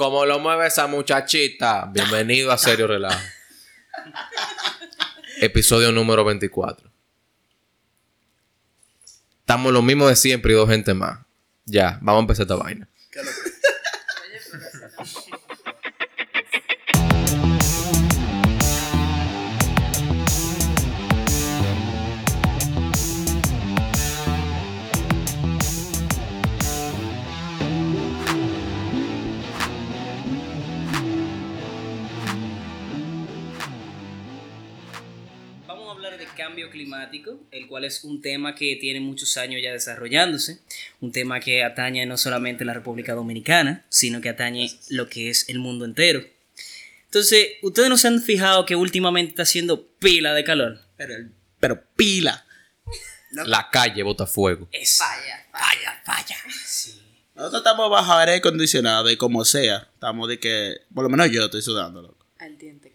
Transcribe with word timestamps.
Como 0.00 0.24
lo 0.24 0.38
mueve 0.38 0.66
esa 0.66 0.86
muchachita. 0.86 1.84
Bienvenido 1.92 2.50
a 2.50 2.56
Serio 2.56 2.86
Relajo. 2.86 3.20
Episodio 5.42 5.92
número 5.92 6.24
24. 6.24 6.90
Estamos 9.40 9.70
lo 9.70 9.82
mismo 9.82 10.08
de 10.08 10.16
siempre 10.16 10.52
y 10.52 10.54
dos 10.54 10.70
gente 10.70 10.94
más. 10.94 11.18
Ya, 11.66 11.98
vamos 12.00 12.20
a 12.20 12.22
empezar 12.22 12.44
esta 12.44 12.54
vaina. 12.54 12.88
Vamos 14.96 15.39
climático, 37.08 37.40
el 37.50 37.66
cual 37.66 37.84
es 37.84 38.04
un 38.04 38.20
tema 38.20 38.54
que 38.54 38.76
tiene 38.76 39.00
muchos 39.00 39.36
años 39.36 39.60
ya 39.62 39.72
desarrollándose, 39.72 40.60
un 41.00 41.12
tema 41.12 41.40
que 41.40 41.62
atañe 41.62 42.04
no 42.06 42.16
solamente 42.16 42.64
la 42.64 42.74
República 42.74 43.14
Dominicana, 43.14 43.84
sino 43.88 44.20
que 44.20 44.28
atañe 44.28 44.70
lo 44.88 45.08
que 45.08 45.30
es 45.30 45.48
el 45.48 45.58
mundo 45.58 45.84
entero. 45.84 46.24
Entonces, 47.06 47.48
¿ustedes 47.62 47.88
no 47.88 47.96
se 47.96 48.08
han 48.08 48.22
fijado 48.22 48.66
que 48.66 48.76
últimamente 48.76 49.30
está 49.30 49.42
haciendo 49.42 49.86
pila 49.98 50.34
de 50.34 50.44
calor? 50.44 50.80
Pero, 50.96 51.14
pero 51.58 51.82
pila. 51.96 52.44
La 53.32 53.68
calle 53.70 54.02
bota 54.02 54.26
fuego. 54.26 54.68
Es 54.72 54.98
Falla. 54.98 55.46
falla, 55.52 56.02
falla. 56.04 56.36
Sí. 56.66 57.00
Nosotros 57.34 57.60
estamos 57.60 57.90
bajo 57.90 58.12
aire 58.14 58.34
acondicionado 58.36 59.08
y 59.10 59.16
como 59.16 59.44
sea. 59.44 59.88
Estamos 59.94 60.28
de 60.28 60.38
que. 60.38 60.78
Por 60.92 61.04
lo 61.04 61.10
menos 61.10 61.30
yo 61.30 61.44
estoy 61.44 61.62
sudando, 61.62 62.02
loco. 62.02 62.26
Al 62.38 62.58
diente. 62.58 62.92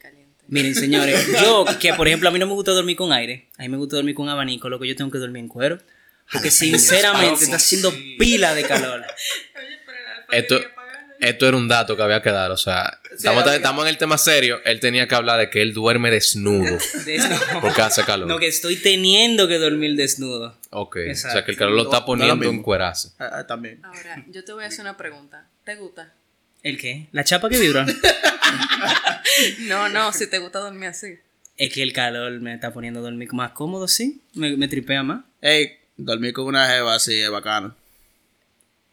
Miren, 0.48 0.76
señores, 0.76 1.28
yo 1.42 1.66
que 1.80 1.94
por 1.94 2.08
ejemplo 2.08 2.30
a 2.30 2.32
mí 2.32 2.40
no 2.40 2.48
me 2.48 2.54
gusta 2.54 2.72
dormir 2.72 2.96
con 2.96 3.12
aire, 3.12 3.50
a 3.58 3.64
mí 3.64 3.70
me 3.70 3.78
gusta 3.78 3.96
dormir 3.96 4.16
con 4.16 4.30
abanico, 4.30 4.70
lo 4.70 4.80
que 4.80 4.88
yo 4.88 4.96
tengo 4.96 5.12
que 5.12 5.18
dormir 5.18 5.42
en 5.42 5.48
cuero. 5.48 5.80
Porque 6.32 6.50
sinceramente 6.50 7.44
está 7.44 7.58
haciendo 7.58 7.94
pila 8.18 8.56
de 8.56 8.64
calor. 8.64 9.06
Esto, 10.32 10.60
esto 11.20 11.48
era 11.48 11.56
un 11.56 11.68
dato 11.68 11.96
que 11.96 12.02
había 12.02 12.22
que 12.22 12.32
dar. 12.32 12.52
O 12.52 12.58
sea, 12.58 13.00
estamos, 13.12 13.46
estamos 13.48 13.84
en 13.84 13.90
el 13.90 13.98
tema 13.98 14.18
serio. 14.18 14.60
Él 14.66 14.80
tenía 14.80 15.08
que 15.08 15.16
hablar 15.16 15.40
de 15.40 15.50
que 15.50 15.62
él 15.62 15.74
duerme 15.74 16.10
desnudo. 16.12 16.78
Desnudo. 17.06 17.62
Porque 17.62 17.82
hace 17.82 18.04
calor. 18.04 18.28
No, 18.28 18.40
que 18.40 18.48
estoy 18.48 18.78
teniendo 18.78 19.48
que 19.48 19.60
dormir 19.60 19.96
desnudo. 19.96 20.58
Ok. 20.72 20.96
O 20.96 21.00
sea, 21.00 21.12
Exacto. 21.12 21.46
que 21.46 21.52
el 21.52 21.58
calor 21.58 21.74
lo 21.76 21.84
está 21.84 22.06
poniendo 22.06 22.36
no 22.36 22.50
en 22.50 22.64
cuerazo. 22.64 23.14
Ah, 23.20 23.30
ah, 23.34 23.48
también. 23.48 23.80
Ahora, 23.84 24.26
yo 24.28 24.44
te 24.44 24.52
voy 24.52 24.64
a 24.64 24.68
hacer 24.68 24.82
una 24.82 24.98
pregunta. 24.98 25.48
¿Te 25.64 25.76
gusta? 25.76 26.14
¿El 26.64 26.78
qué? 26.80 27.08
¿La 27.12 27.24
chapa 27.24 27.50
que 27.50 27.60
vibra? 27.60 27.86
No, 29.60 29.90
no, 29.90 30.14
si 30.14 30.28
te 30.28 30.40
gusta 30.40 30.60
dormir 30.60 30.90
así. 30.90 31.18
es 31.58 31.74
que 31.74 31.84
el 31.84 31.94
calor 31.94 32.32
me 32.42 32.54
está 32.54 32.72
poniendo 32.74 33.00
a 33.00 33.04
dormir 33.04 33.32
más 33.34 33.52
cómodo, 33.52 33.88
sí. 33.88 34.22
Me, 34.34 34.56
me 34.56 34.68
tripea 34.68 35.04
más. 35.04 35.24
Ey, 35.42 35.78
dormir 35.98 36.34
con 36.34 36.46
una 36.46 36.68
jeva 36.68 36.96
así 36.96 37.20
es 37.20 37.30
bacano. 37.30 37.76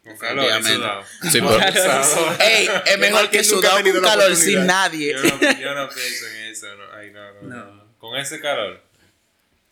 Con 0.03 0.17
calor 0.17 0.45
y 0.59 0.63
sudado. 0.63 1.03
Sí, 1.31 1.39
pero, 1.39 2.39
Ey, 2.39 2.67
es 2.85 2.99
mejor 2.99 3.29
que 3.29 3.43
sudado 3.43 3.81
con 3.81 4.01
calor 4.01 4.35
sin 4.35 4.65
nadie. 4.65 5.13
Yo 5.13 5.21
no, 5.23 5.59
yo 5.59 5.75
no 5.75 5.89
pienso 5.89 6.27
en 6.27 6.51
eso. 6.51 6.67
No. 6.75 6.83
Ay, 6.93 7.11
no, 7.11 7.33
no, 7.33 7.41
No. 7.43 7.73
no. 7.75 7.83
Con 7.99 8.17
ese 8.19 8.41
calor. 8.41 8.83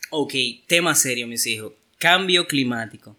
Ok, 0.09 0.33
tema 0.67 0.95
serio, 0.95 1.27
mis 1.27 1.45
hijos. 1.47 1.73
Cambio 1.97 2.47
climático. 2.47 3.17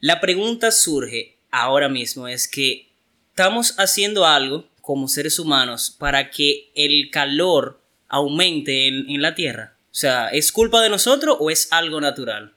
La 0.00 0.20
pregunta 0.20 0.72
surge 0.72 1.36
ahora 1.50 1.88
mismo 1.88 2.26
es 2.28 2.48
que 2.48 2.88
estamos 3.30 3.78
haciendo 3.78 4.26
algo 4.26 4.68
como 4.88 5.06
seres 5.06 5.38
humanos 5.38 5.94
para 5.98 6.30
que 6.30 6.70
el 6.74 7.10
calor 7.10 7.78
aumente 8.08 8.88
en, 8.88 9.04
en 9.10 9.20
la 9.20 9.34
Tierra. 9.34 9.74
O 9.90 9.94
sea, 9.94 10.28
¿es 10.28 10.50
culpa 10.50 10.80
de 10.80 10.88
nosotros 10.88 11.36
o 11.40 11.50
es 11.50 11.70
algo 11.72 12.00
natural? 12.00 12.54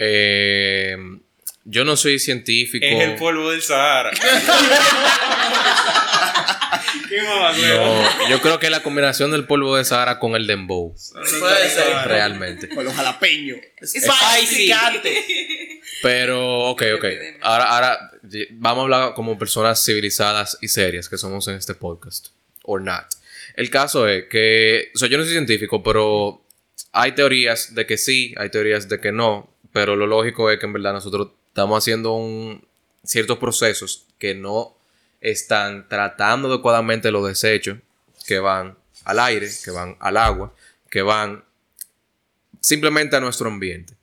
eh, 0.00 0.96
yo 1.64 1.84
no 1.84 1.96
soy 1.96 2.18
científico. 2.18 2.84
Es 2.84 3.08
el 3.08 3.14
polvo 3.14 3.52
del 3.52 3.62
Sahara. 3.62 4.10
¿Qué 7.08 7.22
mamá 7.22 7.52
No, 7.52 8.28
yo 8.28 8.40
creo 8.40 8.58
que 8.58 8.68
la 8.68 8.82
combinación 8.82 9.30
del 9.30 9.46
polvo 9.46 9.76
de 9.76 9.84
Sahara 9.84 10.18
con 10.18 10.34
el 10.34 10.48
dembow. 10.48 10.92
Puede 11.38 11.68
ser. 11.68 11.94
Realmente. 12.04 12.68
Con 12.68 12.84
los 12.84 12.94
jalapeños. 12.94 13.58
Spicy. 13.80 14.72
Pero, 16.02 16.70
ok, 16.70 16.82
ok. 16.96 17.04
Ahora, 17.42 17.64
ahora 17.64 18.10
vamos 18.52 18.80
a 18.80 18.82
hablar 18.82 19.14
como 19.14 19.38
personas 19.38 19.84
civilizadas 19.84 20.58
y 20.60 20.68
serias 20.68 21.08
que 21.08 21.16
somos 21.16 21.46
en 21.48 21.54
este 21.54 21.74
podcast. 21.74 22.28
Or 22.64 22.82
not. 22.82 23.04
El 23.54 23.70
caso 23.70 24.08
es 24.08 24.24
que, 24.28 24.90
o 24.94 24.98
sea, 24.98 25.08
yo 25.08 25.18
no 25.18 25.24
soy 25.24 25.32
científico, 25.32 25.82
pero 25.82 26.42
hay 26.92 27.12
teorías 27.12 27.74
de 27.74 27.86
que 27.86 27.96
sí, 27.96 28.34
hay 28.36 28.50
teorías 28.50 28.88
de 28.88 29.00
que 29.00 29.12
no, 29.12 29.50
pero 29.72 29.96
lo 29.96 30.06
lógico 30.06 30.50
es 30.50 30.58
que 30.58 30.66
en 30.66 30.72
verdad 30.72 30.92
nosotros 30.92 31.28
estamos 31.48 31.78
haciendo 31.78 32.12
un, 32.12 32.66
ciertos 33.04 33.38
procesos 33.38 34.06
que 34.18 34.34
no 34.34 34.76
están 35.20 35.88
tratando 35.88 36.48
adecuadamente 36.48 37.10
los 37.10 37.26
desechos 37.26 37.78
que 38.26 38.38
van 38.38 38.76
al 39.04 39.18
aire, 39.18 39.48
que 39.64 39.70
van 39.70 39.96
al 40.00 40.16
agua, 40.16 40.54
que 40.90 41.02
van 41.02 41.44
simplemente 42.60 43.16
a 43.16 43.20
nuestro 43.20 43.48
ambiente. 43.48 43.94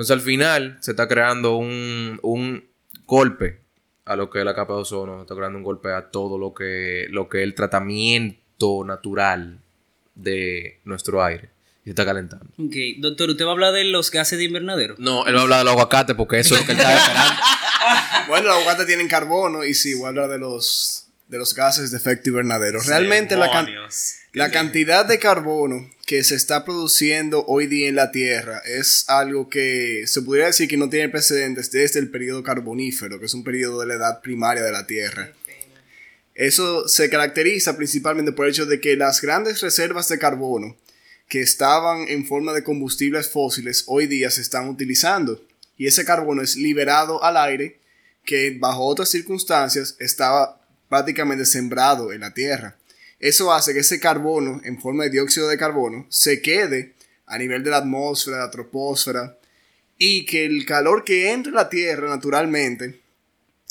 Entonces 0.00 0.14
al 0.14 0.22
final 0.22 0.78
se 0.80 0.92
está 0.92 1.06
creando 1.06 1.56
un, 1.56 2.18
un 2.22 2.64
golpe 3.04 3.60
a 4.06 4.16
lo 4.16 4.30
que 4.30 4.38
es 4.38 4.46
la 4.46 4.54
capa 4.54 4.72
de 4.72 4.80
ozono, 4.80 5.16
se 5.16 5.22
está 5.24 5.34
creando 5.34 5.58
un 5.58 5.62
golpe 5.62 5.92
a 5.92 6.10
todo 6.10 6.38
lo 6.38 6.54
que, 6.54 7.06
lo 7.10 7.28
que 7.28 7.40
es 7.40 7.44
el 7.44 7.54
tratamiento 7.54 8.82
natural 8.86 9.60
de 10.14 10.80
nuestro 10.86 11.22
aire. 11.22 11.50
Y 11.82 11.84
se 11.84 11.90
está 11.90 12.06
calentando. 12.06 12.46
Ok, 12.56 12.76
doctor, 12.96 13.28
¿usted 13.28 13.44
va 13.44 13.50
a 13.50 13.52
hablar 13.52 13.74
de 13.74 13.84
los 13.84 14.10
gases 14.10 14.38
de 14.38 14.46
invernadero? 14.46 14.94
No, 14.96 15.26
él 15.26 15.34
va 15.34 15.40
a 15.40 15.42
hablar 15.42 15.58
del 15.58 15.68
aguacate 15.68 16.14
porque 16.14 16.38
eso 16.38 16.54
es 16.54 16.62
lo 16.62 16.66
que 16.66 16.72
él 16.72 16.78
está 16.78 16.96
esperando. 16.96 17.42
Bueno, 18.28 18.46
los 18.46 18.56
aguacates 18.56 18.86
tienen 18.86 19.06
carbono 19.06 19.66
y 19.66 19.74
sí, 19.74 19.92
voy 19.92 20.06
a 20.06 20.08
hablar 20.08 20.30
de 20.30 20.38
los, 20.38 21.09
de 21.30 21.38
los 21.38 21.54
gases 21.54 21.90
de 21.90 21.96
efecto 21.96 22.28
invernadero. 22.30 22.80
Realmente 22.82 23.36
la, 23.36 23.50
can- 23.50 23.68
la 24.32 24.50
cantidad 24.50 25.06
de 25.06 25.18
carbono 25.18 25.88
que 26.04 26.24
se 26.24 26.34
está 26.34 26.64
produciendo 26.64 27.44
hoy 27.46 27.68
día 27.68 27.88
en 27.88 27.94
la 27.94 28.10
Tierra 28.10 28.60
es 28.64 29.04
algo 29.08 29.48
que 29.48 30.04
se 30.06 30.22
podría 30.22 30.46
decir 30.46 30.68
que 30.68 30.76
no 30.76 30.90
tiene 30.90 31.08
precedentes 31.08 31.70
desde 31.70 32.00
el 32.00 32.10
periodo 32.10 32.42
carbonífero, 32.42 33.20
que 33.20 33.26
es 33.26 33.34
un 33.34 33.44
periodo 33.44 33.80
de 33.80 33.86
la 33.86 33.94
edad 33.94 34.20
primaria 34.20 34.64
de 34.64 34.72
la 34.72 34.86
Tierra. 34.86 35.32
Eso 36.34 36.88
se 36.88 37.08
caracteriza 37.10 37.76
principalmente 37.76 38.32
por 38.32 38.46
el 38.46 38.52
hecho 38.52 38.66
de 38.66 38.80
que 38.80 38.96
las 38.96 39.20
grandes 39.20 39.60
reservas 39.60 40.08
de 40.08 40.18
carbono 40.18 40.76
que 41.28 41.40
estaban 41.40 42.08
en 42.08 42.26
forma 42.26 42.52
de 42.52 42.64
combustibles 42.64 43.28
fósiles 43.28 43.84
hoy 43.86 44.08
día 44.08 44.30
se 44.30 44.40
están 44.40 44.68
utilizando. 44.68 45.40
Y 45.76 45.86
ese 45.86 46.04
carbono 46.04 46.42
es 46.42 46.56
liberado 46.56 47.22
al 47.22 47.36
aire 47.36 47.78
que 48.24 48.56
bajo 48.58 48.84
otras 48.84 49.08
circunstancias 49.10 49.96
estaba 50.00 50.59
prácticamente 50.90 51.46
sembrado 51.46 52.12
en 52.12 52.20
la 52.20 52.34
Tierra. 52.34 52.76
Eso 53.20 53.54
hace 53.54 53.72
que 53.72 53.80
ese 53.80 54.00
carbono 54.00 54.60
en 54.64 54.78
forma 54.78 55.04
de 55.04 55.10
dióxido 55.10 55.48
de 55.48 55.56
carbono 55.56 56.04
se 56.10 56.42
quede 56.42 56.94
a 57.26 57.38
nivel 57.38 57.62
de 57.62 57.70
la 57.70 57.78
atmósfera, 57.78 58.38
de 58.38 58.42
la 58.42 58.50
troposfera, 58.50 59.38
y 59.96 60.26
que 60.26 60.44
el 60.44 60.66
calor 60.66 61.04
que 61.04 61.30
entra 61.30 61.52
a 61.52 61.54
la 61.54 61.68
Tierra 61.68 62.08
naturalmente, 62.08 63.00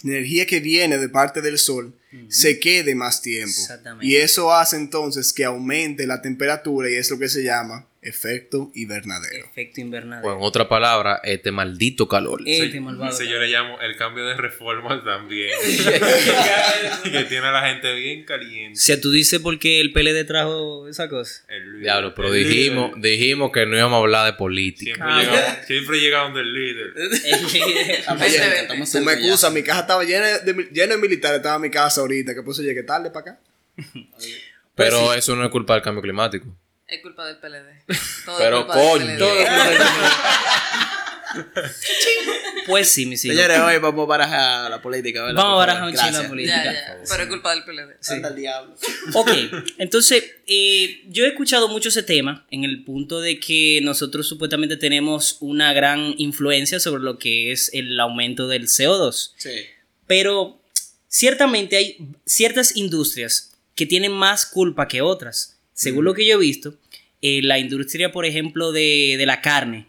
la 0.04 0.12
energía 0.12 0.46
que 0.46 0.62
viene 0.62 0.98
de 0.98 1.10
parte 1.10 1.42
del 1.42 1.58
Sol, 1.58 1.94
se 2.30 2.60
quede 2.60 2.96
más 2.96 3.22
tiempo. 3.22 3.60
Y 4.02 4.16
eso 4.16 4.54
hace 4.54 4.78
entonces 4.78 5.34
que 5.34 5.44
aumente 5.44 6.08
la 6.08 6.22
temperatura 6.22 6.90
y 6.90 6.96
es 6.96 7.10
lo 7.12 7.20
que 7.20 7.30
se 7.30 7.44
llama 7.44 7.86
efecto 8.02 8.72
invernadero. 8.76 9.46
Efecto 9.46 9.82
O 9.82 9.84
invernadero. 9.84 10.32
en 10.34 10.38
otra 10.42 10.70
palabra, 10.70 11.20
este 11.24 11.52
maldito 11.52 12.08
calor. 12.08 12.42
Este 12.46 12.72
Sí, 12.72 12.80
malvado. 12.80 13.12
sí, 13.12 13.28
yo 13.28 13.38
le 13.40 13.48
llamo 13.48 13.80
el 13.82 13.98
cambio 13.98 14.26
de 14.26 14.36
reforma 14.38 15.04
también. 15.04 15.52
que 17.04 17.24
tiene 17.26 17.48
a 17.48 17.52
la 17.52 17.68
gente 17.70 17.94
bien 17.96 18.24
O 18.24 18.26
caliente. 18.26 18.80
sea, 18.80 19.00
tú 19.02 19.12
dices 19.12 19.40
por 19.40 19.60
qué 19.60 19.82
el 19.82 19.92
PLD 19.92 20.24
trajo 20.26 20.88
esa 20.88 21.10
cosa. 21.10 21.44
El 21.50 21.66
líder, 21.74 21.82
Diablo, 21.84 22.14
pero 22.16 22.34
el 22.34 22.48
dijimos, 22.48 22.96
líder. 22.96 23.12
dijimos 23.12 23.52
que 23.52 23.66
no 23.66 23.76
íbamos 23.78 23.98
a 23.98 24.00
hablar 24.00 24.26
de 24.32 24.34
política. 24.38 24.94
Siempre, 24.96 25.08
Ah. 25.10 25.22
llega, 25.22 25.64
siempre 25.66 26.00
llega 26.00 26.20
donde 26.20 26.42
el 26.42 26.54
líder. 26.54 26.94
Estamos 28.00 28.92
Tú 28.92 29.00
me 29.02 29.14
excusas, 29.14 29.52
mi 29.54 29.64
casa 29.64 29.82
estaba 29.82 30.04
llena 30.04 30.38
de, 30.40 30.70
llena 30.72 30.96
de 30.96 31.02
militares, 31.02 31.38
estaba 31.38 31.60
mi 31.60 31.70
casa 31.70 32.02
ahorita, 32.02 32.34
que 32.34 32.42
por 32.44 32.54
eso 32.54 32.62
llegué 32.62 32.84
tarde 32.84 33.12
para 33.12 33.32
acá. 33.32 33.40
Pero 34.76 35.14
eso 35.14 35.36
no 35.36 35.44
es 35.44 35.50
culpa 35.52 35.74
del 35.74 35.84
cambio 35.84 36.02
climático. 36.02 36.48
Es 36.90 37.02
culpa 37.02 37.26
del 37.26 37.38
PLD. 37.38 37.84
Todo 38.26 38.38
Pero 38.38 38.68
coño. 38.68 39.18
Pues 42.66 42.90
sí, 42.90 43.06
mis 43.06 43.24
hijos. 43.26 43.38
Señores, 43.38 43.60
hoy 43.60 43.78
vamos 43.78 44.04
a 44.04 44.08
barajar 44.08 44.70
la 44.70 44.82
política. 44.82 45.24
¿verdad? 45.24 45.42
Vamos 45.42 45.54
a 45.54 45.58
barajar 45.58 45.84
un 45.90 45.96
chino 45.96 46.24
la 46.24 46.28
política. 46.28 46.64
Ya, 46.64 46.74
ya. 46.74 47.04
Pero 47.10 47.24
es 47.24 47.30
culpa 47.30 47.52
del 47.56 47.64
PLD. 47.64 47.98
Santa 48.00 48.30
el 48.30 48.36
diablo. 48.36 48.76
Ok, 49.14 49.32
entonces 49.78 50.24
eh, 50.48 51.04
yo 51.08 51.26
he 51.26 51.30
escuchado 51.30 51.68
mucho 51.68 51.90
ese 51.90 52.04
tema 52.04 52.46
en 52.52 52.64
el 52.64 52.84
punto 52.84 53.22
de 53.22 53.40
que 53.40 53.80
nosotros 53.84 54.28
supuestamente 54.28 54.78
tenemos 54.78 55.38
una 55.40 55.74
gran 55.74 56.16
influencia 56.18 56.80
sobre 56.80 57.04
lo 57.04 57.18
que 57.18 57.52
es 57.52 57.70
el 57.74 58.00
aumento 58.00 58.48
del 58.48 58.68
CO2. 58.68 59.34
Sí. 59.38 59.52
Pero 60.08 60.62
ciertamente 61.08 61.78
hay 61.78 61.98
ciertas 62.26 62.76
industrias 62.76 63.52
que 63.76 63.86
tienen 63.86 64.12
más 64.12 64.46
culpa 64.46 64.88
que 64.88 65.02
otras. 65.02 65.59
Según 65.80 66.04
lo 66.04 66.14
que 66.14 66.26
yo 66.26 66.36
he 66.36 66.40
visto, 66.40 66.76
eh, 67.22 67.40
la 67.42 67.58
industria, 67.58 68.12
por 68.12 68.26
ejemplo, 68.26 68.74
de, 68.74 69.16
de 69.18 69.26
la 69.26 69.40
carne, 69.42 69.86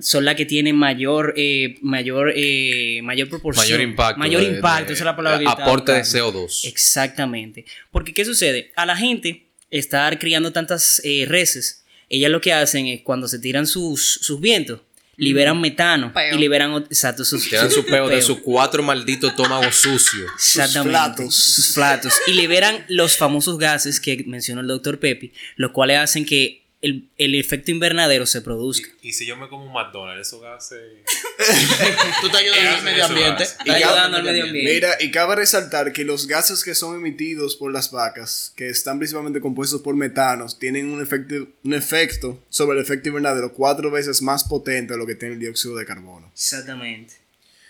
son 0.00 0.24
las 0.24 0.36
que 0.36 0.44
tienen 0.46 0.76
mayor, 0.76 1.34
eh, 1.36 1.74
mayor, 1.82 2.32
eh, 2.36 3.00
mayor 3.02 3.28
proporción. 3.28 3.66
Mayor 3.66 3.80
impacto. 3.80 4.18
Mayor 4.20 4.42
de- 4.42 4.48
impacto, 4.56 4.86
de- 4.88 4.92
esa 4.94 5.02
es 5.02 5.06
la 5.06 5.16
palabra 5.16 5.38
que 5.40 5.46
Aporte 5.62 5.90
de 5.92 5.98
buscando. 6.00 6.32
CO2. 6.46 6.64
Exactamente. 6.68 7.64
Porque, 7.90 8.12
¿qué 8.14 8.24
sucede? 8.24 8.70
A 8.76 8.86
la 8.86 8.96
gente 8.96 9.46
estar 9.70 10.18
criando 10.20 10.52
tantas 10.52 11.00
eh, 11.04 11.24
reses, 11.28 11.84
ellas 12.08 12.30
lo 12.30 12.40
que 12.40 12.52
hacen 12.52 12.86
es 12.86 13.00
cuando 13.02 13.26
se 13.26 13.40
tiran 13.40 13.66
sus, 13.66 14.00
sus 14.22 14.40
vientos, 14.40 14.82
liberan 15.16 15.60
metano 15.60 16.12
Peo. 16.12 16.34
y 16.34 16.38
liberan, 16.38 16.74
exacto, 16.76 17.24
sus, 17.24 17.44
sus 17.44 17.74
su 17.74 17.84
peo 17.86 18.08
de 18.08 18.22
sus 18.22 18.40
cuatro 18.40 18.82
malditos 18.82 19.30
estómagos 19.30 19.76
sucios. 19.76 20.30
Exactamente. 20.34 20.90
platos. 20.90 21.34
Sus 21.34 21.72
platos. 21.72 22.14
Y 22.26 22.32
liberan 22.32 22.84
los 22.88 23.16
famosos 23.16 23.58
gases 23.58 24.00
que 24.00 24.24
mencionó 24.26 24.60
el 24.60 24.66
doctor 24.66 24.98
Pepi, 24.98 25.32
los 25.56 25.70
cuales 25.70 25.98
hacen 25.98 26.24
que 26.24 26.63
el, 26.84 27.08
el 27.16 27.34
efecto 27.34 27.70
invernadero 27.70 28.26
se 28.26 28.42
produzca. 28.42 28.90
Y 29.00 29.14
si 29.14 29.24
yo 29.24 29.38
me 29.38 29.48
como 29.48 29.64
un 29.64 29.72
McDonald's, 29.72 30.28
esos 30.28 30.42
gases. 30.42 30.82
Tú 32.20 32.26
estás 32.26 32.42
ayudando 32.42 32.68
al 32.68 32.74
Eso 32.74 32.84
medio 32.84 33.04
ambiente. 33.06 33.42
hace. 33.42 33.56
Está 33.58 33.74
ayudando 33.74 34.16
al 34.18 34.22
medio 34.22 34.44
ambiente. 34.44 34.74
Mira, 34.74 34.90
y 35.00 35.10
cabe 35.10 35.36
resaltar 35.36 35.94
que 35.94 36.04
los 36.04 36.26
gases 36.26 36.62
que 36.62 36.74
son 36.74 36.94
emitidos 36.96 37.56
por 37.56 37.72
las 37.72 37.90
vacas, 37.90 38.52
que 38.54 38.68
están 38.68 38.98
principalmente 38.98 39.40
compuestos 39.40 39.80
por 39.80 39.96
metanos, 39.96 40.58
tienen 40.58 40.90
un 40.90 41.00
efecto, 41.00 41.48
un 41.64 41.72
efecto 41.72 42.42
sobre 42.50 42.76
el 42.78 42.84
efecto 42.84 43.08
invernadero 43.08 43.54
cuatro 43.54 43.90
veces 43.90 44.20
más 44.20 44.44
potente 44.44 44.92
de 44.92 44.98
lo 44.98 45.06
que 45.06 45.14
tiene 45.14 45.34
el 45.34 45.40
dióxido 45.40 45.76
de 45.76 45.86
carbono. 45.86 46.30
Exactamente. 46.34 47.14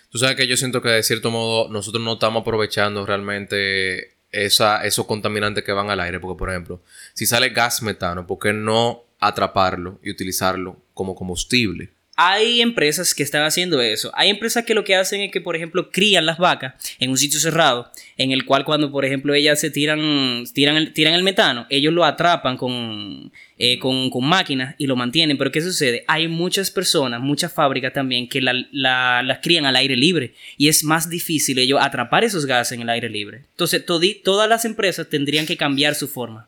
Tú 0.09 0.17
sabes 0.17 0.35
que 0.35 0.45
yo 0.45 0.57
siento 0.57 0.81
que 0.81 0.89
de 0.89 1.03
cierto 1.03 1.31
modo 1.31 1.69
nosotros 1.69 2.03
no 2.03 2.13
estamos 2.15 2.41
aprovechando 2.41 3.05
realmente 3.05 4.15
esa, 4.35 4.85
esos 4.85 5.05
contaminantes 5.05 5.63
que 5.63 5.71
van 5.71 5.89
al 5.89 5.99
aire. 5.99 6.19
Porque, 6.19 6.37
por 6.37 6.49
ejemplo, 6.49 6.81
si 7.13 7.25
sale 7.25 7.49
gas 7.49 7.81
metano, 7.81 8.27
¿por 8.27 8.39
qué 8.39 8.53
no 8.53 9.04
atraparlo 9.27 9.99
y 10.03 10.11
utilizarlo 10.11 10.77
como 10.93 11.15
combustible? 11.15 11.89
Hay 12.17 12.61
empresas 12.61 13.13
que 13.13 13.23
están 13.23 13.43
haciendo 13.43 13.81
eso. 13.81 14.09
Hay 14.15 14.29
empresas 14.29 14.63
que 14.63 14.73
lo 14.73 14.85
que 14.85 14.95
hacen 14.95 15.19
es 15.19 15.33
que, 15.33 15.41
por 15.41 15.57
ejemplo, 15.57 15.91
crían 15.91 16.25
las 16.25 16.37
vacas 16.37 16.73
en 16.97 17.09
un 17.09 17.17
sitio 17.17 17.41
cerrado, 17.41 17.91
en 18.15 18.31
el 18.31 18.45
cual 18.45 18.63
cuando, 18.63 18.89
por 18.89 19.03
ejemplo, 19.03 19.33
ellas 19.33 19.59
se 19.59 19.69
tiran, 19.69 20.45
tiran, 20.53 20.77
el, 20.77 20.93
tiran 20.93 21.13
el 21.13 21.23
metano, 21.23 21.67
ellos 21.69 21.91
lo 21.93 22.05
atrapan 22.05 22.55
con, 22.55 23.33
eh, 23.57 23.77
máquinas 24.21 24.75
y 24.77 24.87
lo 24.87 24.95
mantienen. 24.95 25.37
Pero 25.37 25.51
¿qué 25.51 25.59
sucede? 25.59 26.05
Hay 26.07 26.29
muchas 26.29 26.71
personas, 26.71 27.19
muchas 27.19 27.51
fábricas 27.51 27.91
también, 27.91 28.29
que 28.29 28.39
la- 28.39 28.65
la- 28.71 29.21
las 29.21 29.39
crían 29.39 29.65
al 29.65 29.75
aire 29.75 29.97
libre 29.97 30.35
y 30.55 30.69
es 30.69 30.85
más 30.85 31.09
difícil 31.09 31.57
ellos 31.59 31.81
atrapar 31.81 32.23
esos 32.23 32.45
gases 32.45 32.77
en 32.77 32.83
el 32.83 32.89
aire 32.91 33.09
libre. 33.09 33.39
Entonces, 33.51 33.83
todas 33.85 34.47
las 34.47 34.63
empresas 34.63 35.09
tendrían 35.09 35.45
que 35.45 35.57
cambiar 35.57 35.95
su 35.95 36.07
forma. 36.07 36.47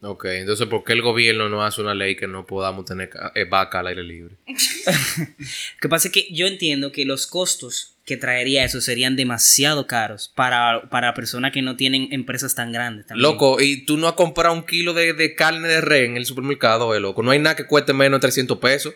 Ok, 0.00 0.26
entonces, 0.26 0.66
¿por 0.68 0.84
qué 0.84 0.92
el 0.92 1.02
gobierno 1.02 1.48
no 1.48 1.64
hace 1.64 1.80
una 1.80 1.94
ley 1.94 2.14
que 2.14 2.28
no 2.28 2.46
podamos 2.46 2.84
tener 2.84 3.10
eh, 3.34 3.44
vaca 3.44 3.80
al 3.80 3.88
aire 3.88 4.04
libre? 4.04 4.36
Lo 4.46 5.80
que 5.80 5.88
pasa 5.88 6.08
es 6.08 6.14
que 6.14 6.28
yo 6.32 6.46
entiendo 6.46 6.92
que 6.92 7.04
los 7.04 7.26
costos 7.26 7.94
que 8.04 8.16
traería 8.16 8.64
eso 8.64 8.80
serían 8.80 9.16
demasiado 9.16 9.86
caros 9.86 10.32
para, 10.34 10.88
para 10.88 11.14
personas 11.14 11.52
que 11.52 11.62
no 11.62 11.76
tienen 11.76 12.08
empresas 12.12 12.54
tan 12.54 12.72
grandes. 12.72 13.06
también. 13.06 13.22
Loco, 13.22 13.60
¿y 13.60 13.84
tú 13.84 13.96
no 13.96 14.06
has 14.06 14.14
comprado 14.14 14.54
un 14.54 14.64
kilo 14.64 14.94
de, 14.94 15.12
de 15.14 15.34
carne 15.34 15.68
de 15.68 15.80
res 15.80 16.08
en 16.08 16.16
el 16.16 16.24
supermercado, 16.24 16.94
eh, 16.94 17.00
loco? 17.00 17.22
No 17.22 17.32
hay 17.32 17.40
nada 17.40 17.56
que 17.56 17.66
cueste 17.66 17.92
menos 17.92 18.18
de 18.18 18.22
300 18.22 18.58
pesos. 18.58 18.94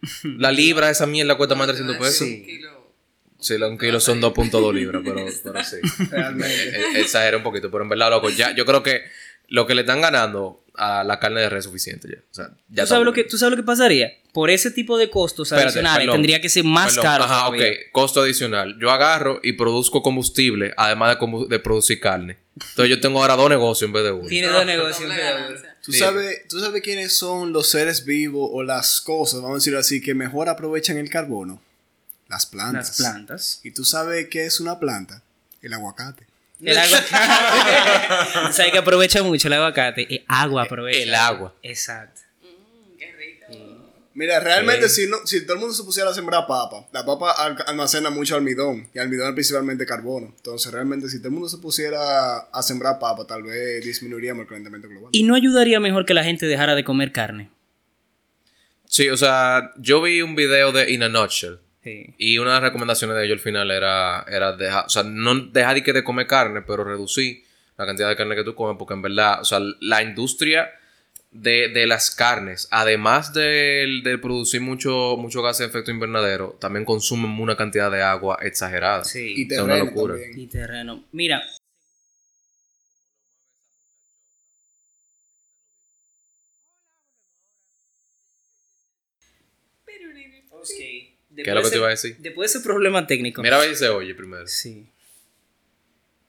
La 0.38 0.52
libra, 0.52 0.88
esa 0.88 1.06
mierda 1.06 1.36
cuesta 1.36 1.56
más 1.56 1.66
de 1.66 1.74
300 1.74 1.96
pesos. 1.98 2.28
Un 2.28 2.44
kilo. 2.44 2.84
Sí, 3.40 3.54
un 3.56 3.76
kilo 3.76 4.00
son 4.00 4.22
2.2 4.22 4.72
libras, 4.72 5.02
pero, 5.04 5.26
pero 5.42 5.64
sí. 5.64 5.76
Eh, 6.14 7.00
Exagera 7.00 7.36
un 7.36 7.42
poquito, 7.42 7.70
pero 7.70 7.82
en 7.82 7.90
verdad, 7.90 8.08
loco, 8.08 8.30
ya, 8.30 8.54
yo 8.54 8.64
creo 8.64 8.82
que 8.82 9.02
lo 9.48 9.66
que 9.66 9.74
le 9.74 9.82
están 9.82 10.00
ganando 10.00 10.62
a 10.76 11.04
la 11.04 11.20
carne 11.20 11.40
de 11.40 11.48
res 11.48 11.60
es 11.60 11.64
suficiente 11.66 12.08
ya. 12.08 12.18
O 12.30 12.34
sea, 12.34 12.50
ya 12.68 12.82
¿Tú 12.82 12.88
sabes, 12.88 13.04
lo 13.04 13.12
que, 13.12 13.24
¿Tú 13.24 13.38
sabes 13.38 13.50
lo 13.52 13.56
que 13.56 13.62
pasaría? 13.66 14.12
Por 14.32 14.50
ese 14.50 14.72
tipo 14.72 14.98
de 14.98 15.08
costos 15.10 15.46
Espérate, 15.48 15.68
adicionales 15.68 16.00
perdón, 16.00 16.14
tendría 16.16 16.40
que 16.40 16.48
ser 16.48 16.64
más 16.64 16.88
perdón. 16.94 17.04
caro. 17.04 17.24
Ajá, 17.24 17.46
todavía. 17.46 17.66
ok. 17.66 17.72
Costo 17.92 18.20
adicional. 18.22 18.76
Yo 18.80 18.90
agarro 18.90 19.38
y 19.44 19.52
produzco 19.52 20.02
combustible, 20.02 20.74
además 20.76 21.16
de, 21.20 21.46
de 21.48 21.58
producir 21.60 22.00
carne. 22.00 22.38
Entonces 22.56 22.88
yo 22.90 23.00
tengo 23.00 23.20
ahora 23.20 23.36
dos 23.36 23.48
negocios 23.48 23.86
en 23.88 23.92
vez 23.92 24.02
de 24.04 24.10
uno. 24.12 24.26
Tiene 24.28 24.48
dos 24.48 24.66
negocios. 24.66 25.08
Doble 25.08 25.14
pero- 25.16 25.34
ganancia. 25.44 25.76
¿Tú, 25.84 25.92
Sí. 25.92 25.98
sabes, 25.98 26.48
¿Tú 26.48 26.58
sabes 26.60 26.82
quiénes 26.82 27.16
son 27.16 27.52
los 27.52 27.68
seres 27.68 28.04
vivos 28.06 28.48
o 28.52 28.62
las 28.62 29.00
cosas, 29.02 29.42
vamos 29.42 29.56
a 29.56 29.58
decirlo 29.58 29.78
así, 29.78 30.00
que 30.00 30.14
mejor 30.14 30.48
aprovechan 30.48 30.96
el 30.96 31.10
carbono? 31.10 31.60
Las 32.28 32.46
plantas. 32.46 32.88
Las 32.88 32.96
plantas. 32.96 33.60
¿Y 33.64 33.70
tú 33.72 33.84
sabes 33.84 34.28
qué 34.30 34.46
es 34.46 34.58
una 34.60 34.80
planta? 34.80 35.22
El 35.62 35.74
aguacate. 35.74 36.26
El 36.62 36.78
aguacate. 36.78 38.52
¿Sabes 38.52 38.72
que 38.72 38.78
aprovecha 38.78 39.22
mucho 39.22 39.48
el 39.48 39.54
aguacate? 39.54 40.06
El 40.14 40.24
agua 40.28 40.62
aprovecha. 40.64 40.98
El 41.02 41.14
agua. 41.14 41.54
Exacto. 41.62 42.20
Mm, 42.42 42.96
qué 42.98 43.12
rico. 43.12 43.46
Mira, 44.14 44.38
realmente 44.38 44.88
si, 44.88 45.08
no, 45.08 45.16
si 45.26 45.42
todo 45.44 45.54
el 45.54 45.58
mundo 45.60 45.74
se 45.74 45.82
pusiera 45.82 46.10
a 46.10 46.14
sembrar 46.14 46.46
papa, 46.46 46.86
la 46.92 47.04
papa 47.04 47.32
al- 47.32 47.56
almacena 47.66 48.10
mucho 48.10 48.36
almidón 48.36 48.88
y 48.94 48.98
almidón 49.00 49.28
es 49.28 49.34
principalmente 49.34 49.84
carbono. 49.84 50.32
Entonces 50.36 50.72
realmente 50.72 51.08
si 51.08 51.18
todo 51.18 51.28
el 51.28 51.34
mundo 51.34 51.48
se 51.48 51.58
pusiera 51.58 52.38
a 52.38 52.62
sembrar 52.62 52.98
papa, 53.00 53.26
tal 53.26 53.42
vez 53.42 53.84
disminuiríamos 53.84 54.42
el 54.42 54.48
calentamiento 54.48 54.88
global. 54.88 55.08
¿Y 55.12 55.24
no 55.24 55.34
ayudaría 55.34 55.80
mejor 55.80 56.06
que 56.06 56.14
la 56.14 56.22
gente 56.22 56.46
dejara 56.46 56.76
de 56.76 56.84
comer 56.84 57.10
carne? 57.10 57.50
Sí, 58.86 59.08
o 59.08 59.16
sea, 59.16 59.72
yo 59.76 60.00
vi 60.00 60.22
un 60.22 60.36
video 60.36 60.70
de 60.70 60.92
In 60.92 61.02
a 61.02 61.08
Nutshell. 61.08 61.58
Sí. 61.84 62.14
Y 62.18 62.38
una 62.38 62.54
de 62.54 62.54
las 62.56 62.62
recomendaciones 62.62 63.16
de 63.16 63.24
ellos 63.26 63.34
al 63.36 63.40
final 63.40 63.70
era, 63.70 64.24
era 64.26 64.56
dejar, 64.56 64.86
o 64.86 64.88
sea, 64.88 65.02
no 65.04 65.34
dejar 65.34 65.74
de 65.74 65.82
que 65.82 65.92
de 65.92 66.02
comer 66.02 66.26
carne, 66.26 66.62
pero 66.62 66.82
reducir 66.82 67.44
la 67.76 67.86
cantidad 67.86 68.08
de 68.08 68.16
carne 68.16 68.34
que 68.34 68.44
tú 68.44 68.54
comes, 68.54 68.76
porque 68.78 68.94
en 68.94 69.02
verdad, 69.02 69.40
o 69.40 69.44
sea, 69.44 69.60
la 69.80 70.02
industria 70.02 70.70
de, 71.30 71.68
de 71.68 71.86
las 71.86 72.14
carnes, 72.14 72.68
además 72.70 73.34
de, 73.34 74.00
de 74.02 74.18
producir 74.18 74.60
mucho, 74.60 75.16
mucho 75.18 75.42
gas 75.42 75.58
de 75.58 75.66
efecto 75.66 75.90
invernadero, 75.90 76.56
también 76.60 76.84
consumen 76.84 77.38
una 77.40 77.56
cantidad 77.56 77.90
de 77.90 78.02
agua 78.02 78.38
exagerada. 78.40 79.04
Sí. 79.04 79.34
y 79.36 79.52
es 79.52 79.58
una 79.58 79.74
terreno 79.74 79.90
locura. 79.90 80.14
también. 80.14 80.38
Y 80.38 80.46
terreno. 80.46 81.04
Mira. 81.12 81.42
¿Qué 91.36 91.42
es 91.50 91.54
lo 91.54 91.62
que 91.62 91.70
te 91.70 91.76
iba 91.76 91.86
a 91.86 91.90
decir? 91.90 92.16
Después 92.18 92.52
de 92.52 92.58
ese 92.58 92.66
problema 92.66 93.06
técnico. 93.06 93.42
Mira 93.42 93.56
a 93.56 93.60
ver 93.60 93.70
si 93.70 93.76
se 93.76 93.88
oye 93.88 94.14
primero. 94.14 94.46
Sí. 94.46 94.86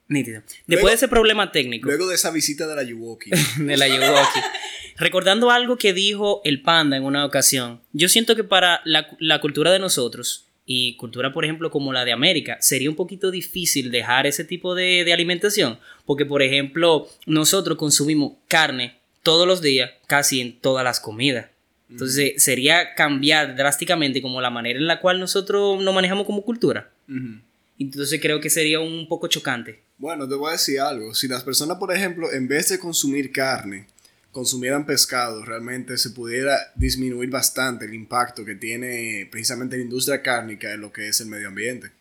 Nítido. 0.08 0.42
Después 0.42 0.68
Luego- 0.68 0.88
de 0.90 0.94
ese 0.94 1.08
problema 1.08 1.52
técnico 1.52 1.88
Luego 1.88 2.08
de 2.08 2.16
esa 2.16 2.30
visita 2.30 2.68
de 2.68 2.76
la 2.76 2.84
Yuwoki. 2.84 3.32
de 3.58 3.78
la 3.78 3.88
Yuwoki, 3.88 4.40
recordando 4.98 5.50
algo 5.50 5.78
que 5.78 5.94
dijo 5.94 6.42
el 6.46 6.62
panda 6.62 6.96
en 6.98 7.04
una 7.04 7.26
ocasión, 7.26 7.82
yo 7.92 8.08
siento 8.08 8.36
que 8.36 8.44
para 8.44 8.82
la, 8.86 9.08
la 9.20 9.42
cultura 9.42 9.72
de 9.72 9.80
nosotros 9.80 10.46
y 10.68 10.96
cultura, 10.98 11.34
por 11.34 11.44
ejemplo, 11.44 11.70
como 11.72 11.92
la 11.94 12.06
de 12.06 12.12
América, 12.12 12.58
sería 12.60 12.90
un 12.90 12.96
poquito 12.96 13.32
difícil 13.32 13.92
dejar 13.92 14.26
ese 14.28 14.44
tipo 14.44 14.74
de, 14.76 15.04
de 15.04 15.14
alimentación, 15.14 15.80
porque, 16.06 16.26
por 16.26 16.42
ejemplo, 16.42 17.08
nosotros 17.26 17.78
consumimos 17.78 18.34
carne 18.48 18.98
todos 19.22 19.48
los 19.48 19.62
días, 19.62 19.92
casi 20.08 20.42
en 20.42 20.60
todas 20.60 20.84
las 20.84 21.00
comidas. 21.00 21.48
Entonces, 21.90 22.42
sería 22.44 22.96
cambiar 22.96 23.56
drásticamente 23.56 24.22
como 24.22 24.42
la 24.42 24.50
manera 24.50 24.80
en 24.80 24.88
la 24.88 25.00
cual 25.00 25.20
nosotros 25.20 25.82
nos 25.82 25.94
manejamos 25.94 26.26
como 26.26 26.42
cultura. 26.44 26.90
Ujú. 27.08 27.40
Entonces, 27.80 28.20
creo 28.22 28.40
que 28.42 28.50
sería 28.50 28.80
un 28.80 29.08
poco 29.08 29.28
chocante. 29.28 29.80
Bueno, 29.98 30.28
te 30.28 30.36
voy 30.36 30.50
a 30.50 30.54
decir 30.54 30.80
algo. 30.80 31.14
Si 31.14 31.28
las 31.28 31.44
personas, 31.44 31.78
por 31.78 31.94
ejemplo, 31.94 32.32
en 32.34 32.48
vez 32.48 32.70
de 32.70 32.80
consumir 32.80 33.32
carne, 33.32 33.88
consumieran 34.32 34.86
pescado, 34.86 35.46
realmente 35.46 35.98
se 35.98 36.10
pudiera 36.10 36.58
disminuir 36.76 37.30
bastante 37.30 37.86
el 37.86 37.94
impacto 37.94 38.44
que 38.44 38.56
tiene 38.56 39.28
precisamente 39.32 39.78
la 39.78 39.84
industria 39.84 40.22
cárnica 40.22 40.74
en 40.74 40.82
lo 40.82 40.92
que 40.92 41.08
es 41.08 41.22
el 41.22 41.28
medio 41.28 41.48
ambiente. 41.50 41.92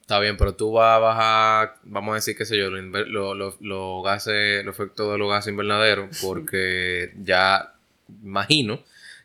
Está 0.00 0.18
bien, 0.18 0.36
pero 0.36 0.54
tú 0.54 0.72
vas 0.72 0.96
a 0.96 0.98
bajar, 0.98 1.76
vamos 1.84 2.12
a 2.12 2.14
decir, 2.16 2.36
qué 2.36 2.44
sé 2.46 2.56
yo, 2.56 2.70
los 2.70 3.08
lo- 3.08 3.34
lo- 3.34 3.56
los 3.60 4.04
gases, 4.04 4.64
los 4.64 4.74
efectos 4.74 5.12
de 5.12 5.18
los 5.18 5.28
gases 5.30 5.50
invernaderos, 5.50 6.08
porque 6.22 7.12
ya 7.22 7.74
imagino 8.22 8.80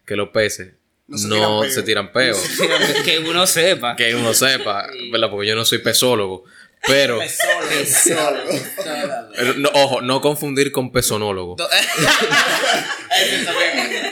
que 0.07 0.15
los 0.15 0.29
peces 0.29 0.73
No 1.07 1.59
no 1.59 1.63
se 1.65 1.69
se 1.71 1.83
tiran 1.83 2.11
tiran, 2.11 2.11
peo. 2.11 2.33
peos. 2.35 3.01
que 3.05 3.19
uno 3.19 3.45
sepa. 3.45 3.95
que 3.95 4.15
uno 4.15 4.33
sepa, 4.33 4.87
¿verdad? 5.11 5.29
Porque 5.29 5.47
yo 5.47 5.55
no 5.55 5.65
soy 5.65 5.77
pesólogo. 5.79 6.45
Pero, 6.85 7.19
pero 9.35 9.53
no, 9.55 9.69
ojo, 9.73 10.01
no 10.01 10.21
confundir 10.21 10.71
con 10.71 10.91
pesonólogo. 10.91 11.55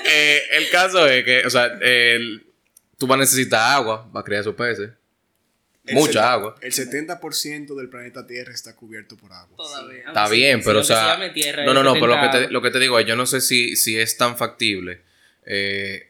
Eh, 0.08 0.42
el 0.52 0.70
caso 0.70 1.06
es 1.08 1.24
que, 1.24 1.46
o 1.46 1.50
sea, 1.50 1.66
el- 1.82 2.46
tú 2.98 3.08
vas 3.08 3.18
a 3.18 3.22
necesitar 3.22 3.74
agua 3.74 4.10
para 4.12 4.24
criar 4.24 4.42
esos 4.42 4.56
peces. 4.56 4.92
El 5.86 5.96
Mucha 5.96 6.32
agua. 6.34 6.56
El 6.62 6.72
70% 6.72 7.76
del 7.76 7.90
planeta 7.90 8.26
Tierra 8.26 8.54
está 8.54 8.76
cubierto 8.76 9.18
por 9.18 9.32
agua. 9.34 9.56
Todavía. 9.58 10.04
Está 10.08 10.28
bien, 10.30 10.62
pero 10.64 10.80
o 10.80 10.84
sea. 10.84 11.18
No, 11.66 11.74
no, 11.74 11.84
no, 11.84 11.94
pero 11.94 12.08
lo 12.08 12.16
que, 12.16 12.22
70 12.26 12.48
te, 12.48 12.52
lo 12.52 12.62
que 12.62 12.72
te 12.72 12.80
digo 12.80 13.00
es, 13.00 13.06
yo 13.06 13.16
no 13.16 13.26
sé 13.28 13.42
si, 13.42 13.76
si 13.76 14.00
es 14.00 14.18
tan 14.18 14.38
factible. 14.38 15.02
Eh, 15.46 16.10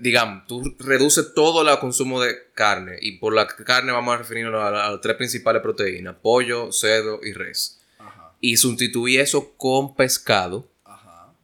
digamos, 0.00 0.46
tú 0.46 0.74
reduces 0.78 1.32
todo 1.34 1.68
el 1.68 1.78
consumo 1.78 2.20
de 2.20 2.34
carne 2.54 2.98
y 3.00 3.18
por 3.18 3.32
la 3.34 3.46
carne 3.46 3.92
vamos 3.92 4.14
a 4.14 4.18
referirnos 4.18 4.62
a, 4.62 4.70
la- 4.70 4.86
a 4.86 4.90
las 4.92 5.00
tres 5.00 5.16
principales 5.16 5.62
proteínas, 5.62 6.16
pollo, 6.20 6.72
cerdo 6.72 7.20
y 7.22 7.32
res. 7.32 7.80
Y 8.40 8.56
sustituir 8.56 9.20
eso 9.20 9.54
con 9.56 9.94
pescado, 9.96 10.68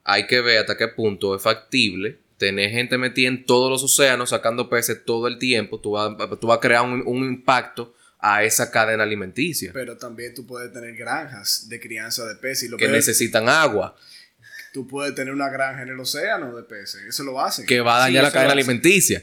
hay 0.05 0.27
que 0.27 0.41
ver 0.41 0.59
hasta 0.59 0.77
qué 0.77 0.89
punto 0.89 1.35
es 1.35 1.43
factible 1.43 2.19
tener 2.37 2.71
gente 2.71 2.99
metida 2.99 3.29
en 3.29 3.47
todos 3.47 3.71
los 3.71 3.83
océanos 3.85 4.31
sacando 4.31 4.69
peces 4.69 5.05
todo 5.05 5.29
el 5.29 5.39
tiempo, 5.39 5.81
tú 5.81 5.93
vas, 5.93 6.15
tú 6.41 6.49
vas 6.49 6.59
a 6.59 6.61
crear 6.61 6.83
un, 6.83 7.03
un 7.07 7.25
impacto 7.25 7.95
a 8.19 8.43
esa 8.45 8.71
cadena 8.71 9.03
alimenticia. 9.05 9.71
Pero 9.73 9.97
también 9.97 10.35
tú 10.35 10.45
puedes 10.47 10.73
tener 10.73 10.95
granjas 10.97 11.69
de 11.69 11.81
crianza 11.81 12.27
de 12.27 12.35
peces 12.37 12.65
y 12.65 12.69
lo 12.69 12.77
que 12.77 12.87
peor 12.87 12.97
necesitan 12.97 13.49
agua, 13.49 13.97
tú 14.75 14.89
puedes 14.89 15.15
tener 15.15 15.33
una 15.33 15.49
granja 15.51 15.83
en 15.83 15.89
el 15.91 16.01
océano 16.01 16.55
de 16.57 16.65
peces. 16.65 17.01
Eso 17.09 17.23
lo 17.23 17.41
hacen. 17.41 17.65
que 17.65 17.81
va 17.81 17.97
a 17.97 18.01
dañar 18.01 18.25
la 18.25 18.33
cadena 18.33 18.53
alimenticia. 18.55 19.23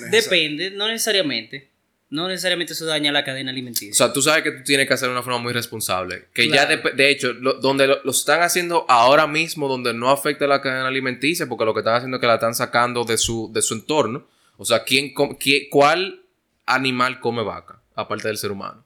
No 0.00 0.06
Depende, 0.10 0.72
no 0.72 0.88
necesariamente. 0.88 1.70
No 2.10 2.26
necesariamente 2.26 2.72
eso 2.72 2.84
daña 2.84 3.12
la 3.12 3.22
cadena 3.22 3.50
O 3.50 3.52
alimenticia. 3.52 3.94
sea, 3.94 4.12
tú 4.12 4.22
sabes 4.22 4.42
que 4.42 4.50
tú 4.50 4.64
tienes 4.64 4.88
que 4.88 4.94
hacerlo 4.94 5.12
de 5.12 5.18
una 5.20 5.22
forma 5.24 5.38
muy 5.38 5.52
responsable. 5.52 6.24
Que 6.34 6.48
ya, 6.48 6.66
de, 6.66 6.78
de 6.78 7.10
hecho, 7.10 7.32
lo- 7.34 7.54
donde 7.60 7.86
lo, 7.86 8.02
lo 8.02 8.10
están 8.10 8.40
haciendo 8.42 8.86
ahora 8.88 9.26
mismo, 9.28 9.68
donde 9.68 9.94
no 9.94 10.10
afecta 10.10 10.46
la 10.48 10.60
cadena 10.60 10.88
alimenticia, 10.88 11.46
porque 11.46 11.64
lo 11.66 11.74
que 11.74 11.80
están 11.80 11.94
haciendo 11.94 12.16
es 12.16 12.20
que 12.22 12.26
la 12.26 12.34
están 12.34 12.54
sacando 12.56 13.04
de 13.04 13.18
su, 13.18 13.52
de 13.52 13.62
su 13.62 13.74
entorno. 13.74 14.26
O 14.56 14.64
sea, 14.64 14.82
¿quién, 14.84 15.14
com- 15.14 15.36
quién- 15.38 15.68
¿cuál 15.70 16.22
animal 16.66 17.20
come 17.20 17.42
vaca? 17.44 17.80
Aparte 17.94 18.26
del 18.26 18.38
ser 18.38 18.50
humano. 18.52 18.84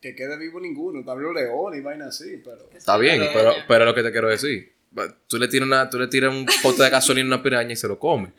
Que 0.00 0.16
quede 0.16 0.36
vivo 0.38 0.58
ninguno. 0.58 1.04
También 1.04 1.32
los 1.32 1.42
leones 1.42 1.78
y 1.80 1.82
vainas 1.82 2.08
así, 2.08 2.40
pero... 2.42 2.68
Está 2.74 2.96
bien, 2.96 3.22
pero, 3.32 3.54
pero 3.68 3.84
es 3.84 3.88
lo 3.88 3.94
que 3.94 4.02
te 4.02 4.10
quiero 4.10 4.28
decir. 4.28 4.72
Tú 5.28 5.38
le 5.38 5.48
tiras, 5.48 5.66
una, 5.66 5.88
tú 5.88 5.98
le 5.98 6.06
tiras 6.08 6.32
un 6.34 6.46
pote 6.62 6.82
de 6.82 6.90
gasolina 6.90 7.24
a 7.24 7.34
una 7.36 7.42
piraña 7.42 7.72
y 7.72 7.76
se 7.76 7.88
lo 7.88 7.98
come. 7.98 8.32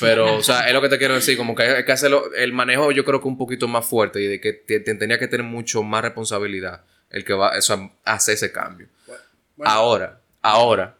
Pero, 0.00 0.36
o 0.36 0.42
sea, 0.42 0.66
es 0.68 0.72
lo 0.72 0.80
que 0.80 0.88
te 0.88 0.98
quiero 0.98 1.14
decir. 1.14 1.36
Como 1.36 1.54
que 1.54 1.62
hay 1.62 1.84
que 1.84 1.92
hacerlo. 1.92 2.32
El 2.34 2.52
manejo, 2.52 2.92
yo 2.92 3.04
creo 3.04 3.20
que 3.20 3.28
un 3.28 3.36
poquito 3.38 3.66
más 3.68 3.86
fuerte 3.86 4.20
y 4.20 4.26
de 4.26 4.40
que 4.40 4.52
te- 4.52 4.80
te- 4.80 4.94
tenía 4.94 5.18
que 5.18 5.28
tener 5.28 5.44
mucho 5.46 5.82
más 5.82 6.02
responsabilidad 6.02 6.82
el 7.10 7.24
que 7.24 7.32
va 7.34 7.56
o 7.56 7.62
sea, 7.62 7.90
hacer 8.04 8.34
ese 8.34 8.50
cambio. 8.52 8.88
Bueno, 9.56 9.70
Ahora, 9.72 10.20
ahora, 10.42 10.96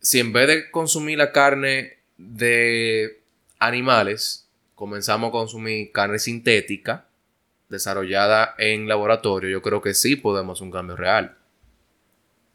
si 0.00 0.18
en 0.20 0.32
vez 0.32 0.46
de 0.48 0.70
consumir 0.70 1.18
la 1.18 1.32
carne 1.32 1.98
de 2.16 3.20
animales, 3.58 4.46
comenzamos 4.74 5.28
a 5.28 5.32
consumir 5.32 5.90
carne 5.92 6.18
sintética 6.18 7.06
desarrollada 7.68 8.54
en 8.58 8.88
laboratorio, 8.88 9.48
yo 9.50 9.62
creo 9.62 9.80
que 9.82 9.94
sí 9.94 10.16
podemos 10.16 10.58
hacer 10.58 10.66
un 10.66 10.72
cambio 10.72 10.96
real. 10.96 11.36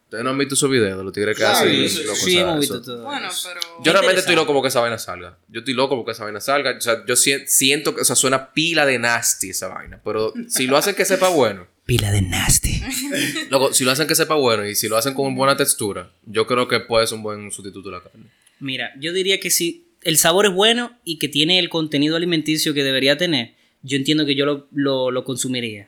Ustedes 0.09 0.23
no 0.23 0.31
han 0.31 0.37
visto 0.39 0.55
esos 0.55 0.71
videos 0.71 0.97
de 0.97 1.03
los 1.03 1.13
tigres 1.13 1.37
que 1.37 1.43
Claro, 1.43 1.57
hacen. 1.59 1.87
sí, 1.87 2.03
loco, 2.03 2.15
sí, 2.15 2.37
hemos 2.39 2.59
visto 2.59 2.81
todo. 2.81 3.03
Bueno, 3.03 3.29
pero. 3.43 3.59
Yo 3.83 3.91
realmente 3.93 4.21
estoy 4.21 4.33
loco 4.35 4.53
porque 4.53 4.69
esa 4.69 4.79
vaina 4.81 4.97
salga. 4.97 5.37
Yo 5.49 5.59
estoy 5.59 5.75
loco 5.75 5.95
porque 5.95 6.13
esa 6.13 6.23
vaina 6.23 6.41
salga. 6.41 6.75
O 6.75 6.81
sea, 6.81 7.05
yo 7.05 7.15
si- 7.15 7.45
siento 7.45 7.93
que, 7.93 8.01
o 8.01 8.03
sea, 8.03 8.15
suena 8.15 8.51
pila 8.51 8.87
de 8.87 8.97
nasty 8.97 9.51
esa 9.51 9.67
vaina. 9.67 10.01
Pero 10.03 10.33
si 10.47 10.65
lo 10.65 10.77
hacen 10.77 10.95
que 10.95 11.05
sepa 11.05 11.29
bueno, 11.29 11.67
Pila 11.85 12.11
de 12.11 12.23
nasty. 12.23 12.81
Loco, 13.51 13.71
si 13.71 13.83
lo 13.83 13.91
hacen 13.91 14.07
que 14.07 14.15
sepa 14.15 14.33
bueno 14.35 14.65
y 14.65 14.73
si 14.75 14.87
lo 14.87 14.97
hacen 14.97 15.13
con 15.13 15.35
buena 15.35 15.55
textura, 15.57 16.11
yo 16.25 16.47
creo 16.47 16.67
que 16.67 16.79
puede 16.79 17.05
ser 17.05 17.17
un 17.17 17.23
buen 17.23 17.51
sustituto 17.51 17.89
de 17.89 17.95
la 17.97 18.01
carne. 18.03 18.25
Mira, 18.59 18.91
yo 18.99 19.13
diría 19.13 19.39
que 19.39 19.51
si 19.51 19.85
el 20.01 20.17
sabor 20.17 20.47
es 20.47 20.53
bueno 20.53 20.97
y 21.03 21.17
que 21.19 21.27
tiene 21.27 21.59
el 21.59 21.69
contenido 21.69 22.15
alimenticio 22.15 22.73
que 22.73 22.83
debería 22.83 23.15
tener, 23.17 23.53
yo 23.83 23.95
entiendo 23.97 24.25
que 24.25 24.33
yo 24.35 24.45
lo, 24.47 24.67
lo, 24.71 25.11
lo 25.11 25.23
consumiría. 25.23 25.87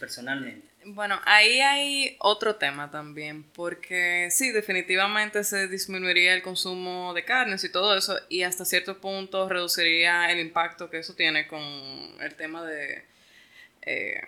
Personalmente. 0.00 0.63
Bueno, 0.86 1.20
ahí 1.24 1.60
hay 1.60 2.16
otro 2.18 2.56
tema 2.56 2.90
también, 2.90 3.42
porque 3.42 4.28
sí, 4.30 4.50
definitivamente 4.50 5.42
se 5.44 5.68
disminuiría 5.68 6.34
el 6.34 6.42
consumo 6.42 7.14
de 7.14 7.24
carnes 7.24 7.64
y 7.64 7.70
todo 7.70 7.96
eso, 7.96 8.18
y 8.28 8.42
hasta 8.42 8.64
cierto 8.64 8.98
punto 8.98 9.48
reduciría 9.48 10.30
el 10.30 10.40
impacto 10.40 10.90
que 10.90 10.98
eso 10.98 11.14
tiene 11.14 11.46
con 11.46 11.62
el 11.62 12.34
tema 12.36 12.64
de 12.64 13.04
eh, 13.82 14.20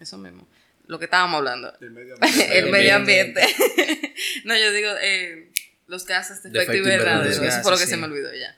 eso 0.00 0.18
mismo, 0.18 0.46
lo 0.86 0.98
que 0.98 1.04
estábamos 1.04 1.38
hablando, 1.38 1.72
el 1.80 1.90
medio 1.90 2.14
ambiente. 2.20 2.58
el 2.58 2.70
medio 2.70 2.94
ambiente. 2.96 3.42
no, 4.44 4.56
yo 4.56 4.72
digo 4.72 4.90
eh, 5.00 5.48
los 5.86 6.06
gases 6.06 6.42
de 6.42 6.50
De 6.50 6.58
efecto 6.58 6.76
invernadero, 6.76 7.30
eso 7.30 7.62
fue 7.62 7.70
lo 7.70 7.76
que 7.76 7.84
Gases, 7.84 7.90
se 7.90 7.96
me 7.96 8.06
olvidó 8.06 8.34
ya. 8.34 8.56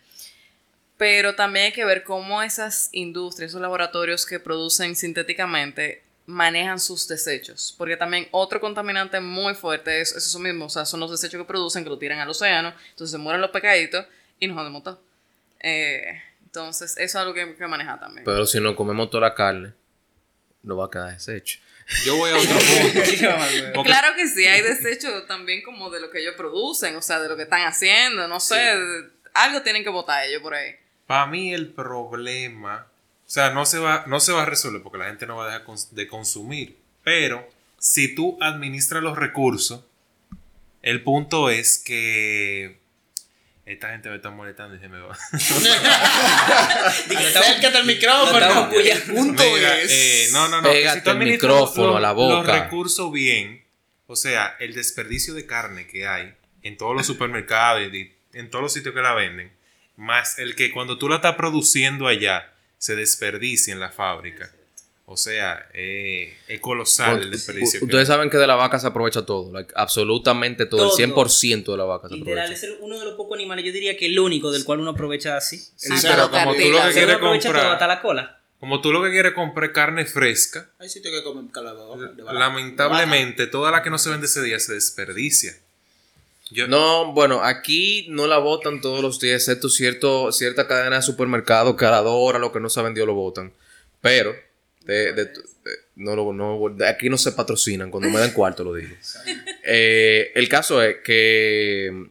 Pero 0.96 1.34
también 1.34 1.66
hay 1.66 1.72
que 1.72 1.84
ver 1.84 2.04
cómo 2.04 2.42
esas 2.42 2.88
industrias, 2.92 3.50
esos 3.50 3.60
laboratorios 3.60 4.24
que 4.24 4.40
producen 4.40 4.96
sintéticamente 4.96 6.05
manejan 6.26 6.78
sus 6.78 7.08
desechos. 7.08 7.74
Porque 7.78 7.96
también 7.96 8.28
otro 8.32 8.60
contaminante 8.60 9.20
muy 9.20 9.54
fuerte 9.54 10.00
es, 10.00 10.12
es 10.12 10.26
eso 10.26 10.38
mismo. 10.38 10.66
O 10.66 10.68
sea, 10.68 10.84
son 10.84 11.00
los 11.00 11.10
desechos 11.10 11.40
que 11.40 11.46
producen, 11.46 11.84
que 11.84 11.90
lo 11.90 11.98
tiran 11.98 12.18
al 12.18 12.28
océano. 12.28 12.72
Entonces 12.90 13.12
se 13.12 13.18
mueren 13.18 13.40
los 13.40 13.50
pecaditos 13.50 14.04
y 14.38 14.46
nos 14.46 14.56
jodemos 14.56 14.82
todo. 14.82 15.00
Eh, 15.60 16.22
entonces, 16.44 16.92
eso 16.92 17.02
es 17.02 17.16
algo 17.16 17.34
que 17.34 17.42
hay 17.42 17.54
que 17.54 17.66
manejar 17.66 18.00
también. 18.00 18.24
Pero 18.24 18.46
si 18.46 18.60
no 18.60 18.74
comemos 18.74 19.10
toda 19.10 19.28
la 19.28 19.34
carne, 19.34 19.72
no 20.62 20.76
va 20.76 20.86
a 20.86 20.90
quedar 20.90 21.12
deshecho. 21.12 21.60
Yo 22.04 22.16
voy 22.16 22.30
a 22.30 22.36
otro 22.36 22.50
punto. 22.50 23.00
Porque 23.74 23.90
Claro 23.90 24.16
que 24.16 24.26
sí, 24.26 24.44
hay 24.44 24.62
desechos 24.62 25.26
también 25.26 25.62
como 25.62 25.90
de 25.90 26.00
lo 26.00 26.10
que 26.10 26.20
ellos 26.20 26.34
producen, 26.36 26.96
o 26.96 27.02
sea, 27.02 27.20
de 27.20 27.28
lo 27.28 27.36
que 27.36 27.44
están 27.44 27.62
haciendo, 27.62 28.26
no 28.26 28.40
sé, 28.40 28.58
algo 29.34 29.62
tienen 29.62 29.84
que 29.84 29.90
botar 29.90 30.24
ellos 30.24 30.42
por 30.42 30.54
ahí. 30.54 30.74
para 31.06 31.26
mí 31.26 31.54
el 31.54 31.72
problema, 31.72 32.88
o 33.26 33.28
sea, 33.28 33.50
no 33.50 33.66
se 33.66 33.78
va, 33.78 34.04
no 34.06 34.20
se 34.20 34.32
va 34.32 34.42
a 34.42 34.46
resolver 34.46 34.82
porque 34.82 34.98
la 34.98 35.06
gente 35.06 35.26
no 35.26 35.36
va 35.36 35.44
a 35.52 35.58
dejar 35.58 35.64
de 35.90 36.06
consumir. 36.06 36.76
Pero 37.02 37.48
si 37.78 38.14
tú 38.14 38.38
administras 38.40 39.02
los 39.02 39.18
recursos, 39.18 39.82
el 40.82 41.02
punto 41.02 41.50
es 41.50 41.78
que 41.78 42.78
esta 43.64 43.90
gente 43.90 44.08
me 44.10 44.16
está 44.16 44.30
molestando 44.30 44.76
y 44.76 44.78
se 44.78 44.88
me 44.88 45.00
va. 45.00 45.16
Acércate 47.08 47.76
al 47.78 47.84
micrófono. 47.86 48.70
El 48.72 49.02
punto 49.02 49.42
Mira, 49.54 49.80
es... 49.80 49.90
eh, 49.90 50.28
no, 50.32 50.48
no, 50.48 50.60
no. 50.62 50.68
que 50.70 50.74
Pégate 50.76 50.98
si 50.98 51.04
tú 51.04 51.10
el 51.10 51.18
micrófono 51.18 51.86
los- 51.88 51.96
a 51.96 52.00
la 52.00 52.08
Los 52.08 52.16
boca. 52.16 52.62
recursos 52.64 53.12
bien, 53.12 53.64
o 54.06 54.16
sea, 54.16 54.56
el 54.60 54.74
desperdicio 54.74 55.34
de 55.34 55.46
carne 55.46 55.86
que 55.86 56.06
hay 56.06 56.34
en 56.62 56.76
todos 56.76 56.94
los 56.96 57.06
supermercados 57.06 57.82
y 57.92 58.12
en 58.32 58.50
todos 58.50 58.62
los 58.62 58.72
sitios 58.72 58.94
que 58.94 59.00
la 59.00 59.14
venden, 59.14 59.52
más 59.96 60.38
el 60.38 60.54
que 60.56 60.70
cuando 60.72 60.98
tú 60.98 61.08
la 61.08 61.16
estás 61.16 61.34
produciendo 61.36 62.06
allá 62.06 62.52
se 62.86 62.94
desperdicia 62.94 63.72
en 63.74 63.80
la 63.80 63.90
fábrica. 63.90 64.48
O 65.08 65.16
sea, 65.16 65.68
eh, 65.74 66.36
es 66.48 66.60
colosal 66.60 67.20
el 67.22 67.30
desperdicio. 67.32 67.78
que 67.80 67.84
Ustedes 67.86 68.06
saben 68.08 68.28
que 68.30 68.36
de 68.38 68.46
la 68.46 68.54
vaca 68.56 68.78
se 68.78 68.86
aprovecha 68.88 69.24
todo, 69.26 69.52
like, 69.52 69.72
absolutamente 69.76 70.66
todo, 70.66 70.88
Todo. 70.88 70.98
el 70.98 71.10
100% 71.12 71.72
de 71.72 71.76
la 71.78 71.84
vaca 71.84 72.08
se 72.08 72.14
Literal, 72.14 72.44
aprovecha. 72.44 72.66
es 72.66 72.74
uno 72.80 72.98
de 72.98 73.04
los 73.04 73.14
pocos 73.14 73.36
animales, 73.36 73.64
yo 73.64 73.72
diría 73.72 73.96
que 73.96 74.06
el 74.06 74.18
único 74.18 74.50
del 74.52 74.64
cual 74.64 74.80
uno 74.80 74.90
aprovecha 74.90 75.36
así. 75.36 75.58
Sí, 75.58 75.92
Hasta 75.92 76.08
pero 76.10 76.22
los 76.22 76.30
como 76.30 76.54
tú 76.54 76.68
lo 76.70 76.82
que 76.86 76.92
quieres 76.92 77.14
aprovecha 77.16 77.48
todo, 77.48 77.58
hasta 77.58 77.68
comprar, 77.70 77.88
la 77.88 78.02
cola. 78.02 78.40
como 78.60 78.80
tú 78.80 78.92
lo 78.92 79.02
que 79.04 79.10
quieres 79.10 79.32
comprar 79.34 79.72
carne 79.72 80.06
fresca, 80.06 80.70
Hay 80.78 80.88
sitios 80.88 81.12
que 81.14 81.22
comen 81.24 81.50
vaca. 81.52 82.32
lamentablemente 82.32 83.46
toda 83.48 83.70
la 83.70 83.82
que 83.82 83.90
no 83.90 83.98
se 83.98 84.10
vende 84.10 84.26
ese 84.26 84.42
día 84.42 84.58
se 84.60 84.74
desperdicia. 84.74 85.52
Yo, 86.50 86.68
No, 86.68 87.12
bueno, 87.12 87.42
aquí 87.42 88.06
no 88.08 88.26
la 88.26 88.38
votan 88.38 88.80
todos 88.80 89.02
los 89.02 89.18
días, 89.18 89.42
excepto 89.42 89.68
cierto, 89.68 90.30
cierta 90.30 90.68
cadena 90.68 90.96
de 90.96 91.02
supermercados, 91.02 91.74
cada 91.76 92.02
dos 92.02 92.14
horas 92.16 92.40
lo 92.40 92.52
que 92.52 92.60
no 92.60 92.68
se 92.70 92.78
ha 92.78 92.84
vendido 92.84 93.04
lo 93.06 93.14
votan. 93.14 93.52
Pero, 94.00 94.34
de, 94.84 95.12
de- 95.12 95.24
de- 95.24 95.32
no, 95.96 96.14
lo- 96.14 96.32
no, 96.32 96.68
de 96.68 96.86
aquí 96.88 97.08
no 97.08 97.18
se 97.18 97.32
patrocinan, 97.32 97.90
cuando 97.90 98.08
me 98.10 98.20
dan 98.20 98.30
cuarto 98.34 98.62
lo 98.62 98.74
digo. 98.74 98.94
Eh, 99.64 100.30
el 100.36 100.48
caso 100.48 100.80
es 100.82 100.98
que 101.02 102.06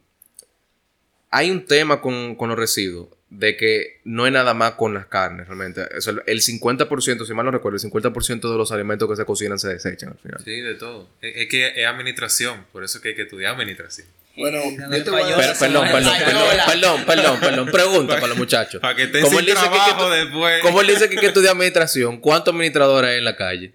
hay 1.30 1.52
un 1.52 1.66
tema 1.66 2.02
con, 2.02 2.36
con 2.36 2.50
los 2.50 2.58
residuos, 2.60 3.08
de 3.30 3.58
que 3.58 4.00
no 4.06 4.26
es 4.28 4.32
nada 4.32 4.54
más 4.54 4.74
con 4.74 4.94
las 4.94 5.08
carnes, 5.08 5.48
realmente. 5.48 5.82
O 5.98 6.02
sea, 6.02 6.14
el 6.26 6.42
50%, 6.42 7.26
si 7.26 7.34
mal 7.34 7.46
no 7.46 7.52
recuerdo, 7.52 7.78
el 7.78 7.92
50% 7.92 8.52
de 8.52 8.58
los 8.58 8.72
alimentos 8.72 9.10
que 9.10 9.16
se 9.16 9.26
cocinan 9.26 9.60
se 9.60 9.70
desechan 9.70 10.10
al 10.10 10.18
final. 10.20 10.42
Sí, 10.44 10.62
de 10.62 10.76
todo. 10.76 11.10
Es, 11.22 11.34
es 11.36 11.48
que 11.50 11.82
es 11.82 11.88
administración, 11.88 12.66
por 12.72 12.84
eso 12.84 12.98
es 12.98 13.02
que 13.02 13.10
hay 13.10 13.16
que 13.16 13.24
estudiar 13.24 13.54
administración. 13.56 14.08
Bueno, 14.38 14.60
yo 14.92 15.04
te 15.04 15.10
voy 15.12 15.22
a- 15.22 15.24
payola, 15.24 15.38
Per- 15.48 15.58
perdón, 15.58 15.88
perdón, 15.92 16.14
perdón, 16.26 16.66
perdón, 16.66 17.06
perdón, 17.06 17.40
perdón. 17.40 17.72
Pregunta 17.72 18.16
para 18.16 18.28
los 18.28 18.38
muchachos. 18.38 18.82
Para 18.82 18.94
que 18.96 19.04
estén 19.04 19.26
sin 19.26 19.40
que- 19.40 19.46
que 19.46 19.52
trabajo 19.54 20.06
tú- 20.08 20.12
después. 20.12 20.62
Como 20.62 20.82
él 20.82 20.88
dice 20.88 21.10
que, 21.10 21.16
que 21.16 21.28
estudia 21.28 21.52
administración, 21.52 22.18
¿cuántos 22.20 22.54
administradores 22.54 23.12
hay 23.12 23.18
en 23.20 23.26
la 23.26 23.36
calle? 23.38 23.74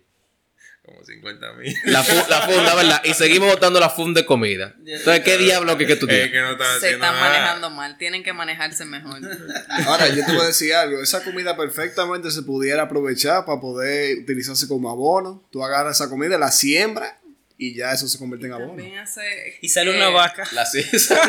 Como 1.00 1.06
50 1.06 1.52
mil. 1.54 1.74
La, 1.84 2.02
fu- 2.02 2.30
la 2.30 2.42
funda, 2.42 2.74
¿verdad? 2.76 3.00
Y 3.04 3.14
seguimos 3.14 3.48
votando 3.50 3.80
la 3.80 3.88
funda 3.90 4.20
de 4.20 4.26
comida. 4.26 4.74
Entonces, 4.84 5.20
¿qué 5.24 5.36
diablo 5.38 5.76
que, 5.78 5.86
que 5.86 5.96
tú 5.96 6.06
Es 6.06 6.10
tienes? 6.12 6.30
que 6.30 6.40
no 6.40 6.52
están 6.52 6.80
Se 6.80 6.90
están 6.92 7.14
nada. 7.14 7.20
manejando 7.20 7.70
mal, 7.70 7.96
tienen 7.98 8.22
que 8.22 8.32
manejarse 8.32 8.84
mejor. 8.84 9.20
Ahora, 9.86 10.08
yo 10.08 10.24
te 10.26 10.32
voy 10.32 10.42
a 10.42 10.46
decir 10.46 10.74
algo. 10.74 11.02
Esa 11.02 11.22
comida 11.24 11.56
perfectamente 11.56 12.30
se 12.30 12.42
pudiera 12.42 12.82
aprovechar 12.82 13.44
para 13.44 13.60
poder 13.60 14.18
utilizarse 14.18 14.68
como 14.68 14.90
abono. 14.90 15.46
Tú 15.50 15.64
agarras 15.64 16.00
esa 16.00 16.10
comida, 16.10 16.38
la 16.38 16.50
siembras 16.50 17.12
y 17.60 17.74
ya 17.74 17.92
eso 17.92 18.08
se 18.08 18.18
convierte 18.18 18.46
en 18.46 18.54
abono. 18.54 18.82
Hace 19.02 19.58
Y 19.60 19.68
sale 19.68 19.94
una 19.94 20.08
vaca. 20.08 20.44
La 20.52 20.64
ci- 20.66 20.78
Eso 20.92 21.14
fue 21.14 21.26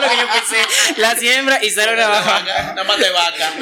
lo 0.00 0.08
que 0.08 0.16
yo 0.16 0.28
pensé. 0.32 1.00
La 1.00 1.16
siembra 1.16 1.62
y 1.64 1.70
sale 1.70 1.92
una 1.94 2.08
vaca. 2.08 2.42
Nada 2.74 2.84
más 2.84 2.98
de 2.98 3.10
vaca. 3.10 3.52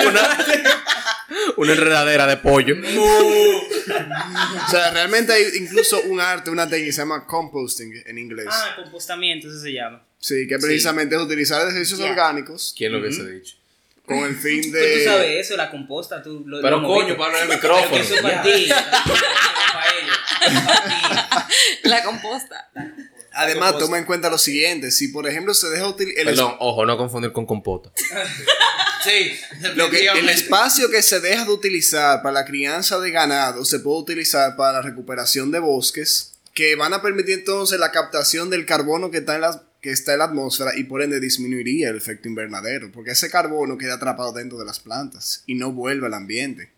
Una 1.57 1.73
enredadera 1.73 2.27
de 2.27 2.37
pollo. 2.37 2.77
O 2.77 4.71
sea, 4.71 4.91
realmente 4.91 5.33
hay 5.33 5.45
incluso 5.59 6.01
un 6.03 6.21
arte, 6.21 6.51
una 6.51 6.69
técnica 6.69 6.87
que 6.89 6.93
se 6.93 7.01
llama 7.03 7.27
composting 7.27 8.03
en 8.07 8.19
inglés. 8.19 8.47
Ah, 8.51 8.75
compostamiento, 8.77 9.49
eso 9.49 9.61
se 9.61 9.73
llama. 9.73 10.03
Sí, 10.19 10.47
que 10.47 10.59
precisamente 10.59 11.17
es 11.17 11.21
utilizar 11.23 11.67
desechos 11.67 11.99
Ya. 11.99 12.11
orgánicos 12.11 12.75
¿Quién 12.77 12.93
lo 12.93 12.99
hubiese 13.01 13.29
dicho? 13.29 13.57
con 14.07 14.19
el 14.19 14.37
fin 14.37 14.61
Pero 14.71 14.99
tú 14.99 15.05
sabes 15.05 15.23
de... 15.27 15.41
eso, 15.41 15.57
la 15.57 15.71
composta, 15.71 16.23
tú 16.23 16.45
lo 16.47 16.61
Pero 16.61 16.81
lo 16.81 16.87
coño, 16.87 17.05
en 17.07 17.11
el 17.13 17.17
Pero 17.17 17.47
que 17.49 17.55
micrófono. 17.55 17.97
eso 17.97 18.15
es 18.17 18.21
para 18.23 18.43
ti. 18.43 18.69
La 21.85 22.03
composta. 22.03 22.71
Además, 23.35 23.79
toma 23.79 23.99
en 23.99 24.05
cuenta 24.05 24.29
lo 24.29 24.39
siguiente. 24.39 24.91
Si, 24.91 25.09
por 25.09 25.27
ejemplo, 25.27 25.55
se 25.55 25.69
deja 25.71 25.89
utilizar... 25.89 26.25
Perdón, 26.25 26.57
ojo, 26.59 26.85
no 26.85 26.97
confundir 26.97 27.33
con 27.33 27.47
compota. 27.47 27.93
Sí. 29.03 29.33
Lo 29.75 29.91
que, 29.91 30.07
el 30.07 30.29
espacio 30.29 30.89
que 30.89 31.03
se 31.03 31.19
deja 31.19 31.45
de 31.45 31.51
utilizar 31.51 32.23
para 32.23 32.35
la 32.35 32.45
crianza 32.45 33.01
de 33.01 33.11
ganado 33.11 33.65
se 33.65 33.81
puede 33.81 33.99
utilizar 33.99 34.55
para 34.55 34.75
la 34.75 34.83
recuperación 34.83 35.51
de 35.51 35.59
bosques 35.59 36.35
que 36.55 36.77
van 36.77 36.93
a 36.93 37.03
permitir 37.03 37.41
entonces 37.41 37.81
la 37.81 37.91
captación 37.91 38.49
del 38.49 38.65
carbono 38.65 39.11
que 39.11 39.19
está 39.19 39.35
en 39.35 39.41
la, 39.41 39.63
que 39.81 39.91
está 39.91 40.13
en 40.13 40.21
la 40.21 40.27
atmósfera 40.27 40.77
y 40.77 40.85
por 40.85 41.03
ende 41.03 41.19
disminuiría 41.19 41.91
el 41.91 41.97
efecto 41.97 42.29
invernadero 42.29 42.93
porque 42.93 43.11
ese 43.11 43.29
carbono 43.29 43.77
queda 43.77 43.95
atrapado 43.95 44.33
dentro 44.33 44.59
de 44.59 44.67
las 44.67 44.79
plantas 44.79 45.43
y 45.47 45.57
no 45.57 45.73
vuelve 45.73 46.07
al 46.07 46.15
ambiente. 46.15 46.71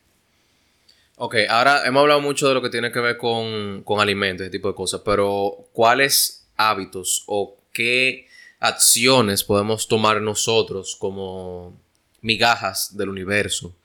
Ok, 1.17 1.37
ahora 1.49 1.87
hemos 1.87 2.01
hablado 2.01 2.21
mucho 2.21 2.49
de 2.49 2.55
lo 2.55 2.63
que 2.63 2.71
tiene 2.71 2.91
que 2.91 2.99
ver 2.99 3.17
con, 3.17 3.83
con 3.85 4.01
alimentos, 4.01 4.43
ese 4.43 4.51
tipo 4.51 4.69
de 4.69 4.75
cosas, 4.75 5.03
pero 5.05 5.69
¿cuáles 5.73 6.49
hábitos 6.57 7.23
o 7.27 7.57
qué 7.73 8.27
acciones 8.59 9.45
podemos 9.45 9.87
tomar 9.87 10.21
nosotros 10.21 10.97
como 10.97 11.79
migajas 12.21 12.97
del 12.97 13.11
universo 13.11 13.77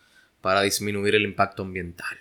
para 0.41 0.61
disminuir 0.61 1.13
el 1.13 1.23
impacto 1.23 1.61
ambiental? 1.61 2.17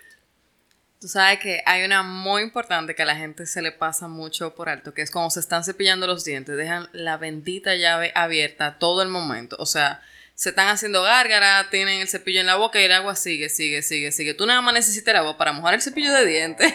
Tú 1.01 1.07
sabes 1.07 1.39
que 1.39 1.63
hay 1.65 1.85
una 1.85 2.03
muy 2.03 2.43
importante 2.43 2.93
que 2.93 3.03
a 3.03 3.05
la 3.05 3.15
gente 3.15 3.45
se 3.45 3.61
le 3.61 3.71
pasa 3.71 4.07
mucho 4.09 4.53
por 4.53 4.67
alto, 4.67 4.93
que 4.93 5.01
es 5.01 5.09
cuando 5.09 5.31
se 5.31 5.39
están 5.39 5.63
cepillando 5.63 6.05
los 6.05 6.25
dientes, 6.25 6.57
dejan 6.57 6.89
la 6.91 7.17
bendita 7.17 7.73
llave 7.75 8.11
abierta 8.13 8.77
todo 8.77 9.01
el 9.01 9.07
momento. 9.07 9.55
O 9.59 9.65
sea, 9.65 10.03
se 10.39 10.51
están 10.51 10.69
haciendo 10.69 11.03
gárgara, 11.03 11.69
tienen 11.69 11.99
el 11.99 12.07
cepillo 12.07 12.39
en 12.39 12.45
la 12.45 12.55
boca 12.55 12.79
y 12.79 12.85
el 12.85 12.93
agua 12.93 13.17
sigue, 13.17 13.49
sigue, 13.49 13.81
sigue, 13.81 14.13
sigue. 14.13 14.33
Tú 14.33 14.45
nada 14.45 14.61
más 14.61 14.73
necesitas 14.73 15.11
el 15.11 15.17
agua 15.17 15.37
para 15.37 15.51
mojar 15.51 15.73
el 15.73 15.81
cepillo 15.81 16.13
de 16.13 16.25
dientes. 16.25 16.73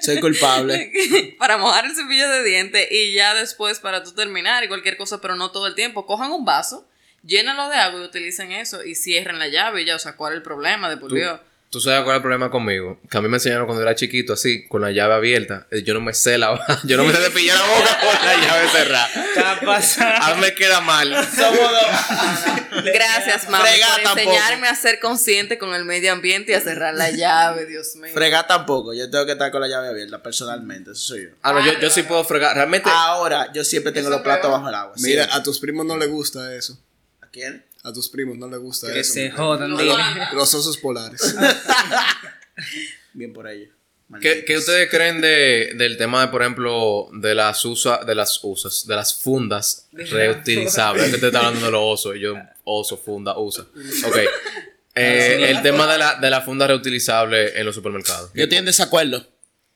Soy 0.00 0.20
culpable. 0.20 0.90
para 1.38 1.58
mojar 1.58 1.84
el 1.84 1.94
cepillo 1.94 2.26
de 2.30 2.42
dientes 2.42 2.88
y 2.90 3.12
ya 3.12 3.34
después 3.34 3.78
para 3.78 4.02
tú 4.02 4.12
terminar 4.12 4.64
y 4.64 4.68
cualquier 4.68 4.96
cosa, 4.96 5.20
pero 5.20 5.36
no 5.36 5.50
todo 5.50 5.66
el 5.66 5.74
tiempo. 5.74 6.06
Cojan 6.06 6.32
un 6.32 6.46
vaso, 6.46 6.88
llénalo 7.22 7.68
de 7.68 7.76
agua 7.76 8.00
y 8.00 8.04
utilicen 8.04 8.52
eso 8.52 8.82
y 8.82 8.94
cierren 8.94 9.38
la 9.38 9.48
llave 9.48 9.82
y 9.82 9.84
ya, 9.84 9.96
o 9.96 9.98
sea, 9.98 10.16
¿cuál 10.16 10.32
es 10.32 10.36
el 10.38 10.42
problema 10.42 10.88
de 10.88 10.96
por 10.96 11.12
Dios? 11.12 11.38
Tú 11.74 11.80
sabes 11.80 12.02
cuál 12.04 12.14
es 12.14 12.18
el 12.18 12.22
problema 12.22 12.50
conmigo. 12.50 13.00
Que 13.10 13.18
a 13.18 13.20
mí 13.20 13.28
me 13.28 13.36
enseñaron 13.38 13.66
cuando 13.66 13.82
era 13.82 13.96
chiquito 13.96 14.32
así, 14.34 14.64
con 14.68 14.80
la 14.80 14.92
llave 14.92 15.14
abierta. 15.14 15.66
Eh, 15.72 15.82
Yo 15.82 15.92
no 15.92 16.00
me 16.00 16.14
sé 16.14 16.38
la 16.38 16.54
yo 16.84 16.96
no 16.96 17.04
me 17.04 17.12
sé 17.12 17.20
cepillar 17.20 17.58
la 17.58 17.66
boca 17.66 17.98
con 18.18 18.26
la 18.26 18.36
llave 18.36 18.68
cerrada. 18.68 19.08
Está 19.08 19.60
pasando. 19.60 20.24
A 20.24 20.34
mí 20.36 20.40
me 20.40 20.54
queda 20.54 20.80
mal. 20.80 21.12
Somos 21.12 21.58
dos. 21.58 22.84
Gracias, 22.84 23.48
mamá, 23.50 23.64
por 23.64 24.02
tampoco. 24.04 24.18
enseñarme 24.20 24.68
a 24.68 24.74
ser 24.76 25.00
consciente 25.00 25.58
con 25.58 25.74
el 25.74 25.84
medio 25.84 26.12
ambiente 26.12 26.52
y 26.52 26.54
a 26.54 26.60
cerrar 26.60 26.94
la 26.94 27.10
llave, 27.10 27.66
Dios 27.66 27.96
mío. 27.96 28.12
Fregar 28.14 28.46
tampoco. 28.46 28.94
Yo 28.94 29.10
tengo 29.10 29.26
que 29.26 29.32
estar 29.32 29.50
con 29.50 29.60
la 29.60 29.66
llave 29.68 29.88
abierta 29.88 30.22
personalmente. 30.22 30.92
Eso 30.92 31.00
soy 31.00 31.24
yo. 31.24 31.30
Ah, 31.42 31.52
no, 31.52 31.64
yo, 31.66 31.78
yo 31.80 31.90
sí 31.90 32.04
puedo 32.04 32.22
fregar. 32.24 32.54
Realmente, 32.54 32.88
Ahora, 32.92 33.52
yo 33.52 33.64
siempre 33.64 33.90
tengo 33.92 34.10
los 34.10 34.20
platos 34.22 34.50
bajo 34.50 34.68
el 34.68 34.74
agua. 34.74 34.94
Mira, 34.98 35.24
siempre. 35.24 35.40
a 35.40 35.42
tus 35.42 35.58
primos 35.58 35.84
no 35.84 35.96
les 35.96 36.08
gusta 36.08 36.54
eso. 36.54 36.78
¿A 37.20 37.26
quién? 37.26 37.64
A 37.84 37.92
tus 37.92 38.08
primos 38.08 38.38
no 38.38 38.48
les 38.48 38.58
gusta 38.58 38.90
Que 38.92 39.00
eso. 39.00 39.12
se 39.12 39.30
jodan, 39.30 39.76
dile. 39.76 39.92
Los 40.32 40.52
osos 40.54 40.78
polares. 40.78 41.36
Bien 43.12 43.32
por 43.32 43.46
ello. 43.46 43.68
¿qué, 44.20 44.44
qué 44.46 44.56
ustedes 44.56 44.88
creen 44.90 45.20
de, 45.20 45.72
del 45.76 45.96
tema 45.96 46.22
de, 46.22 46.28
por 46.28 46.40
ejemplo, 46.42 47.08
de 47.12 47.34
las 47.34 47.64
usa, 47.64 48.00
de 48.04 48.14
las 48.14 48.40
usas, 48.42 48.86
de 48.86 48.94
las 48.96 49.14
fundas 49.20 49.88
reutilizables? 49.92 51.10
que 51.10 51.18
te 51.18 51.26
está 51.26 51.40
hablando 51.40 51.66
de 51.66 51.72
los 51.72 51.80
osos. 51.82 52.16
y 52.16 52.20
Yo, 52.20 52.34
oso, 52.64 52.96
funda, 52.96 53.38
usa. 53.38 53.66
Ok. 54.06 54.16
Eh, 54.96 55.50
el 55.50 55.60
tema 55.62 55.90
de 55.92 55.98
la, 55.98 56.14
de 56.20 56.30
la 56.30 56.40
funda 56.40 56.68
reutilizable 56.68 57.58
en 57.58 57.66
los 57.66 57.74
supermercados. 57.74 58.30
Yo 58.32 58.44
estoy 58.44 58.58
en 58.58 58.64
desacuerdo. 58.64 59.26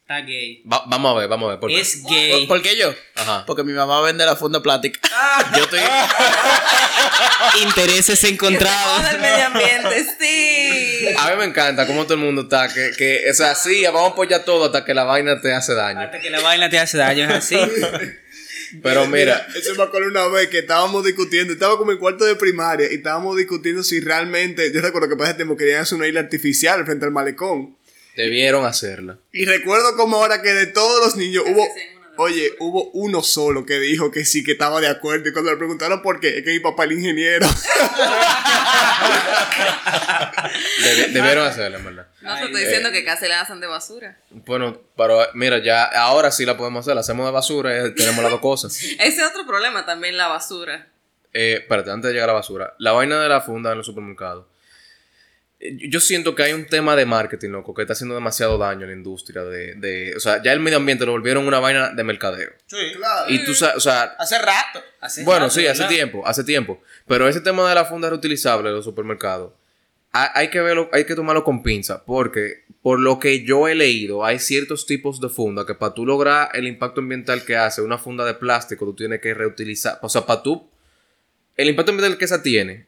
Está 0.09 0.23
gay. 0.23 0.63
Va- 0.65 0.85
vamos 0.87 1.15
a 1.15 1.19
ver, 1.21 1.29
vamos 1.29 1.49
a 1.49 1.51
ver. 1.51 1.61
¿por 1.61 1.69
qué? 1.69 1.81
Es 1.81 2.03
gay. 2.03 2.47
¿Por, 2.47 2.57
por 2.57 2.63
qué 2.63 2.79
yo? 2.79 2.95
Ajá. 3.15 3.45
Porque 3.47 3.63
mi 3.63 3.75
mamá 3.75 4.01
vende 4.01 4.25
la 4.25 4.37
funda 4.37 4.63
plástica. 4.63 4.99
Yo 5.55 5.65
estoy. 5.65 5.81
Intereses 7.63 8.25
encontrados. 8.25 8.97
Joda 8.97 9.11
el 9.11 9.21
medio 9.21 9.47
ambiente, 9.49 10.07
sí. 10.19 11.09
A 11.15 11.29
mí 11.29 11.37
me 11.37 11.45
encanta 11.45 11.87
cómo 11.87 12.05
todo 12.05 12.15
el 12.15 12.21
mundo 12.21 12.41
está. 12.41 12.73
Que, 12.73 12.93
que 12.97 13.29
es 13.29 13.39
así, 13.43 13.83
vamos 13.85 14.05
a 14.05 14.13
apoyar 14.13 14.45
todo 14.47 14.65
hasta 14.65 14.83
que 14.83 14.95
la 14.95 15.05
vaina 15.05 15.43
te 15.43 15.53
hace 15.53 15.75
daño. 15.75 16.01
Hasta 16.01 16.19
que 16.21 16.31
la 16.31 16.41
vaina 16.41 16.71
te 16.71 16.79
hace 16.79 16.97
daño, 16.97 17.25
es 17.25 17.31
así. 17.31 17.57
Pero 18.83 19.07
mira, 19.09 19.47
Eso 19.55 19.75
me 19.75 19.83
acuerdo 19.83 20.09
una 20.09 20.27
vez 20.29 20.49
que 20.49 20.61
estábamos 20.61 21.05
discutiendo, 21.05 21.53
estaba 21.53 21.77
como 21.77 21.93
en 21.93 21.99
cuarto 21.99 22.25
de 22.25 22.35
primaria 22.35 22.91
y 22.91 22.95
estábamos 22.95 23.37
discutiendo 23.37 23.83
si 23.83 24.01
realmente, 24.01 24.73
yo 24.73 24.81
recuerdo 24.81 25.11
que 25.11 25.17
para 25.17 25.29
ese 25.31 25.37
tiempo 25.37 25.55
querían 25.55 25.83
hacer 25.83 25.97
una 25.99 26.07
isla 26.07 26.21
artificial 26.21 26.83
frente 26.87 27.05
al 27.05 27.11
malecón. 27.11 27.77
Debieron 28.23 28.67
hacerla. 28.67 29.17
Y 29.33 29.45
recuerdo 29.45 29.97
como 29.97 30.17
ahora 30.17 30.43
que 30.43 30.53
de 30.53 30.67
todos 30.67 31.05
los 31.07 31.17
niños 31.17 31.45
hubo, 31.47 31.65
oye, 32.17 32.53
hubo 32.59 32.91
uno 32.93 33.23
solo 33.23 33.65
que 33.65 33.79
dijo 33.79 34.11
que 34.11 34.25
sí, 34.25 34.43
que 34.43 34.53
estaba 34.53 34.81
de 34.81 34.89
acuerdo. 34.89 35.29
Y 35.29 35.33
cuando 35.33 35.53
le 35.53 35.57
preguntaron 35.57 36.03
por 36.03 36.19
qué, 36.21 36.39
es 36.39 36.45
que 36.45 36.51
mi 36.51 36.59
papá 36.61 36.85
es 36.85 36.91
el 36.91 36.99
ingeniero. 36.99 37.47
Debi- 40.83 41.13
debieron 41.13 41.47
hacerla, 41.47 41.79
en 41.79 41.85
verdad. 41.85 42.07
No 42.21 42.35
te 42.37 42.45
estoy 42.47 42.63
diciendo 42.65 42.91
que 42.91 43.05
casi 43.05 43.29
la 43.29 43.41
hacen 43.41 43.61
de 43.61 43.67
basura. 43.67 44.19
Bueno, 44.31 44.81
pero 44.97 45.21
mira, 45.35 45.59
ya 45.63 45.85
ahora 45.85 46.31
sí 46.31 46.45
la 46.45 46.57
podemos 46.57 46.85
hacer. 46.85 46.95
La 46.95 47.01
hacemos 47.03 47.27
de 47.27 47.33
basura 47.33 47.87
y 47.87 47.95
tenemos 47.95 48.23
las 48.23 48.33
dos 48.33 48.41
cosas. 48.41 48.77
Ese 48.99 49.07
es 49.07 49.23
otro 49.23 49.47
problema 49.47 49.87
también, 49.87 50.17
la 50.17 50.29
basura. 50.29 50.89
Eh, 51.33 51.59
espérate, 51.61 51.91
antes 51.91 52.09
de 52.09 52.15
llegar 52.15 52.29
a 52.31 52.33
la 52.33 52.39
basura. 52.39 52.75
La 52.79 52.93
vaina 52.93 53.21
de 53.23 53.29
la 53.29 53.41
funda 53.41 53.71
en 53.73 53.79
los 53.79 53.87
supermercados. 53.87 54.47
Eh, 55.61 55.77
Yo 55.89 56.01
siento 56.01 56.35
que 56.35 56.43
hay 56.45 56.53
un 56.53 56.67
tema 56.67 56.95
de 56.97 57.05
marketing, 57.07 57.51
loco, 57.51 57.75
que 57.75 57.83
está 57.83 57.93
haciendo 57.95 58.15
demasiado 58.15 58.59
daño 58.59 58.85
a 58.85 58.87
la 58.89 58.93
industria. 58.93 59.43
De, 59.45 59.75
de, 59.75 60.15
o 60.17 60.21
sea, 60.21 60.43
ya 60.43 60.53
el 60.53 60.61
medio 60.61 60.79
ambiente 60.79 61.05
lo 61.07 61.13
volvieron 61.13 61.47
una 61.47 61.59
vaina 61.59 61.91
de 61.91 62.05
mercadeo. 62.05 62.51
Sí. 62.67 62.77
Claro. 62.97 63.31
Y 63.33 63.45
tú 63.45 63.55
sabes, 63.55 63.77
o 63.77 63.81
sea, 63.81 64.03
Hace 64.19 64.39
rato. 64.39 64.83
Hace 65.01 65.25
Bueno, 65.25 65.47
rato, 65.47 65.55
sí, 65.55 65.67
hace 65.67 65.83
¿verdad? 65.83 65.95
tiempo, 65.95 66.27
hace 66.27 66.45
tiempo. 66.45 66.81
Pero 67.07 67.29
ese 67.29 67.41
tema 67.41 67.69
de 67.69 67.75
la 67.75 67.85
funda 67.85 68.09
reutilizable 68.11 68.69
de 68.69 68.75
los 68.77 68.85
supermercados, 68.85 69.53
ha- 70.13 70.37
hay 70.39 70.49
que 70.51 70.61
verlo, 70.61 70.89
hay 70.93 71.05
que 71.05 71.15
tomarlo 71.15 71.45
con 71.45 71.63
pinza, 71.63 72.05
porque 72.05 72.65
por 72.83 72.99
lo 73.01 73.19
que 73.19 73.45
yo 73.45 73.69
he 73.69 73.75
leído, 73.75 74.25
hay 74.25 74.39
ciertos 74.39 74.87
tipos 74.87 75.21
de 75.21 75.29
funda 75.29 75.67
que 75.67 75.75
para 75.75 75.93
tú 75.95 76.07
lograr 76.07 76.49
el 76.55 76.67
impacto 76.67 77.01
ambiental 77.01 77.45
que 77.45 77.57
hace 77.57 77.83
una 77.83 77.99
funda 77.99 78.25
de 78.25 78.35
plástico, 78.35 78.85
tú 78.87 78.95
tienes 78.95 79.21
que 79.21 79.35
reutilizar. 79.35 79.99
O 80.03 80.09
sea, 80.09 80.25
para 80.25 80.43
tú, 80.43 80.69
el 81.57 81.69
impacto 81.69 81.91
ambiental 81.93 82.17
que 82.19 82.25
esa 82.25 82.43
tiene 82.43 82.87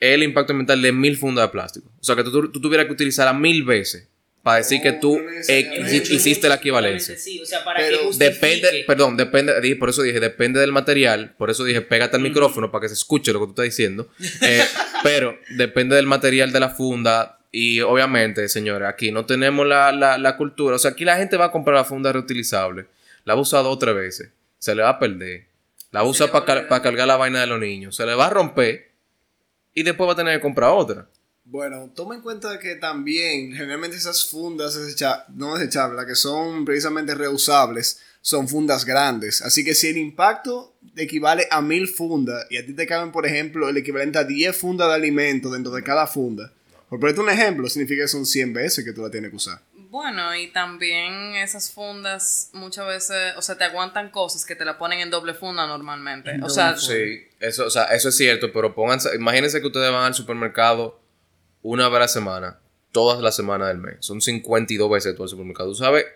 el 0.00 0.22
impacto 0.22 0.52
ambiental 0.52 0.80
de 0.80 0.92
mil 0.92 1.16
fundas 1.16 1.44
de 1.44 1.48
plástico. 1.50 1.90
O 2.00 2.04
sea, 2.04 2.16
que 2.16 2.24
tú, 2.24 2.50
tú 2.50 2.60
tuvieras 2.60 2.86
que 2.86 2.92
utilizarla 2.92 3.34
mil 3.34 3.62
veces 3.62 4.08
para 4.42 4.56
decir 4.56 4.80
que 4.80 4.92
tú 4.92 5.18
no 5.18 5.92
hiciste 5.92 6.48
la 6.48 6.54
equivalencia. 6.54 7.16
Sí, 7.18 7.40
o 7.40 7.44
sea, 7.44 7.62
para 7.62 7.80
Pero 7.80 7.98
que 7.98 8.04
justifique. 8.04 8.32
Depende, 8.32 8.84
perdón, 8.86 9.16
depende, 9.16 9.60
dije, 9.60 9.76
por 9.76 9.90
eso 9.90 10.02
dije, 10.02 10.18
depende 10.18 10.60
del 10.60 10.72
material, 10.72 11.34
por 11.36 11.50
eso 11.50 11.64
dije, 11.64 11.82
pégate 11.82 12.16
al 12.16 12.22
micrófono 12.22 12.70
para 12.70 12.82
que 12.82 12.88
se 12.88 12.94
escuche 12.94 13.32
lo 13.32 13.40
que 13.40 13.46
tú 13.46 13.50
estás 13.50 13.64
diciendo, 13.66 14.08
Eh, 14.40 14.64
pero 15.02 15.38
depende 15.50 15.94
del 15.96 16.06
material 16.06 16.52
de 16.52 16.60
la 16.60 16.70
funda 16.70 17.38
y 17.52 17.80
obviamente, 17.82 18.48
señores, 18.48 18.88
aquí 18.88 19.12
no 19.12 19.26
tenemos 19.26 19.66
la, 19.66 19.92
la, 19.92 20.16
la 20.16 20.36
cultura, 20.38 20.76
o 20.76 20.78
sea, 20.78 20.92
aquí 20.92 21.04
la 21.04 21.18
gente 21.18 21.36
va 21.36 21.46
a 21.46 21.52
comprar 21.52 21.76
la 21.76 21.84
funda 21.84 22.10
reutilizable, 22.10 22.86
la 23.24 23.34
va 23.34 23.40
a 23.40 23.42
usar 23.42 23.62
dos 23.62 23.74
o 23.74 23.78
tres 23.78 23.94
veces, 23.94 24.30
se 24.58 24.74
le 24.74 24.82
va 24.82 24.90
a 24.90 24.98
perder, 24.98 25.48
la 25.90 26.00
va 26.00 26.06
a 26.06 26.10
usar 26.10 26.30
para 26.30 26.82
cargar 26.82 27.06
la 27.06 27.16
vaina 27.16 27.40
de 27.40 27.46
los 27.46 27.60
niños, 27.60 27.94
se 27.96 28.06
le 28.06 28.14
va 28.14 28.28
a 28.28 28.30
romper 28.30 28.89
y 29.74 29.82
después 29.82 30.08
va 30.08 30.12
a 30.12 30.16
tener 30.16 30.36
que 30.36 30.42
comprar 30.42 30.70
otra. 30.70 31.08
Bueno, 31.44 31.90
toma 31.94 32.14
en 32.14 32.20
cuenta 32.20 32.58
que 32.60 32.76
también 32.76 33.52
generalmente 33.52 33.96
esas 33.96 34.24
fundas 34.24 34.78
no 35.34 35.56
desechables, 35.56 36.06
que 36.06 36.14
son 36.14 36.64
precisamente 36.64 37.14
reusables, 37.14 37.98
son 38.20 38.46
fundas 38.46 38.84
grandes. 38.84 39.42
Así 39.42 39.64
que 39.64 39.74
si 39.74 39.88
el 39.88 39.96
impacto 39.96 40.76
equivale 40.96 41.48
a 41.50 41.60
mil 41.60 41.88
fundas 41.88 42.46
y 42.50 42.58
a 42.58 42.64
ti 42.64 42.74
te 42.74 42.86
caben, 42.86 43.10
por 43.10 43.26
ejemplo, 43.26 43.68
el 43.68 43.76
equivalente 43.76 44.18
a 44.18 44.24
10 44.24 44.56
fundas 44.56 44.88
de 44.88 44.94
alimento 44.94 45.50
dentro 45.50 45.72
de 45.72 45.82
cada 45.82 46.06
funda, 46.06 46.52
por 46.88 47.00
ponerte 47.00 47.20
un 47.20 47.30
ejemplo, 47.30 47.68
significa 47.68 48.02
que 48.02 48.08
son 48.08 48.26
100 48.26 48.52
veces 48.52 48.84
que 48.84 48.92
tú 48.92 49.02
la 49.02 49.10
tienes 49.10 49.30
que 49.30 49.36
usar. 49.36 49.62
Bueno, 49.90 50.36
y 50.36 50.46
también 50.52 51.34
esas 51.34 51.72
fundas 51.72 52.50
muchas 52.52 52.86
veces, 52.86 53.34
o 53.36 53.42
sea, 53.42 53.58
te 53.58 53.64
aguantan 53.64 54.10
cosas 54.10 54.46
que 54.46 54.54
te 54.54 54.64
la 54.64 54.78
ponen 54.78 55.00
en 55.00 55.10
doble 55.10 55.34
funda 55.34 55.66
normalmente. 55.66 56.38
o 56.44 56.48
sea, 56.48 56.76
Sí, 56.76 57.26
eso, 57.40 57.66
o 57.66 57.70
sea, 57.70 57.86
eso 57.86 58.10
es 58.10 58.16
cierto, 58.16 58.52
pero 58.52 58.72
pónganse, 58.72 59.16
imagínense 59.16 59.60
que 59.60 59.66
ustedes 59.66 59.90
van 59.90 60.04
al 60.04 60.14
supermercado 60.14 61.00
una 61.62 61.88
vez 61.88 61.96
a 61.96 62.00
la 62.00 62.08
semana, 62.08 62.60
todas 62.92 63.20
las 63.20 63.34
semanas 63.34 63.66
del 63.66 63.78
mes. 63.78 63.96
Son 63.98 64.20
52 64.20 64.88
veces 64.88 65.14
todo 65.14 65.24
el 65.24 65.30
supermercado. 65.30 65.70
Tú 65.70 65.74
sabes 65.74 66.06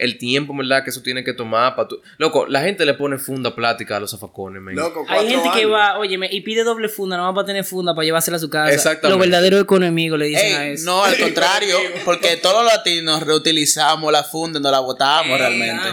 el 0.00 0.18
tiempo, 0.18 0.54
¿verdad? 0.56 0.82
Que 0.82 0.90
eso 0.90 1.02
tiene 1.02 1.22
que 1.22 1.32
tomar 1.32 1.76
para 1.76 1.88
tu... 1.88 2.00
Loco, 2.18 2.46
la 2.46 2.60
gente 2.62 2.84
le 2.84 2.94
pone 2.94 3.18
funda 3.18 3.54
plástica 3.54 3.96
a 3.96 4.00
los 4.00 4.10
zafacones, 4.10 4.60
men. 4.62 4.74
Loco, 4.76 5.04
Hay 5.08 5.28
gente 5.28 5.48
que 5.54 5.66
va, 5.66 5.98
óyeme, 5.98 6.28
y 6.32 6.40
pide 6.40 6.64
doble 6.64 6.88
funda, 6.88 7.16
no 7.16 7.24
va 7.24 7.34
para 7.34 7.46
tener 7.46 7.64
funda 7.64 7.94
para 7.94 8.04
llevársela 8.04 8.38
a 8.38 8.40
su 8.40 8.50
casa. 8.50 8.72
Exactamente. 8.72 9.08
Los 9.10 9.18
verdaderos 9.18 9.62
económicos 9.62 10.18
le 10.18 10.26
dicen 10.26 10.54
a 10.56 10.66
eso. 10.68 10.84
no, 10.86 11.04
al 11.04 11.16
contrario, 11.18 11.76
porque 12.04 12.36
todos 12.38 12.64
los 12.64 12.72
latinos 12.72 13.22
reutilizamos 13.22 14.10
la 14.12 14.24
funda 14.24 14.58
y 14.58 14.62
no 14.62 14.70
la 14.70 14.80
botamos 14.80 15.38
realmente. 15.38 15.88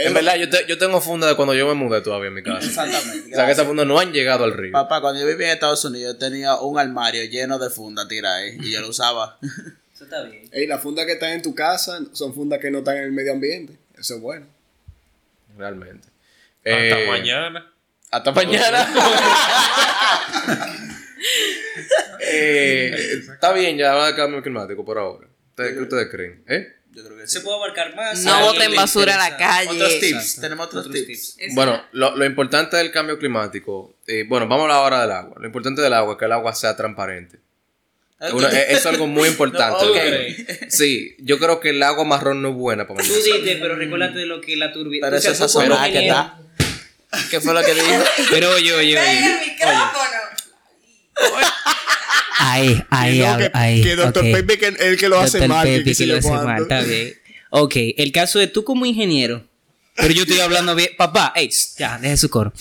En 0.00 0.14
verdad, 0.14 0.36
yo, 0.36 0.48
te- 0.48 0.64
yo 0.68 0.78
tengo 0.78 1.00
funda 1.00 1.26
de 1.26 1.34
cuando 1.34 1.54
yo 1.54 1.66
me 1.66 1.74
mudé 1.74 2.00
todavía 2.02 2.28
en 2.28 2.34
mi 2.34 2.42
casa. 2.44 2.64
Exactamente. 2.64 3.32
O 3.32 3.34
sea, 3.34 3.46
que 3.46 3.52
esas 3.52 3.66
fundas 3.66 3.84
no 3.84 3.98
han 3.98 4.12
llegado 4.12 4.44
al 4.44 4.52
río. 4.52 4.70
Papá, 4.70 5.00
cuando 5.00 5.18
yo 5.20 5.26
vivía 5.26 5.48
en 5.48 5.54
Estados 5.54 5.84
Unidos, 5.84 6.12
yo 6.12 6.18
tenía 6.18 6.54
un 6.54 6.78
armario 6.78 7.24
lleno 7.24 7.58
de 7.58 7.68
fundas 7.68 8.06
tiradas 8.06 8.42
ahí, 8.42 8.58
y 8.60 8.70
yo 8.70 8.80
lo 8.80 8.90
usaba. 8.90 9.38
Eso 9.98 10.04
está 10.04 10.22
bien. 10.22 10.48
Ey, 10.52 10.68
las 10.68 10.80
fundas 10.80 11.06
que 11.06 11.14
están 11.14 11.30
en 11.32 11.42
tu 11.42 11.56
casa 11.56 11.98
son 12.12 12.32
fundas 12.32 12.60
que 12.60 12.70
no 12.70 12.78
están 12.78 12.98
en 12.98 13.02
el 13.02 13.10
medio 13.10 13.32
ambiente. 13.32 13.76
Eso 13.98 14.14
es 14.14 14.20
bueno. 14.20 14.46
Realmente. 15.56 16.06
Hasta 16.64 17.00
Eh, 17.00 17.06
mañana. 17.08 17.72
Hasta 18.12 18.30
mañana. 18.30 18.88
Eh, 22.20 22.94
está 23.32 23.52
bien, 23.52 23.76
ya 23.76 23.94
va 23.94 24.08
de 24.08 24.14
cambio 24.14 24.40
climático 24.42 24.84
por 24.84 24.98
ahora. 24.98 25.26
¿Ustedes, 25.50 25.72
¿Qué 25.74 25.80
ustedes 25.80 26.08
creen? 26.10 26.44
¿Eh? 26.46 26.68
Yo 26.92 27.04
creo 27.04 27.16
que 27.16 27.26
Se 27.26 27.38
sí. 27.38 27.44
puede 27.44 27.56
abarcar 27.56 27.94
más. 27.96 28.22
No 28.22 28.40
boten 28.46 28.74
basura 28.74 29.14
a 29.14 29.30
la 29.30 29.36
calle. 29.36 29.70
Otros 29.70 29.98
tips, 30.00 30.12
Exacto. 30.12 30.40
tenemos 30.42 30.66
otros, 30.66 30.86
Otros 30.86 31.06
tips. 31.06 31.36
Bueno, 31.54 31.82
lo, 31.92 32.16
lo 32.16 32.24
importante 32.24 32.76
del 32.76 32.90
cambio 32.92 33.18
climático, 33.18 33.96
eh, 34.06 34.24
bueno, 34.28 34.46
vamos 34.46 34.62
a 34.62 34.64
hablar 34.64 34.76
ahora 34.78 35.00
del 35.02 35.10
agua. 35.12 35.36
Lo 35.40 35.46
importante 35.46 35.80
del 35.82 35.92
agua 35.92 36.12
es 36.12 36.18
que 36.18 36.24
el 36.26 36.32
agua 36.32 36.54
sea 36.54 36.76
transparente. 36.76 37.38
Eh, 38.20 38.66
es 38.70 38.84
algo 38.86 39.06
muy 39.06 39.28
importante. 39.32 39.84
No. 39.86 40.70
Sí, 40.70 41.14
yo 41.18 41.38
creo 41.38 41.60
que 41.60 41.70
el 41.70 41.82
agua 41.82 42.04
marrón 42.04 42.42
no 42.42 42.48
es 42.50 42.54
buena 42.54 42.86
para 42.86 43.02
Tú 43.04 43.14
dices, 43.14 43.58
pero 43.60 43.76
recuérdate 43.76 44.18
de 44.18 44.26
lo 44.26 44.40
que 44.40 44.56
la 44.56 44.72
turbina. 44.72 45.06
Pero 45.06 45.16
eso 45.18 45.30
es 45.30 45.38
sazonada 45.38 45.90
que 45.90 46.06
está. 46.06 46.38
¿Qué 47.30 47.40
fue 47.40 47.54
lo 47.54 47.62
que 47.62 47.74
dijo? 47.74 47.86
Pero 48.30 48.50
oye, 48.50 48.74
oye, 48.74 48.98
oye. 48.98 49.38
micrófono! 49.46 49.90
Ahí, 52.40 52.82
ahí, 52.90 53.18
Que 53.18 53.50
ahí. 53.52 53.82
que 53.82 53.96
Dr. 53.96 54.22
Pepe 54.32 54.58
que 54.58 54.66
el 54.68 54.96
que 54.96 55.08
lo 55.08 55.18
hace 55.18 55.38
Dr. 55.38 55.48
mal. 55.48 55.66
Pepe 55.66 55.84
que, 55.84 55.94
que 55.94 56.06
lo 56.06 56.16
hace 56.18 56.30
mal, 56.30 56.62
está 56.62 56.82
bien. 56.82 57.14
Ok, 57.50 57.74
el 57.96 58.12
caso 58.12 58.38
de 58.38 58.46
tú 58.46 58.62
como 58.64 58.84
ingeniero, 58.86 59.44
pero 59.96 60.12
yo 60.12 60.22
estoy 60.22 60.38
hablando 60.40 60.74
bien. 60.74 60.90
Papá, 60.96 61.32
ey, 61.34 61.50
ya, 61.78 61.98
deja 61.98 62.16
su 62.16 62.28
coro. 62.30 62.52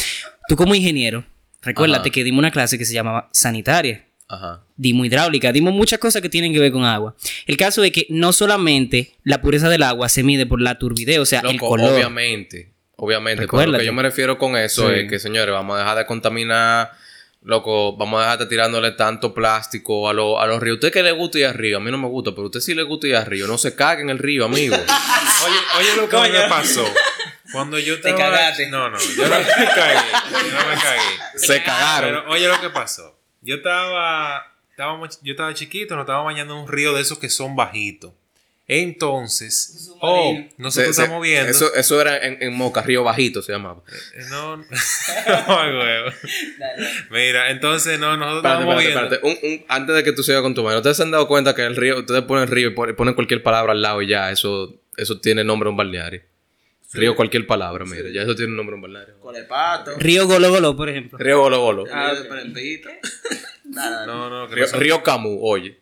Tú 0.48 0.56
como 0.56 0.74
ingeniero, 0.74 1.26
recuérdate 1.62 2.10
Ajá. 2.10 2.13
que 2.13 2.24
dimos 2.24 2.39
una 2.39 2.52
clase 2.52 2.78
que 2.78 2.86
se 2.86 2.93
llamaba 2.93 3.30
sanitaria. 3.34 4.07
Ajá. 4.30 4.62
Dimos 4.76 5.06
hidráulica, 5.08 5.52
dimos 5.54 5.74
muchas 5.74 6.00
cosas 6.00 6.22
que 6.22 6.30
tienen 6.30 6.52
que 6.54 6.60
ver 6.60 6.72
con 6.72 6.84
agua. 6.84 7.16
El 7.46 7.56
caso 7.58 7.84
es 7.84 7.92
que 7.92 8.06
no 8.10 8.34
solamente 8.34 9.13
la 9.24 9.42
pureza 9.42 9.70
del 9.70 9.84
agua 9.84 10.10
se 10.10 10.24
mide 10.24 10.46
por 10.46 10.62
la 10.62 10.78
turbidez, 10.78 11.20
o 11.20 11.26
sea, 11.26 11.40
el 11.42 11.54
Loco, 11.56 11.70
color. 11.70 11.94
obviamente. 11.94 12.74
Obviamente. 12.98 13.48
Pero 13.50 13.72
lo 13.72 13.78
que 13.80 13.86
yo 13.86 13.94
me 13.94 14.02
refiero 14.04 14.38
con 14.38 14.58
eso 14.58 14.90
Sí. 14.90 14.96
es 15.02 15.10
que, 15.10 15.20
señores, 15.20 15.54
vamos 15.54 15.76
a 15.78 15.80
dejar 15.80 15.98
de 16.00 16.06
contaminar. 16.06 16.92
Loco, 17.44 17.96
vamos 17.96 18.20
a 18.20 18.24
dejar 18.24 18.40
de 18.40 18.46
tirándole 18.48 18.92
tanto 18.92 19.34
plástico 19.34 20.10
a, 20.10 20.13
lo- 20.13 20.40
a 20.42 20.48
los 20.48 20.60
ríos. 20.62 20.76
Usted 20.76 20.92
que 20.92 21.04
le 21.04 21.12
gusta 21.13 21.38
ir 21.40 21.46
al 21.46 21.54
río, 21.54 21.78
a 21.78 21.80
mí 21.80 21.90
no 21.92 21.98
me 21.98 22.08
gusta, 22.08 22.32
pero 22.32 22.44
a 22.44 22.46
usted 22.48 22.60
sí 22.60 22.74
le 22.74 22.84
gusta 22.84 23.08
ir 23.08 23.16
al 23.16 23.26
río. 23.28 23.48
No 23.48 23.58
se 23.58 23.76
cague 23.76 24.02
en 24.02 24.10
el 24.10 24.18
río, 24.18 24.44
amigo. 24.46 24.76
Oye, 25.46 25.56
oye 25.80 25.96
lo 25.96 26.10
que 26.10 26.18
me 26.18 26.50
pasó. 26.50 26.84
Cuando 27.54 27.80
yo 27.80 28.02
Te 28.02 28.13
cagaste. 28.13 28.68
No, 28.70 28.90
no, 28.90 28.98
yo 29.00 29.30
no 29.30 29.36
me 29.40 29.46
cagué. 29.46 29.96
Yo 30.32 30.60
no 30.60 30.68
me 30.68 30.76
cagué. 30.82 31.02
se 31.38 31.63
cagaron. 31.63 32.10
Pero 32.10 32.32
oye 32.32 32.48
lo 32.48 32.60
que 32.60 32.70
pasó. 32.72 33.16
Yo 33.48 33.56
estaba, 33.56 34.54
estábamos- 34.72 35.20
yo 35.24 35.32
estaba 35.32 35.54
chiquito, 35.54 35.96
nos 35.96 36.04
estaba 36.04 36.22
bañando 36.24 36.54
en 36.56 36.60
un 36.62 36.68
río 36.68 36.94
de 36.94 37.02
esos 37.02 37.18
que 37.18 37.30
son 37.30 37.56
bajitos. 37.56 38.12
Entonces, 38.70 39.92
oh, 40.02 40.38
nosotros 40.58 40.74
Se- 40.88 40.94
se- 40.94 41.02
estamos 41.04 41.22
viendo. 41.24 41.50
Eso, 41.50 41.74
eso 41.74 42.02
era 42.02 42.18
en, 42.18 42.38
en 42.44 42.54
Moca, 42.54 42.82
Río 42.82 43.02
Bajito 43.04 43.42
se 43.42 43.54
llamaba. 43.54 43.82
Eh, 44.14 44.24
No, 44.30 44.58
no, 44.58 44.64
huevo. 45.80 46.12
Mira, 47.10 47.50
entonces 47.52 47.98
no, 47.98 48.18
nosotros 48.18 48.44
Espérate, 48.44 48.64
estábamos 48.64 48.84
espérate, 48.84 49.20
viendo. 49.20 49.30
espérate. 49.32 49.46
Un- 49.48 49.52
un- 49.62 49.66
antes 49.70 49.96
de 49.96 50.04
que 50.04 50.12
tú 50.12 50.22
sigas 50.22 50.42
con 50.42 50.54
tu 50.54 50.64
mano, 50.64 50.78
¿ustedes 50.78 50.98
se 50.98 51.04
han 51.04 51.12
dado 51.12 51.28
cuenta 51.28 51.56
que 51.56 51.64
el 51.64 51.76
río, 51.78 52.00
ustedes 52.00 52.24
ponen 52.24 52.48
río 52.50 52.68
y 52.68 52.72
pon- 52.74 52.94
ponen 52.96 53.14
cualquier 53.14 53.42
palabra 53.42 53.72
al 53.72 53.82
lado 53.82 54.02
y 54.02 54.08
ya, 54.08 54.32
eso, 54.32 54.76
eso 54.98 55.20
tiene 55.22 55.44
nombre 55.46 55.68
de 55.68 55.72
un 55.72 55.78
balneario? 55.78 56.22
Río 56.93 57.15
cualquier 57.15 57.45
palabra, 57.45 57.84
mira, 57.86 58.10
ya 58.13 58.21
eso 58.21 58.34
tiene 58.36 58.52
un 58.52 58.58
nombre 58.58 58.71
de 58.73 58.76
un 58.76 58.82
balneario. 58.82 59.19
Con 59.19 59.36
el 59.36 59.45
pato. 59.45 59.91
Río 59.97 60.26
Golo 60.28 60.50
Golo, 60.50 60.76
por 60.76 60.89
ejemplo. 60.89 61.17
Río 61.19 61.39
Golo 61.41 61.60
Golo. 61.62 61.84
Ah, 61.91 62.13
de 62.13 62.23
Prempito. 62.23 62.89
Nada, 63.65 64.06
No, 64.06 64.30
no, 64.30 64.47
Río, 64.47 64.65
Río 64.73 65.04
Camus, 65.04 65.38
oye. 65.41 65.80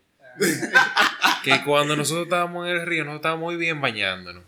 que 1.44 1.62
cuando 1.64 1.94
nosotros 1.96 2.24
estábamos 2.26 2.68
en 2.68 2.76
el 2.76 2.86
río, 2.86 3.04
nosotros 3.04 3.20
estábamos 3.20 3.44
muy 3.44 3.56
bien 3.56 3.80
bañándonos. 3.80 4.42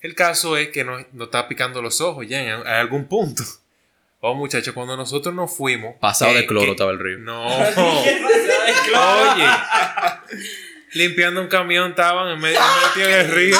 El 0.00 0.14
caso 0.14 0.56
es 0.58 0.68
que 0.68 0.84
nos, 0.84 1.02
nos 1.14 1.26
estaba 1.28 1.48
picando 1.48 1.80
los 1.82 2.00
ojos 2.02 2.26
ya 2.28 2.40
en, 2.42 2.48
en 2.60 2.66
algún 2.66 3.06
punto. 3.08 3.42
Oh, 4.20 4.34
muchachos, 4.34 4.74
cuando 4.74 4.96
nosotros 4.96 5.34
nos 5.34 5.56
fuimos. 5.56 5.94
Pasado 6.00 6.32
que- 6.32 6.38
de 6.40 6.46
cloro 6.46 6.66
que- 6.66 6.70
estaba 6.72 6.90
el 6.92 6.98
río. 6.98 7.18
No. 7.18 7.46
Oye. 7.58 9.46
Limpiando 10.92 11.40
un 11.40 11.48
camión 11.48 11.90
estaban 11.90 12.28
en 12.32 12.40
medio, 12.40 12.58
en 12.96 13.10
el 13.10 13.30
río. 13.30 13.56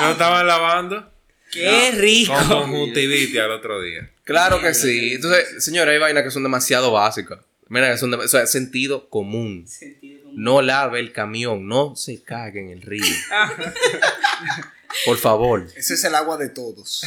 Lo 0.00 0.10
estaban 0.10 0.46
lavando. 0.46 1.12
¡Qué 1.52 1.90
rico! 1.92 2.32
Con 2.34 2.48
conjuntivitis 2.48 3.38
al 3.38 3.50
otro 3.52 3.80
día. 3.80 4.10
Claro 4.24 4.60
que 4.60 4.74
sí. 4.74 5.14
Entonces, 5.14 5.62
señores, 5.64 5.92
hay 5.92 5.98
vainas 5.98 6.24
que 6.24 6.30
son 6.30 6.42
demasiado 6.42 6.92
básicas. 6.92 7.38
Mira, 7.68 7.90
que 7.92 7.98
son 7.98 8.10
de- 8.12 8.16
o 8.18 8.28
sea, 8.28 8.46
sentido 8.46 9.08
común. 9.08 9.66
No 10.32 10.60
lave 10.62 11.00
el 11.00 11.12
camión, 11.12 11.66
no 11.66 11.96
se 11.96 12.22
cague 12.22 12.60
en 12.60 12.70
el 12.70 12.82
río. 12.82 13.04
Por 15.04 15.16
favor. 15.18 15.66
Ese 15.76 15.94
es 15.94 16.04
el 16.04 16.14
agua 16.14 16.36
de 16.36 16.48
todos. 16.48 17.02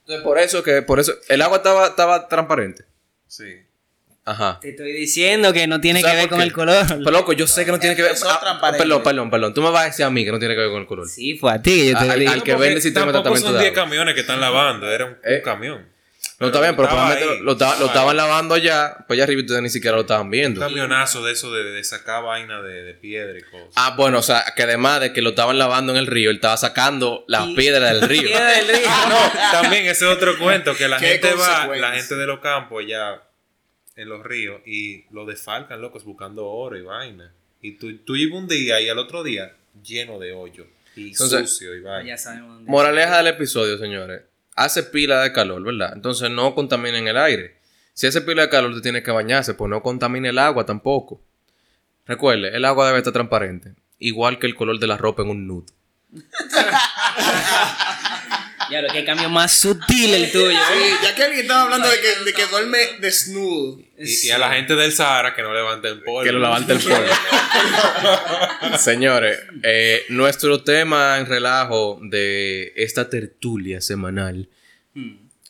Entonces, 0.00 0.24
por 0.24 0.38
eso 0.38 0.62
que, 0.62 0.82
por 0.82 1.00
eso, 1.00 1.14
el 1.28 1.42
agua 1.42 1.58
estaba, 1.58 1.86
estaba 1.88 2.28
transparente. 2.28 2.84
Sí. 3.26 3.62
Ajá. 4.26 4.58
Te 4.60 4.70
estoy 4.70 4.92
diciendo 4.92 5.52
que 5.52 5.66
no 5.66 5.80
tiene 5.80 6.00
que 6.00 6.06
¿Sabes 6.06 6.22
ver 6.22 6.30
con 6.30 6.40
el 6.40 6.52
color. 6.52 6.86
Pero 6.88 7.10
loco, 7.10 7.32
yo 7.34 7.46
sé 7.46 7.64
que 7.66 7.70
no 7.72 7.78
tiene 7.78 7.94
que 7.94 8.02
ver. 8.02 8.12
Ah, 8.26 8.58
perdón, 8.78 9.02
perdón, 9.02 9.30
perdón. 9.30 9.52
Tú 9.54 9.60
me 9.62 9.70
vas 9.70 9.82
a 9.82 9.86
decir 9.86 10.04
a 10.04 10.10
mí 10.10 10.24
que 10.24 10.32
no 10.32 10.38
tiene 10.38 10.54
que 10.54 10.60
ver 10.62 10.70
con 10.70 10.80
el 10.80 10.86
color. 10.86 11.06
Sí, 11.08 11.36
fue 11.36 11.52
a 11.52 11.60
ti 11.60 11.76
que 11.76 11.86
yo 11.90 11.98
te 11.98 12.10
Al- 12.10 12.18
dije. 12.18 12.32
al 12.32 12.42
que 12.42 12.54
vende 12.54 12.76
el 12.76 12.82
sistema 12.82 13.06
de 13.06 13.12
tratamiento 13.12 13.48
son 13.48 13.56
de 13.58 13.60
10 13.64 13.72
agua. 13.72 13.84
camiones 13.84 14.14
que 14.14 14.20
están 14.20 14.40
lavando, 14.40 14.90
era 14.90 15.04
un, 15.04 15.16
Eh. 15.24 15.36
un 15.36 15.40
camión. 15.42 15.94
No 16.40 16.46
está 16.48 16.60
bien, 16.60 16.74
pero 16.74 16.88
probablemente 16.88 17.32
ahí, 17.34 17.40
lo, 17.42 17.52
estaba- 17.52 17.72
lo 17.78 17.86
estaba 17.86 18.10
estaban 18.12 18.16
lavando 18.16 18.54
allá, 18.54 18.96
pues 19.06 19.16
allá 19.18 19.24
arriba 19.24 19.42
ustedes 19.42 19.62
ni 19.62 19.68
siquiera 19.68 19.94
lo 19.94 20.00
estaban 20.02 20.24
Un 20.26 20.30
viendo. 20.32 20.60
camionazo 20.60 21.22
de 21.24 21.32
eso 21.32 21.52
de, 21.52 21.62
de 21.62 21.84
sacar 21.84 22.24
vaina 22.24 22.60
de, 22.62 22.82
de 22.82 22.94
piedra 22.94 23.38
y 23.38 23.42
cosas. 23.42 23.68
Ah, 23.76 23.94
bueno, 23.96 24.18
o 24.18 24.22
sea, 24.22 24.42
que 24.56 24.62
además 24.64 25.00
de 25.00 25.12
que 25.12 25.22
lo 25.22 25.30
estaban 25.30 25.58
lavando 25.58 25.92
en 25.92 25.98
el 25.98 26.06
río, 26.06 26.30
él 26.30 26.36
estaba 26.36 26.56
sacando 26.56 27.24
las 27.28 27.46
Y- 27.46 27.54
piedras 27.54 27.92
del 28.00 28.00
río. 28.08 28.22
Piedra 28.22 28.50
del 28.52 28.66
río. 28.68 28.86
Ah, 28.88 29.06
no, 29.08 29.60
también 29.60 29.82
ese 29.84 30.06
es 30.06 30.10
otro 30.10 30.36
cuento, 30.38 30.74
que 30.74 30.88
la 30.88 30.98
gente 30.98 31.34
va, 31.34 31.66
la 31.76 31.92
gente 31.92 32.16
de 32.16 32.26
los 32.26 32.40
campos 32.40 32.82
ya 32.88 33.22
en 33.96 34.08
los 34.08 34.24
ríos 34.24 34.60
y 34.66 35.04
lo 35.10 35.24
desfalcan, 35.24 35.80
locos, 35.80 36.04
buscando 36.04 36.46
oro 36.46 36.76
y 36.76 36.82
vaina. 36.82 37.32
Y 37.60 37.72
tú, 37.72 37.96
tú 37.98 38.16
llevas 38.16 38.42
un 38.42 38.48
día 38.48 38.80
y 38.80 38.88
al 38.88 38.98
otro 38.98 39.22
día 39.22 39.54
lleno 39.82 40.18
de 40.18 40.32
hoyo 40.32 40.66
y 40.96 41.10
Entonces, 41.10 41.50
sucio 41.50 41.74
y 41.74 41.80
vaina. 41.80 42.08
Ya 42.08 42.18
sabemos 42.18 42.56
dónde. 42.56 42.70
Moraleja 42.70 43.18
del 43.18 43.28
episodio, 43.28 43.78
señores. 43.78 44.22
Hace 44.56 44.82
pila 44.84 45.22
de 45.22 45.32
calor, 45.32 45.62
¿verdad? 45.62 45.92
Entonces 45.94 46.30
no 46.30 46.54
contaminen 46.54 47.08
el 47.08 47.16
aire. 47.16 47.56
Si 47.92 48.06
hace 48.06 48.20
pila 48.20 48.42
de 48.42 48.48
calor, 48.48 48.70
usted 48.70 48.82
tiene 48.82 49.02
que 49.02 49.10
bañarse, 49.10 49.54
pues 49.54 49.70
no 49.70 49.82
contamine 49.82 50.28
el 50.28 50.38
agua 50.38 50.66
tampoco. 50.66 51.20
Recuerde, 52.06 52.56
el 52.56 52.64
agua 52.64 52.86
debe 52.88 52.98
estar 52.98 53.12
transparente. 53.12 53.74
Igual 53.98 54.38
que 54.38 54.46
el 54.46 54.54
color 54.54 54.78
de 54.78 54.86
la 54.86 54.96
ropa 54.96 55.22
en 55.22 55.30
un 55.30 55.46
nude. 55.46 55.66
Ya 58.70 58.82
lo 58.82 58.88
que 58.88 58.98
hay 58.98 59.04
cambio 59.04 59.28
más 59.28 59.52
sutil 59.52 60.14
el 60.14 60.32
tuyo. 60.32 60.50
¿eh? 60.50 60.54
Sí, 60.54 60.94
ya 61.02 61.14
que 61.14 61.22
alguien 61.22 61.42
estaba 61.42 61.62
hablando 61.62 61.88
de 61.88 61.96
que, 62.00 62.24
de 62.24 62.32
que 62.32 62.46
duerme 62.46 62.78
desnudo. 63.00 63.80
Y, 63.98 64.26
y 64.26 64.30
a 64.30 64.38
la 64.38 64.52
gente 64.52 64.74
del 64.74 64.92
Sahara 64.92 65.34
que 65.34 65.42
no 65.42 65.54
levanten 65.54 66.02
polvo. 66.02 66.22
Que 66.22 66.32
lo 66.32 66.40
levante 66.40 66.72
el 66.72 66.80
polvo. 66.80 67.06
Señores, 68.78 69.38
eh, 69.62 70.04
nuestro 70.08 70.62
tema 70.62 71.18
en 71.18 71.26
relajo 71.26 71.98
de 72.02 72.72
esta 72.76 73.08
tertulia 73.08 73.80
semanal 73.80 74.48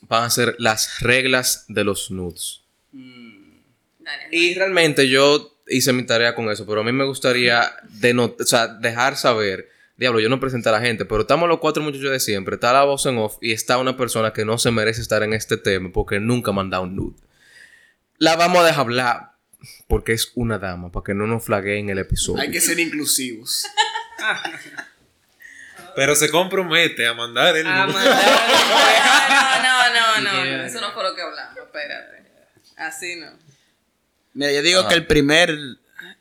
van 0.03 0.25
a 0.25 0.31
ser 0.31 0.57
las 0.59 1.01
reglas 1.01 1.65
de 1.69 1.85
los 1.85 2.11
nudes. 2.11 2.61
Dale, 2.93 4.29
Y 4.31 4.55
realmente 4.55 5.09
yo 5.09 5.55
hice 5.69 5.93
mi 5.93 6.05
tarea 6.05 6.35
con 6.35 6.51
eso, 6.51 6.67
pero 6.67 6.81
a 6.81 6.85
mí 6.85 6.93
me 6.93 7.05
gustaría 7.05 7.73
o 8.17 8.45
sea, 8.45 8.69
dejar 8.69 9.17
saber, 9.17 9.71
diablo, 9.97 10.21
yo 10.21 10.29
no 10.29 10.41
presenté 10.41 10.69
a 10.69 10.73
la 10.73 10.81
gente, 10.81 11.05
pero 11.05 11.21
estamos 11.23 11.49
los 11.49 11.59
cuatro 11.59 11.83
muchachos 11.83 12.11
de 12.11 12.21
siempre, 12.21 12.55
está 12.57 12.73
la 12.73 12.85
voz 12.85 13.07
en 13.07 13.19
off 13.19 13.37
y 13.41 13.53
está 13.53 13.79
una 13.79 13.97
persona 13.97 14.33
que 14.33 14.45
no 14.45 14.59
se 14.59 14.71
merece 14.71 15.01
estar 15.01 15.23
en 15.23 15.33
este 15.35 15.57
tema 15.57 15.91
porque 15.93 16.19
nunca 16.21 16.51
ha 16.51 16.55
mandado 16.55 16.83
un 16.85 16.97
nude. 16.97 17.17
La 18.19 18.37
vamos 18.37 18.63
a 18.63 18.67
dejar 18.67 18.81
hablar 18.81 19.31
porque 19.89 20.13
es 20.13 20.33
una 20.35 20.59
dama, 20.59 20.91
para 20.93 21.05
que 21.05 21.15
no 21.15 21.27
nos 21.27 21.45
flagueen 21.45 21.89
el 21.91 21.99
episodio. 21.99 22.43
Hay 22.43 22.51
que 22.51 22.61
ser 22.61 22.79
inclusivos. 22.81 23.67
Pero 25.97 26.17
se 26.17 26.29
compromete 26.31 27.07
a 27.07 27.15
mandar 27.15 27.57
el 27.57 27.67
A 27.67 27.87
nude. 27.87 27.95
mandar- 27.95 28.23
No, 29.63 29.95
no, 29.95 30.21
no, 30.21 30.45
no, 30.45 30.63
eso 30.65 30.81
no 30.81 30.93
fue 30.93 31.03
lo 31.05 31.15
que 31.15 31.23
hablamos, 31.23 31.57
espérate. 31.57 32.25
Así 32.77 33.17
no. 33.17 33.31
Mira, 34.33 34.51
yo 34.53 34.63
digo 34.63 34.81
Ah. 34.85 34.89
que 34.89 34.95
el 34.97 35.07
primer, 35.07 35.57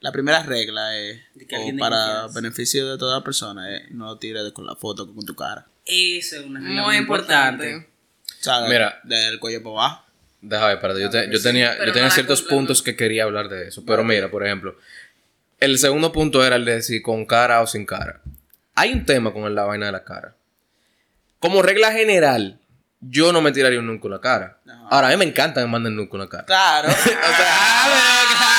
la 0.04 0.12
primera 0.12 0.44
regla 0.44 0.98
es, 0.98 1.22
o 1.38 1.78
para 1.80 2.28
beneficio 2.28 2.92
de 2.92 2.98
toda 2.98 3.24
persona, 3.24 3.74
es 3.74 3.90
no 3.92 4.18
tires 4.18 4.52
con 4.52 4.66
la 4.66 4.76
foto 4.76 5.08
con 5.16 5.26
tu 5.26 5.34
cara. 5.34 5.66
Eso 5.86 6.36
es 6.42 6.46
una 6.46 6.60
regla 6.60 6.84
Muy 6.84 6.98
importante. 6.98 7.76
O 7.78 8.44
sea, 8.44 8.68
Mira. 8.68 9.00
del 9.04 9.40
cuello 9.40 9.64
para 9.64 9.76
abajo. 9.76 10.06
Déjame 10.42 10.68
ver, 10.68 10.76
espérate. 10.76 11.02
Yo, 11.02 11.10
te- 11.10 11.32
yo 11.32 11.42
tenía, 11.42 11.86
yo 11.86 11.94
tenía 11.94 12.10
ciertos 12.10 12.42
puntos 12.42 12.82
que 12.82 12.98
quería 12.98 13.24
hablar 13.24 13.48
de 13.48 13.70
eso. 13.70 13.86
Pero 13.86 14.04
mira, 14.04 14.30
por 14.30 14.46
ejemplo, 14.46 14.76
el 15.62 15.78
segundo 15.80 16.12
punto 16.12 16.46
era 16.46 16.58
el 16.58 16.66
de 16.66 16.82
si 16.82 17.02
con 17.02 17.26
cara 17.26 17.62
o 17.62 17.68
sin 17.68 17.86
cara. 17.86 18.20
Hay 18.76 18.92
un 18.92 19.06
tema 19.06 19.32
con 19.32 19.56
la 19.56 19.64
vaina 19.64 19.86
de 19.86 19.94
la 19.94 20.04
cara. 20.04 20.36
Como 21.40 21.62
regla 21.62 21.94
general, 21.94 22.60
yo 23.00 23.32
no 23.32 23.40
me 23.42 23.54
tiraría 23.54 23.80
un 23.80 23.88
nude 23.88 24.02
con 24.02 24.12
la 24.12 24.20
cara. 24.20 24.60
Ahora, 24.90 25.08
a 25.08 25.12
mí 25.12 25.16
me 25.18 25.24
encanta 25.26 25.62
que 25.62 25.66
me 25.66 25.72
manden 25.72 25.96
nude 25.96 26.10
con 26.10 26.20
la 26.20 26.28
cara. 26.28 26.44
Claro. 26.44 26.90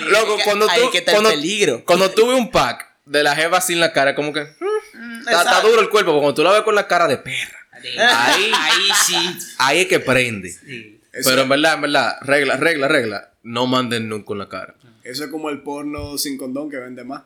Loco, 0.00 0.10
loco, 0.10 0.38
cuando 0.44 0.66
tú, 0.66 0.90
que 0.90 1.04
cuando, 1.04 1.30
peligro. 1.30 1.84
cuando 1.84 2.10
tuve 2.10 2.34
un 2.34 2.50
pack 2.50 2.86
de 3.06 3.22
la 3.22 3.34
jeva 3.34 3.60
sin 3.60 3.80
la 3.80 3.92
cara, 3.92 4.14
como 4.14 4.32
que 4.32 4.42
mm, 4.42 5.28
está, 5.28 5.60
duro 5.60 5.80
el 5.80 5.88
cuerpo. 5.88 6.12
Cuando 6.12 6.34
tú 6.34 6.42
la 6.42 6.52
ves 6.52 6.62
con 6.62 6.74
la 6.74 6.86
cara 6.86 7.06
de 7.06 7.18
perra, 7.18 7.58
Ahí, 7.72 8.50
ahí 8.54 8.90
sí. 9.06 9.14
ahí 9.58 9.80
es 9.80 9.86
que 9.86 10.00
prende. 10.00 10.50
Sí. 10.50 11.00
Pero 11.24 11.42
en 11.42 11.48
verdad, 11.48 11.74
en 11.74 11.80
verdad, 11.82 12.16
regla, 12.22 12.56
regla, 12.56 12.88
regla, 12.88 13.30
no 13.42 13.66
manden 13.66 14.08
nude 14.08 14.24
con 14.24 14.38
la 14.38 14.48
cara. 14.48 14.74
eso 15.04 15.24
es 15.24 15.30
como 15.30 15.50
el 15.50 15.62
porno 15.62 16.16
sin 16.16 16.38
condón 16.38 16.70
que 16.70 16.78
vende 16.78 17.04
más. 17.04 17.24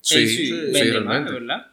Sí, 0.00 0.28
sí, 0.28 0.52
más, 0.52 0.80
realmente. 0.80 1.32
¿verdad? 1.32 1.66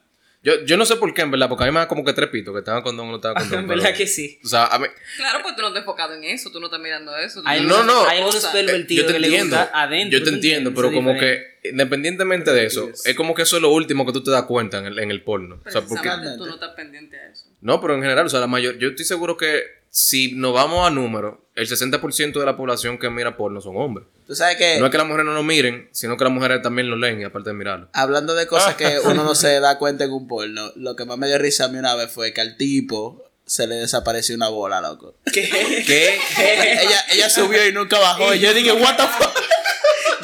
Yo, 0.45 0.63
yo 0.63 0.77
no 0.77 0.85
sé 0.85 0.95
por 0.97 1.11
qué, 1.13 1.23
en 1.23 1.31
verdad, 1.31 1.49
porque 1.49 1.63
a 1.63 1.67
mí 1.67 1.73
me 1.73 1.79
da 1.79 1.87
como 1.87 2.05
que 2.05 2.13
trepito, 2.13 2.53
que 2.53 2.59
estaba 2.59 2.83
con 2.83 2.95
don 2.95 3.07
o 3.07 3.09
no 3.09 3.15
estaba 3.15 3.33
con 3.33 3.49
don. 3.49 3.59
En 3.61 3.67
pero- 3.67 3.81
verdad 3.81 3.97
que 3.97 4.05
sí. 4.05 4.39
O 4.43 4.47
sea, 4.47 4.67
a 4.67 4.77
mí, 4.77 4.85
Claro, 5.17 5.39
pues 5.41 5.55
tú 5.55 5.63
no 5.63 5.73
te 5.73 5.79
has 5.79 5.81
enfocado 5.81 6.13
en 6.13 6.23
eso, 6.23 6.51
tú 6.51 6.59
no 6.59 6.67
estás 6.67 6.79
mirando 6.79 7.17
eso. 7.17 7.41
No, 7.41 7.49
unos- 7.51 7.85
no. 7.87 8.05
Hay 8.07 8.21
unos 8.21 8.43
eh, 8.43 8.47
pervertidos 8.53 9.03
yo 9.03 9.07
te 9.07 9.13
que 9.13 9.19
le 9.19 9.27
entiendo, 9.27 9.57
gusta 9.57 9.71
adentro. 9.81 10.19
yo 10.19 10.23
te 10.23 10.29
¿tú 10.29 10.35
entiendo, 10.35 10.73
pero 10.75 10.91
como 10.91 11.13
diferente. 11.13 11.59
que 11.63 11.69
independientemente 11.69 12.51
de 12.51 12.65
eso, 12.67 12.91
es 13.05 13.15
como 13.15 13.33
que 13.33 13.41
eso 13.41 13.55
es 13.55 13.61
lo 13.63 13.69
último 13.71 14.05
que 14.05 14.11
tú 14.13 14.21
te 14.23 14.29
das 14.29 14.43
cuenta 14.43 14.77
en 14.77 14.85
el, 14.85 14.99
en 14.99 15.09
el 15.09 15.23
porno. 15.23 15.59
O 15.65 15.71
sea, 15.71 15.81
porque, 15.81 16.09
tú 16.37 16.45
no 16.45 16.53
estás 16.53 16.75
pendiente 16.75 17.17
a 17.17 17.27
eso. 17.31 17.45
no, 17.61 17.81
pero 17.81 17.95
en 17.95 18.01
general, 18.03 18.27
o 18.27 18.29
sea, 18.29 18.39
la 18.39 18.45
mayor, 18.47 18.77
yo 18.77 18.89
estoy 18.89 19.03
seguro 19.05 19.35
que 19.37 19.63
si 19.95 20.33
nos 20.33 20.51
vamos 20.51 20.85
a 20.85 20.89
números, 20.89 21.35
el 21.55 21.69
60% 21.69 22.37
de 22.37 22.45
la 22.45 22.57
población 22.57 22.97
que 22.97 23.09
mira 23.09 23.37
porno 23.37 23.61
son 23.61 23.77
hombres. 23.77 24.05
Tú 24.27 24.35
sabes 24.35 24.57
que, 24.57 24.77
No 24.77 24.87
es 24.87 24.91
que 24.91 24.97
las 24.97 25.07
mujeres 25.07 25.25
no 25.25 25.31
lo 25.31 25.41
miren, 25.41 25.87
sino 25.93 26.17
que 26.17 26.25
las 26.25 26.33
mujeres 26.33 26.61
también 26.61 26.89
lo 26.89 26.97
leen 26.97 27.21
y 27.21 27.23
aparte 27.23 27.51
de 27.51 27.53
mirarlo. 27.55 27.87
hablando 27.93 28.35
de 28.35 28.45
cosas 28.45 28.75
que 28.75 28.99
uno 29.05 29.23
no 29.23 29.35
se 29.35 29.57
da 29.61 29.77
cuenta 29.77 30.03
en 30.03 30.11
un 30.11 30.27
porno, 30.27 30.73
lo 30.75 30.97
que 30.97 31.05
más 31.05 31.17
me 31.17 31.27
dio 31.27 31.37
risa 31.37 31.65
a 31.65 31.67
mí 31.69 31.77
una 31.77 31.95
vez 31.95 32.11
fue 32.11 32.33
que 32.33 32.41
al 32.41 32.57
tipo 32.57 33.23
se 33.45 33.67
le 33.67 33.75
desapareció 33.75 34.35
una 34.35 34.49
bola, 34.49 34.81
loco. 34.81 35.15
¿Qué? 35.31 35.47
ella, 36.39 37.05
ella 37.13 37.29
subió 37.29 37.65
y 37.65 37.71
nunca 37.71 37.97
bajó. 37.97 38.33
Y 38.35 38.39
yo 38.39 38.53
dije, 38.53 38.73
what 38.73 38.97
the 38.97 39.03
fuck. 39.03 39.33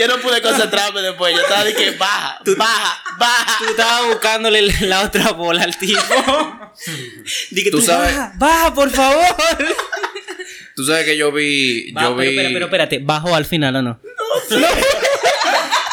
Yo 0.01 0.07
no 0.07 0.17
pude 0.21 0.41
concentrarme 0.41 1.01
después. 1.01 1.33
Yo 1.35 1.41
estaba 1.41 1.63
dije, 1.63 1.91
baja, 1.91 2.39
baja, 2.57 3.03
baja. 3.19 3.57
Tú 3.59 3.65
estabas 3.69 4.07
buscándole 4.07 4.61
la- 4.81 5.01
otra 5.01 5.31
bola 5.31 5.63
al 5.63 5.77
tipo. 5.77 6.01
Dije, 7.51 7.69
Tú 7.69 7.77
tú, 7.79 7.85
sabes- 7.85 8.15
baja, 8.15 8.33
baja, 8.37 8.73
por 8.73 8.89
favor. 8.89 9.25
Tú 10.75 10.85
sabes 10.85 11.05
que 11.05 11.17
yo 11.17 11.31
vi, 11.31 11.91
Va, 11.91 12.03
yo 12.03 12.15
pero, 12.15 12.29
vi... 12.31 12.35
pero, 12.37 12.49
pero 12.53 12.65
espérate, 12.65 12.99
¿bajo 13.03 13.35
al 13.35 13.45
final 13.45 13.75
o 13.75 13.81
no? 13.83 13.99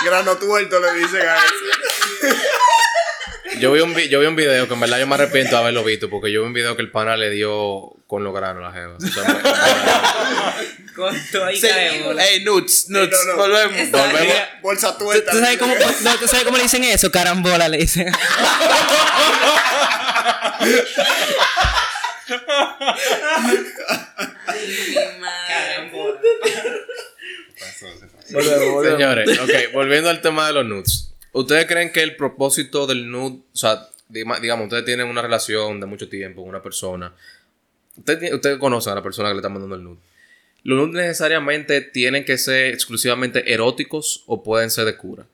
Grano 0.05 0.37
tuerto 0.37 0.81
le 0.81 0.93
dicen 1.01 1.21
a 1.23 1.37
eso. 1.37 2.37
Yo 3.61 3.73
vi, 3.73 3.81
un 3.81 3.95
vi- 3.95 4.09
yo 4.09 4.21
vi 4.21 4.27
un 4.27 4.37
video 4.37 4.69
que 4.69 4.75
en 4.75 4.81
verdad 4.81 5.01
yo 5.01 5.07
me 5.07 5.15
arrepiento 5.17 5.51
de 5.51 5.57
haberlo 5.59 5.83
visto 5.85 6.09
porque 6.09 6.31
yo 6.31 6.41
vi 6.43 6.47
un 6.47 6.53
video 6.53 6.77
que 6.77 6.83
el 6.83 6.91
pana 6.91 7.17
le 7.17 7.31
dio 7.31 7.97
con 8.09 8.25
los 8.25 8.35
granos 8.35 8.63
la 8.63 8.73
jeva. 8.73 8.97
Con 10.97 11.15
todo 11.31 11.45
ahí 11.45 11.57
Sí. 11.61 11.69
cae 11.69 12.03
bola. 12.03 12.27
Ey, 12.27 12.43
nuts, 12.43 12.87
nuts. 12.89 13.17
no, 13.27 13.33
no. 13.33 13.37
Volvemos. 13.37 13.91
volvemos. 13.93 14.35
Bolsa 14.63 14.99
¿Tú, 14.99 15.05
tuerta. 15.05 15.31
tú 15.31 15.39
sabes 15.39 15.57
cómo, 15.59 15.73
no, 15.75 16.17
¿Tú 16.19 16.27
sabes 16.27 16.45
cómo 16.45 16.57
le 16.57 16.65
dicen 16.65 16.83
eso? 16.83 17.13
Carambola 17.13 17.69
le 17.69 17.79
dicen. 17.79 18.11
Pasó. 27.59 27.87
Volvemos, 28.33 28.73
volvemos. 28.75 28.99
Señores, 28.99 29.39
ok, 29.41 29.73
volviendo 29.73 30.11
al 30.11 30.21
tema 30.21 30.47
de 30.47 30.53
los 30.53 30.65
nudes. 30.67 31.15
¿Ustedes 31.33 31.67
creen 31.67 31.93
que 31.93 32.03
el 32.03 32.17
propósito 32.17 32.87
del 32.87 33.11
nude, 33.11 33.39
o 33.53 33.57
sea, 33.57 33.89
digamos, 34.09 34.41
digamos, 34.41 34.65
ustedes 34.65 34.85
tienen 34.85 35.07
una 35.09 35.23
relación 35.23 35.81
de 35.81 35.87
mucho 35.87 36.09
tiempo 36.09 36.41
con 36.43 36.49
una 36.51 36.63
persona, 36.63 37.15
ustedes, 37.99 38.21
ti- 38.21 38.35
ustedes 38.35 38.59
conocen 38.59 38.93
a 38.93 38.97
la 38.97 39.03
persona 39.03 39.29
que 39.29 39.35
le 39.35 39.39
está 39.41 39.49
mandando 39.49 39.77
el 39.77 39.85
nude? 39.85 39.99
¿Los 40.65 40.79
nudes 40.89 41.07
necesariamente 41.07 41.81
tienen 41.81 42.25
que 42.25 42.37
ser 42.39 42.75
exclusivamente 42.75 43.53
eróticos 43.53 44.25
o 44.27 44.43
pueden 44.43 44.71
ser 44.71 44.85
de 44.87 44.97
cura? 44.97 45.27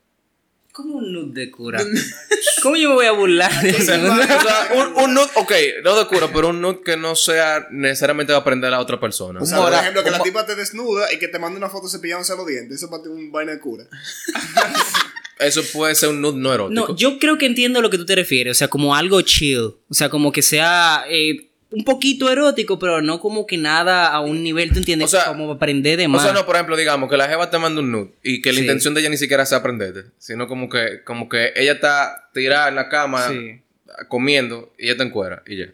¿Cómo 0.73 0.97
un 0.97 1.13
nude 1.13 1.41
de 1.43 1.51
cura? 1.53 1.81
¿Cómo 2.63 2.77
yo 2.77 2.89
me 2.91 2.95
voy 2.97 3.07
a 3.07 3.13
burlar 3.13 3.63
de 3.63 3.71
eso? 3.71 3.93
O 3.95 4.17
sea, 4.17 4.71
un, 4.75 5.05
un 5.05 5.15
nude, 5.15 5.29
ok, 5.37 5.53
no 5.85 5.97
de 5.97 6.07
cura, 6.07 6.29
pero 6.33 6.49
un 6.49 6.61
nude 6.61 6.81
que 6.85 6.97
no 6.97 7.15
sea 7.15 7.67
necesariamente 7.71 8.33
va 8.33 8.39
a 8.39 8.41
aprender 8.43 8.69
a 8.69 8.73
la 8.73 8.81
otra 8.81 8.99
persona. 8.99 9.41
O 9.41 9.47
sea, 9.47 9.59
por 9.59 9.73
ejemplo, 9.73 10.03
que 10.03 10.11
la 10.11 10.19
tipa 10.21 10.45
te 10.47 10.57
desnuda 10.57 11.13
y 11.13 11.19
que 11.19 11.29
te 11.29 11.39
mande 11.39 11.59
una 11.59 11.69
foto 11.71 11.89
cepillándose 11.89 12.35
los 12.37 12.47
dientes. 12.47 12.79
Eso 12.79 12.91
para 12.91 13.03
ti 13.05 13.09
es 13.09 13.15
un 13.15 13.31
vaina 13.31 13.53
de 13.53 13.61
cura. 13.61 13.85
Eso 15.39 15.63
puede 15.73 15.95
ser 15.95 16.11
un 16.11 16.21
nude 16.21 16.39
no 16.39 16.53
erótico. 16.55 16.89
No, 16.89 16.97
yo 16.97 17.19
creo 17.19 17.39
que 17.39 17.47
entiendo 17.47 17.81
a 17.81 17.83
lo 17.83 17.91
que 17.91 17.99
tú 17.99 18.07
te 18.07 18.15
refieres. 18.15 18.53
O 18.53 18.59
sea, 18.59 18.69
como 18.69 18.95
algo 18.95 19.21
chill. 19.23 19.75
O 19.89 19.95
sea, 19.95 20.09
como 20.09 20.31
que 20.33 20.43
sea 20.43 21.05
eh, 21.09 21.51
un 21.75 21.85
poquito 21.85 22.31
erótico, 22.31 22.79
pero 22.79 23.03
no 23.03 23.21
como 23.21 23.47
que 23.47 23.57
nada 23.59 24.09
a 24.09 24.21
un 24.21 24.43
nivel, 24.43 24.73
¿tú 24.73 24.79
entiendes? 24.79 25.07
O 25.13 25.17
sea, 25.17 25.27
como 25.27 25.51
aprender 25.51 25.99
de 25.99 26.07
O 26.07 26.11
más. 26.11 26.23
sea, 26.23 26.33
no, 26.33 26.47
por 26.47 26.55
ejemplo, 26.57 26.77
digamos 26.77 27.11
que 27.11 27.17
la 27.17 27.29
jeva 27.29 27.51
te 27.51 27.59
manda 27.59 27.81
un 27.81 27.91
nude 27.91 28.11
y 28.23 28.41
que 28.41 28.51
la 28.53 28.57
Sí. 28.57 28.61
intención 28.63 28.95
de 28.95 29.01
ella 29.01 29.11
ni 29.11 29.17
siquiera 29.17 29.45
sea 29.45 29.59
aprenderte, 29.59 30.05
sino 30.19 30.47
como 30.47 30.69
que, 30.69 31.03
como 31.05 31.29
que 31.29 31.53
ella 31.57 31.73
está 31.73 32.31
tirada 32.33 32.69
en 32.69 32.77
la 32.77 32.89
cama 32.89 33.29
Sí. 33.29 33.61
comiendo 34.09 34.73
y 34.79 34.87
ella 34.89 34.97
te 34.97 35.03
encuera 35.05 35.43
y 35.47 35.57
ya. 35.59 35.67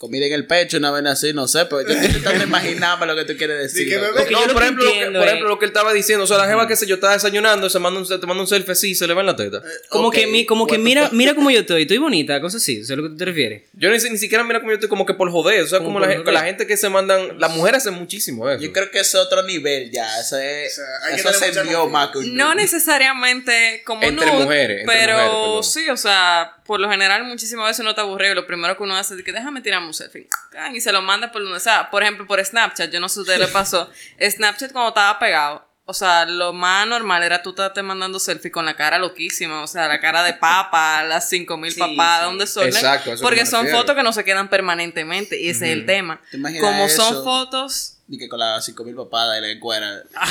Comida 0.00 0.24
en 0.24 0.32
el 0.32 0.46
pecho, 0.46 0.78
una 0.78 0.90
vez 0.90 1.04
así, 1.04 1.34
no 1.34 1.46
sé, 1.46 1.66
pero 1.66 1.82
yo 1.82 1.92
estoy 1.92 2.40
imaginarme 2.42 3.04
lo 3.04 3.14
que 3.14 3.26
tú 3.26 3.36
quieres 3.36 3.58
decir. 3.58 3.84
Sí, 3.84 3.90
que 3.90 3.98
Porque 3.98 4.32
No, 4.32 4.46
yo 4.46 4.52
por 4.54 4.62
ejemplo, 4.62 4.86
lo 4.86 4.92
que, 4.92 5.18
por 5.18 5.26
ejemplo, 5.28 5.48
lo 5.50 5.58
que 5.58 5.66
él 5.66 5.70
estaba 5.72 5.92
diciendo, 5.92 6.24
o 6.24 6.26
sea, 6.26 6.38
la 6.38 6.46
jeva 6.46 6.66
que 6.66 6.74
se 6.74 6.86
yo 6.86 6.94
estaba 6.94 7.12
desayunando, 7.12 7.68
se 7.68 7.78
manda 7.80 8.00
un, 8.00 8.08
te 8.08 8.26
manda 8.26 8.40
un 8.40 8.46
selfie 8.46 8.72
así 8.72 8.92
y 8.92 8.94
se 8.94 9.06
le 9.06 9.12
va 9.12 9.20
en 9.20 9.26
la 9.26 9.36
teta. 9.36 9.62
como 9.90 10.08
ok, 10.08 10.14
que, 10.14 10.26
mi, 10.26 10.46
como 10.46 10.66
que 10.66 10.78
mira, 10.78 11.10
mira 11.12 11.34
cómo 11.34 11.50
yo 11.50 11.60
estoy, 11.60 11.82
estoy 11.82 11.98
bonita, 11.98 12.40
cosas 12.40 12.62
así, 12.62 12.76
¿sabes 12.76 12.92
a 12.92 12.96
lo 12.96 13.02
que 13.02 13.08
tú 13.10 13.16
te 13.18 13.26
refieres? 13.26 13.64
Yo 13.74 13.90
ni, 13.90 13.98
ni 13.98 14.16
siquiera 14.16 14.42
mira 14.42 14.60
como 14.60 14.70
yo 14.70 14.76
estoy 14.76 14.88
como 14.88 15.04
que 15.04 15.12
por 15.12 15.30
joder, 15.30 15.64
o 15.64 15.66
sea, 15.66 15.80
Como 15.80 15.90
como 15.90 16.00
la, 16.00 16.32
la 16.32 16.44
gente 16.44 16.66
que 16.66 16.78
se 16.78 16.88
mandan, 16.88 17.38
las 17.38 17.54
mujeres 17.54 17.82
hacen 17.86 17.92
muchísimo 17.92 18.48
eso. 18.48 18.62
Yo 18.62 18.72
creo 18.72 18.90
que 18.90 19.00
es 19.00 19.14
otro 19.14 19.42
nivel 19.42 19.90
ya. 19.90 20.18
Eso 20.18 20.38
es. 20.38 20.72
O 20.72 20.76
sea, 20.76 20.84
hay 21.08 21.22
que 21.22 21.28
eso 21.28 21.52
se 21.52 21.62
vio 21.64 21.88
más 21.88 22.08
que 22.08 22.18
un 22.18 22.34
No 22.34 22.54
necesariamente 22.54 23.82
como 23.84 24.02
Entre 24.02 24.24
nude, 24.24 24.44
mujeres, 24.44 24.80
entre 24.80 24.94
pero 24.96 25.16
mujeres, 25.18 25.72
sí, 25.72 25.90
o 25.90 25.96
sea, 25.98 26.56
por 26.64 26.80
lo 26.80 26.88
general 26.88 27.24
muchísimas 27.24 27.66
veces 27.66 27.80
uno 27.80 27.94
te 27.94 28.00
aburre 28.00 28.30
y 28.30 28.34
lo 28.34 28.46
primero 28.46 28.76
que 28.78 28.82
uno 28.82 28.96
hace 28.96 29.14
es 29.14 29.22
que 29.22 29.32
déjame 29.32 29.60
tirarme 29.60 29.89
un 29.90 29.94
selfie 29.94 30.28
y 30.74 30.80
se 30.80 30.92
lo 30.92 31.02
manda 31.02 31.30
por 31.32 31.42
donde 31.42 31.60
sea. 31.60 31.90
Por 31.90 32.02
ejemplo, 32.02 32.26
por 32.26 32.44
Snapchat, 32.44 32.90
yo 32.90 33.00
no 33.00 33.08
sé 33.08 33.14
si 33.14 33.18
a 33.20 33.22
ustedes 33.22 33.40
les 33.40 33.50
pasó. 33.50 33.90
Snapchat 34.20 34.72
cuando 34.72 34.88
estaba 34.88 35.18
pegado, 35.18 35.66
o 35.84 35.92
sea, 35.92 36.24
lo 36.24 36.52
más 36.52 36.86
normal 36.86 37.24
era 37.24 37.42
tú 37.42 37.50
estarte 37.50 37.82
mandando 37.82 38.20
selfie 38.20 38.52
con 38.52 38.64
la 38.64 38.76
cara 38.76 38.96
loquísima, 38.98 39.62
o 39.62 39.66
sea, 39.66 39.88
la 39.88 40.00
cara 40.00 40.22
de 40.22 40.34
papa, 40.34 41.02
las 41.04 41.28
5000 41.28 41.72
Sí, 41.72 41.80
papadas, 41.80 42.26
sí. 42.26 42.32
un 42.32 42.38
desorden. 42.38 42.74
Exacto, 42.74 43.12
eso 43.12 43.22
Porque 43.22 43.44
son 43.44 43.66
fotos 43.68 43.96
que 43.96 44.02
no 44.04 44.12
se 44.12 44.22
quedan 44.24 44.48
permanentemente 44.48 45.40
y 45.40 45.48
ese 45.48 45.66
es 45.66 45.72
el 45.72 45.86
tema. 45.86 46.20
¿Te 46.30 46.36
imaginas 46.36 46.64
Como 46.64 46.88
son 46.88 47.24
fotos 47.24 47.96
Y 48.08 48.18
que 48.18 48.28
con 48.28 48.38
las 48.38 48.64
5000 48.64 48.94
papadas 48.94 49.38
y 49.38 49.40
la 49.40 49.50
encuera. 49.50 50.02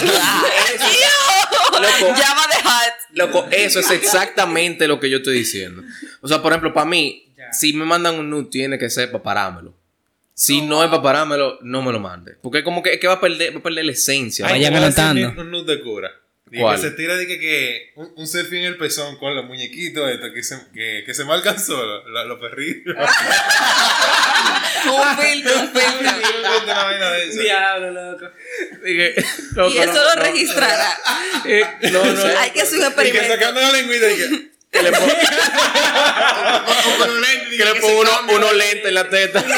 Loco, 3.14 3.48
eso 3.52 3.80
es 3.80 3.92
exactamente 3.92 4.88
lo 4.88 5.00
que 5.00 5.10
yo 5.10 5.18
estoy 5.18 5.40
diciendo. 5.40 5.82
O 6.22 6.28
sea, 6.28 6.42
por 6.42 6.52
ejemplo, 6.52 6.74
para 6.74 6.86
mí, 6.86 7.29
si 7.54 7.74
me 7.74 7.86
mandan 7.86 8.20
un 8.20 8.30
nude, 8.30 8.50
tiene 8.50 8.78
que 8.78 8.90
ser 8.90 9.12
para 9.12 9.24
parármelo. 9.24 9.74
Si 10.34 10.62
no 10.62 10.84
es 10.84 10.90
para 10.90 11.02
parármelo, 11.02 11.60
no 11.62 11.82
me 11.82 11.92
lo 11.92 12.00
mande. 12.00 12.36
Porque 12.42 12.64
como 12.64 12.82
que, 12.82 12.94
es 12.94 13.00
que 13.00 13.08
va 13.08 13.16
a 13.16 13.20
perder, 13.20 13.54
va 13.56 13.60
a 13.60 13.64
perder 13.64 13.86
la 13.86 13.92
esencia. 13.92 14.46
Ay, 14.48 14.54
Vayan 14.54 14.72
¿cómo 14.74 14.82
va 14.84 14.88
a 14.88 14.92
ser 14.92 15.04
anotando. 15.06 15.42
Un 15.42 15.52
nude 15.52 15.76
de 15.76 15.82
cura. 15.84 16.12
Y 16.52 16.62
¿Cuál? 16.62 16.78
que 16.78 16.82
se 16.82 16.92
tira 16.92 17.16
de 17.16 17.28
que, 17.28 17.40
que 17.40 17.92
un, 17.96 18.12
un 18.16 18.26
selfie 18.26 18.58
en 18.60 18.66
el 18.66 18.78
pezón 18.78 19.18
con 19.18 19.36
los 19.36 19.46
muñequitos 19.46 20.10
estos 20.10 20.32
que 20.34 20.42
se, 20.42 20.58
que, 20.74 21.04
que 21.06 21.14
se 21.14 21.24
marcan 21.26 21.60
solos, 21.60 22.04
la- 22.12 22.24
los 22.26 22.40
perritos. 22.40 22.96
Un 24.86 25.18
filtro, 25.18 25.60
un 25.60 25.68
filtro. 25.74 27.42
Diablo, 27.42 27.92
loco. 27.92 28.26
Dije, 28.84 29.14
loco, 29.56 29.70
Y 29.74 29.78
eso 29.78 29.94
no, 29.94 30.04
lo 30.04 30.16
no. 30.16 30.22
registrará. 30.22 30.90
Eh, 31.46 31.64
no, 31.92 32.06
no. 32.06 32.26
Hay 32.40 32.52
que 32.52 32.62
hacer 32.62 32.80
un 32.80 32.86
Y 32.86 32.88
que 32.88 32.94
experimento. 32.94 33.34
sacando 33.34 33.62
la 33.62 33.72
lengüita 33.74 34.12
y 34.12 34.16
que... 34.16 34.52
Que 34.72 34.84
le 34.84 34.92
pongo, 34.92 35.08
que 37.58 37.66
le 37.66 37.76
pongo 37.82 38.02
uno, 38.02 38.12
uno 38.36 38.54
lente 38.54 38.88
en 38.90 38.94
la 38.94 39.10
teta. 39.10 39.44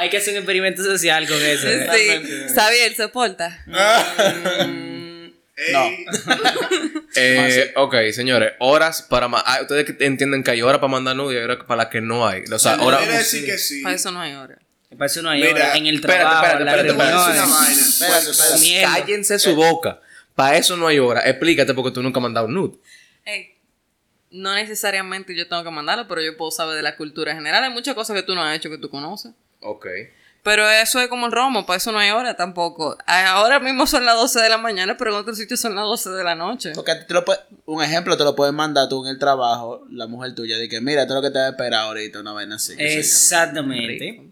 Hay 0.00 0.10
que 0.10 0.18
hacer 0.18 0.34
un 0.34 0.38
experimento 0.38 0.84
social 0.84 1.26
con 1.26 1.42
eso. 1.42 1.66
¿eh? 1.70 2.22
Sí. 2.22 2.54
Xavier, 2.54 2.94
soporta. 2.94 3.64
Ey, 5.56 6.06
Eh, 7.16 7.72
ok, 7.74 7.94
señores, 8.12 8.52
horas 8.60 9.02
para... 9.02 9.26
ma- 9.26 9.42
ah, 9.44 9.58
ustedes 9.62 9.84
que 9.86 9.96
entienden 10.04 10.44
que 10.44 10.52
hay 10.52 10.62
horas 10.62 10.78
para 10.78 10.88
mandar 10.92 11.16
nude 11.16 11.34
y 11.34 11.38
hay 11.38 11.44
horas 11.44 11.58
para 11.66 11.78
las 11.84 11.86
que 11.90 12.00
no 12.00 12.24
hay. 12.28 12.44
O 12.44 12.58
sea, 12.60 12.80
horas... 12.80 13.00
Quiere 13.00 13.18
decir 13.18 13.44
que 13.44 13.58
sí. 13.58 13.82
Para 13.82 13.96
eso 13.96 14.12
no 14.12 14.20
hay 14.20 14.34
hora. 14.34 14.56
Me 14.90 14.96
parece 14.96 15.18
una 15.20 15.32
Mira, 15.32 15.50
hora 15.50 15.76
en 15.76 15.86
el 15.86 15.96
espérate, 15.96 16.20
trabajo, 16.20 16.46
espérate, 16.46 16.64
las 16.64 16.74
espérate, 16.76 16.90
espérate, 16.90 17.12
Es 17.12 17.26
reuniones. 17.26 17.48
una 17.48 17.58
vaina. 17.58 17.80
Espérate, 17.82 18.30
no 24.30 24.54
necesariamente 24.54 25.34
yo 25.34 25.48
tengo 25.48 25.64
que 25.64 25.70
mandarlo, 25.70 26.06
pero 26.08 26.20
yo 26.20 26.36
puedo 26.36 26.50
saber 26.50 26.76
de 26.76 26.82
la 26.82 26.96
cultura 26.96 27.34
general. 27.34 27.64
Hay 27.64 27.70
muchas 27.70 27.94
cosas 27.94 28.14
que 28.16 28.22
tú 28.22 28.34
no 28.34 28.42
has 28.42 28.56
hecho 28.56 28.68
que 28.70 28.78
tú 28.78 28.90
conoces. 28.90 29.32
Ok. 29.60 29.86
Pero 30.42 30.68
eso 30.70 31.00
es 31.00 31.08
como 31.08 31.26
el 31.26 31.32
romo, 31.32 31.66
para 31.66 31.78
eso 31.78 31.90
no 31.92 31.98
hay 31.98 32.10
hora 32.10 32.36
tampoco. 32.36 32.96
Ahora 33.06 33.58
mismo 33.58 33.86
son 33.86 34.04
las 34.06 34.14
12 34.14 34.40
de 34.40 34.48
la 34.48 34.56
mañana, 34.56 34.96
pero 34.96 35.10
en 35.10 35.16
otros 35.16 35.36
sitios 35.36 35.60
son 35.60 35.74
las 35.74 35.84
12 35.84 36.10
de 36.10 36.24
la 36.24 36.34
noche. 36.36 36.72
Porque 36.74 36.92
a 36.92 37.00
ti 37.00 37.06
te 37.06 37.12
lo 37.14 37.24
puede- 37.24 37.40
un 37.66 37.82
ejemplo 37.82 38.16
te 38.16 38.24
lo 38.24 38.36
puedes 38.36 38.54
mandar 38.54 38.88
tú 38.88 39.04
en 39.04 39.10
el 39.10 39.18
trabajo, 39.18 39.84
la 39.90 40.06
mujer 40.06 40.34
tuya, 40.34 40.56
de 40.56 40.68
que 40.68 40.80
mira, 40.80 41.02
esto 41.02 41.14
es 41.14 41.22
lo 41.22 41.28
que 41.28 41.32
te 41.32 41.38
va 41.38 41.46
a 41.46 41.50
esperar 41.50 41.80
ahorita, 41.84 42.20
una 42.20 42.32
vaina 42.32 42.54
así. 42.56 42.74
Exactamente. 42.78 44.22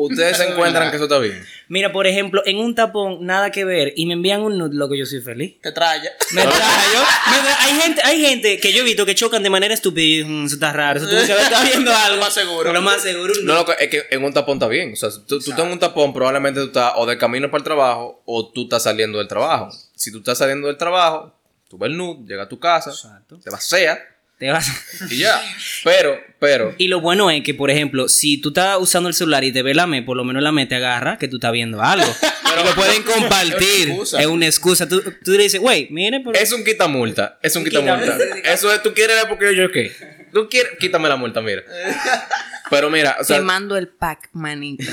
¿Ustedes 0.00 0.36
se 0.36 0.48
encuentran 0.48 0.90
que 0.90 0.96
eso 0.96 1.04
está 1.06 1.18
bien? 1.18 1.44
Mira, 1.68 1.92
por 1.92 2.06
ejemplo, 2.06 2.42
en 2.46 2.58
un 2.58 2.74
tapón, 2.74 3.26
nada 3.26 3.50
que 3.50 3.64
ver, 3.64 3.92
y 3.96 4.06
me 4.06 4.14
envían 4.14 4.40
un 4.42 4.56
nude, 4.56 4.74
loco, 4.74 4.94
yo 4.94 5.04
soy 5.06 5.20
feliz. 5.20 5.60
Te 5.60 5.72
trae. 5.72 6.00
Me 6.32 6.42
trajo, 6.42 6.56
me 6.56 7.36
trajo- 7.38 7.56
hay 7.60 7.80
gente, 7.80 8.00
hay 8.04 8.20
gente 8.24 8.58
que 8.60 8.72
yo 8.72 8.80
he 8.80 8.84
visto 8.84 9.04
que 9.04 9.14
chocan 9.14 9.42
de 9.42 9.50
manera 9.50 9.74
estúpida 9.74 10.26
"Mm, 10.26 10.46
eso 10.46 10.54
está 10.54 10.72
raro, 10.72 10.98
eso 10.98 11.08
tú 11.08 11.14
que 11.16 11.22
está 11.32 11.62
viendo 11.64 11.90
algo. 11.94 12.16
Lo 12.16 12.22
más 12.22 12.32
seguro. 12.34 12.72
Lo 12.72 12.80
más 12.82 13.02
seguro. 13.02 13.34
No, 13.42 13.54
loco, 13.54 13.72
es 13.78 13.88
que 13.88 14.04
en 14.10 14.24
un 14.24 14.32
tapón 14.32 14.58
está 14.58 14.68
bien. 14.68 14.92
O 14.92 14.96
sea, 14.96 15.10
tú, 15.10 15.38
tú 15.40 15.50
estás 15.50 15.64
en 15.66 15.72
un 15.72 15.78
tapón, 15.78 16.12
probablemente 16.14 16.60
tú 16.60 16.66
estás 16.66 16.92
o 16.96 17.04
de 17.06 17.18
camino 17.18 17.50
para 17.50 17.58
el 17.58 17.64
trabajo 17.64 18.22
o 18.24 18.50
tú 18.50 18.62
estás 18.64 18.82
saliendo 18.84 19.18
del 19.18 19.28
trabajo. 19.28 19.68
Si 19.94 20.10
tú 20.12 20.18
estás 20.18 20.38
saliendo 20.38 20.68
del 20.68 20.76
trabajo, 20.78 21.34
tú 21.68 21.76
ves 21.76 21.90
el 21.90 21.96
nude, 21.96 22.24
llega 22.26 22.44
a 22.44 22.48
tu 22.48 22.58
casa, 22.58 22.90
Exacto. 22.90 23.38
te 23.42 23.50
vacea 23.50 23.98
Te 24.38 24.50
vas- 24.50 24.70
y 25.10 25.18
ya. 25.18 25.42
Pero, 25.82 26.16
pero, 26.38 26.74
Y 26.78 26.86
lo 26.86 27.00
bueno 27.00 27.28
es 27.30 27.42
que, 27.42 27.54
por 27.54 27.70
ejemplo, 27.72 28.08
si 28.08 28.40
tú 28.40 28.50
estás 28.50 28.76
usando 28.78 29.08
el 29.08 29.14
celular 29.14 29.42
y 29.42 29.50
te 29.52 29.62
ve 29.62 29.74
la 29.74 29.86
ME, 29.88 30.02
por 30.02 30.16
lo 30.16 30.22
menos 30.24 30.42
la 30.44 30.52
ME 30.52 30.66
te 30.66 30.76
agarra 30.76 31.18
que 31.18 31.26
tú 31.26 31.36
estás 31.38 31.50
viendo 31.52 31.82
algo. 31.82 32.06
y 32.62 32.64
lo 32.64 32.74
pueden 32.76 33.02
compartir. 33.02 33.58
Es 33.60 33.86
una 33.88 33.96
excusa. 33.96 34.20
Es 34.20 34.26
una 34.26 34.46
excusa. 34.46 34.88
Tú, 34.88 35.02
tú 35.24 35.32
le 35.32 35.42
dices, 35.42 35.60
güey, 35.60 35.88
mire, 35.90 36.20
por... 36.20 36.36
es 36.36 36.52
un 36.52 36.64
quitamulta. 36.64 37.38
Es 37.42 37.56
un 37.56 37.64
quitamulta. 37.64 38.16
Eso 38.44 38.72
es, 38.72 38.82
tú 38.82 38.94
quieres 38.94 39.16
ver 39.16 39.28
porque 39.28 39.46
yo, 39.46 39.62
yo 39.64 39.72
qué. 39.72 39.92
Tú 40.32 40.48
quieres, 40.48 40.72
quítame 40.78 41.08
la 41.08 41.16
multa, 41.16 41.40
mira. 41.40 41.62
Pero 42.70 42.90
mira, 42.90 43.16
o 43.18 43.24
sea, 43.24 43.38
Te 43.38 43.42
mando 43.42 43.76
el 43.78 43.88
pack, 43.88 44.28
manito. 44.34 44.84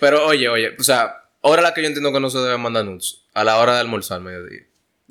pero 0.00 0.24
oye, 0.26 0.48
oye, 0.48 0.74
o 0.78 0.82
sea, 0.84 1.12
ahora 1.42 1.60
la 1.60 1.74
que 1.74 1.82
yo 1.82 1.88
entiendo 1.88 2.12
que 2.12 2.20
no 2.20 2.30
se 2.30 2.38
debe 2.38 2.56
mandar 2.56 2.84
nudes, 2.84 3.22
a 3.34 3.42
la 3.42 3.56
hora 3.58 3.74
de 3.74 3.80
almorzar 3.80 4.18
al 4.18 4.22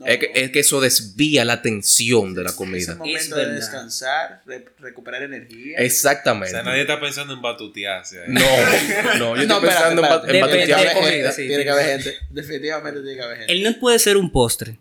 Es, 0.05 0.17
que, 0.17 0.31
es 0.33 0.49
que 0.51 0.59
eso 0.59 0.81
desvía 0.81 1.45
la 1.45 1.53
atención 1.53 2.33
de 2.33 2.43
la 2.43 2.49
Es 2.49 2.55
comida. 2.55 2.93
el 2.93 2.97
momento 2.97 3.19
Es 3.19 3.29
de 3.29 3.45
descansar, 3.53 4.41
re- 4.45 4.65
recuperar 4.79 5.21
energía. 5.21 5.77
O 5.77 5.81
Exactamente. 5.81 6.49
sea, 6.51 6.63
nadie 6.63 6.81
está 6.81 6.99
pensando 6.99 7.33
en 7.35 7.41
batutearse. 7.43 8.23
No, 8.27 8.39
no, 9.19 9.35
yo 9.35 9.41
estoy 9.43 9.47
No, 9.47 9.61
pensando 9.61 10.01
en, 10.01 10.05
espérate. 10.11 10.39
batutear 10.41 10.85
la 10.85 10.93
comida, 10.93 11.31
sí. 11.31 11.47
tiene 11.47 11.63
que 11.63 11.69
haber 11.69 11.85
gente. 11.85 12.15
Definitivamente 12.31 13.01
tiene 13.01 13.15
que 13.17 13.21
haber 13.23 13.37
gente. 13.37 13.53
El 13.53 13.61
nude 13.63 13.73
puede 13.75 13.99
ser 13.99 14.17
un 14.17 14.31
postre. 14.31 14.79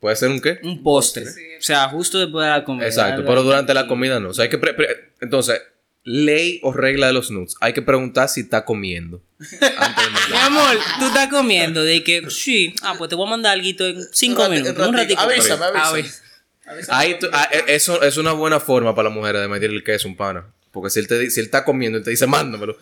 ¿Puede 0.00 0.16
ser 0.16 0.30
un 0.30 0.40
qué? 0.40 0.58
Un 0.64 0.82
postre. 0.82 1.24
O 1.28 1.62
sea, 1.62 1.88
justo 1.88 2.18
después 2.18 2.44
de 2.44 2.50
la 2.50 2.64
comida. 2.64 2.86
Exacto, 2.86 3.22
pero 3.24 3.42
durante 3.44 3.72
la 3.72 3.86
comida 3.86 4.18
no. 4.18 4.30
O 4.30 4.34
sea, 4.34 4.44
hay 4.44 4.48
que 4.50 4.58
pre- 4.58 4.74
pre- 4.74 5.12
entonces, 5.20 5.60
ley 6.04 6.60
o 6.62 6.72
regla 6.72 7.08
de 7.08 7.12
los 7.12 7.30
nudes. 7.30 7.54
Hay 7.60 7.72
que 7.72 7.82
preguntar 7.82 8.28
si 8.28 8.40
está 8.40 8.64
comiendo. 8.64 9.22
Antes 9.38 9.60
de 9.60 10.10
Mi 10.32 10.36
amor, 10.38 10.78
tú 10.98 11.06
estás 11.06 11.28
comiendo 11.28 11.82
de 11.82 12.02
que, 12.04 12.28
sí, 12.30 12.74
ah, 12.82 12.94
pues 12.96 13.08
te 13.10 13.16
voy 13.16 13.26
a 13.26 13.30
mandar 13.30 13.52
algo 13.52 13.66
en 13.84 14.06
cinco 14.12 14.44
Un 14.44 14.50
minutos, 14.50 14.86
un 14.88 14.94
ratico. 14.94 15.20
ratito. 15.20 15.54
Avísame, 15.54 15.64
avísame. 15.66 15.80
Avísame. 16.00 16.30
Avísame. 16.66 16.98
Ahí 16.98 17.18
tú- 17.18 17.28
ah, 17.32 17.48
eh, 17.52 17.64
eso 17.68 18.02
es 18.02 18.16
una 18.16 18.32
buena 18.32 18.60
forma 18.60 18.94
para 18.94 19.08
las 19.08 19.16
mujeres 19.16 19.40
de 19.42 19.48
medir 19.48 19.70
el 19.70 19.82
queso 19.84 20.08
un 20.08 20.16
pana. 20.16 20.46
Porque 20.72 20.88
si 20.90 21.00
él, 21.00 21.08
te, 21.08 21.28
si 21.30 21.40
él 21.40 21.46
está 21.46 21.64
comiendo 21.64 21.98
y 21.98 22.02
te 22.04 22.10
dice, 22.10 22.26
mándamelo, 22.28 22.76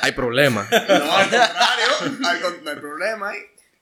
hay 0.00 0.12
problema. 0.12 0.66
No, 0.70 1.12
al 1.12 1.28
contrario. 1.28 1.84
al 2.24 2.40
con- 2.40 2.64
no 2.64 2.70
hay 2.70 2.76
problema 2.76 3.28
ahí. 3.30 3.38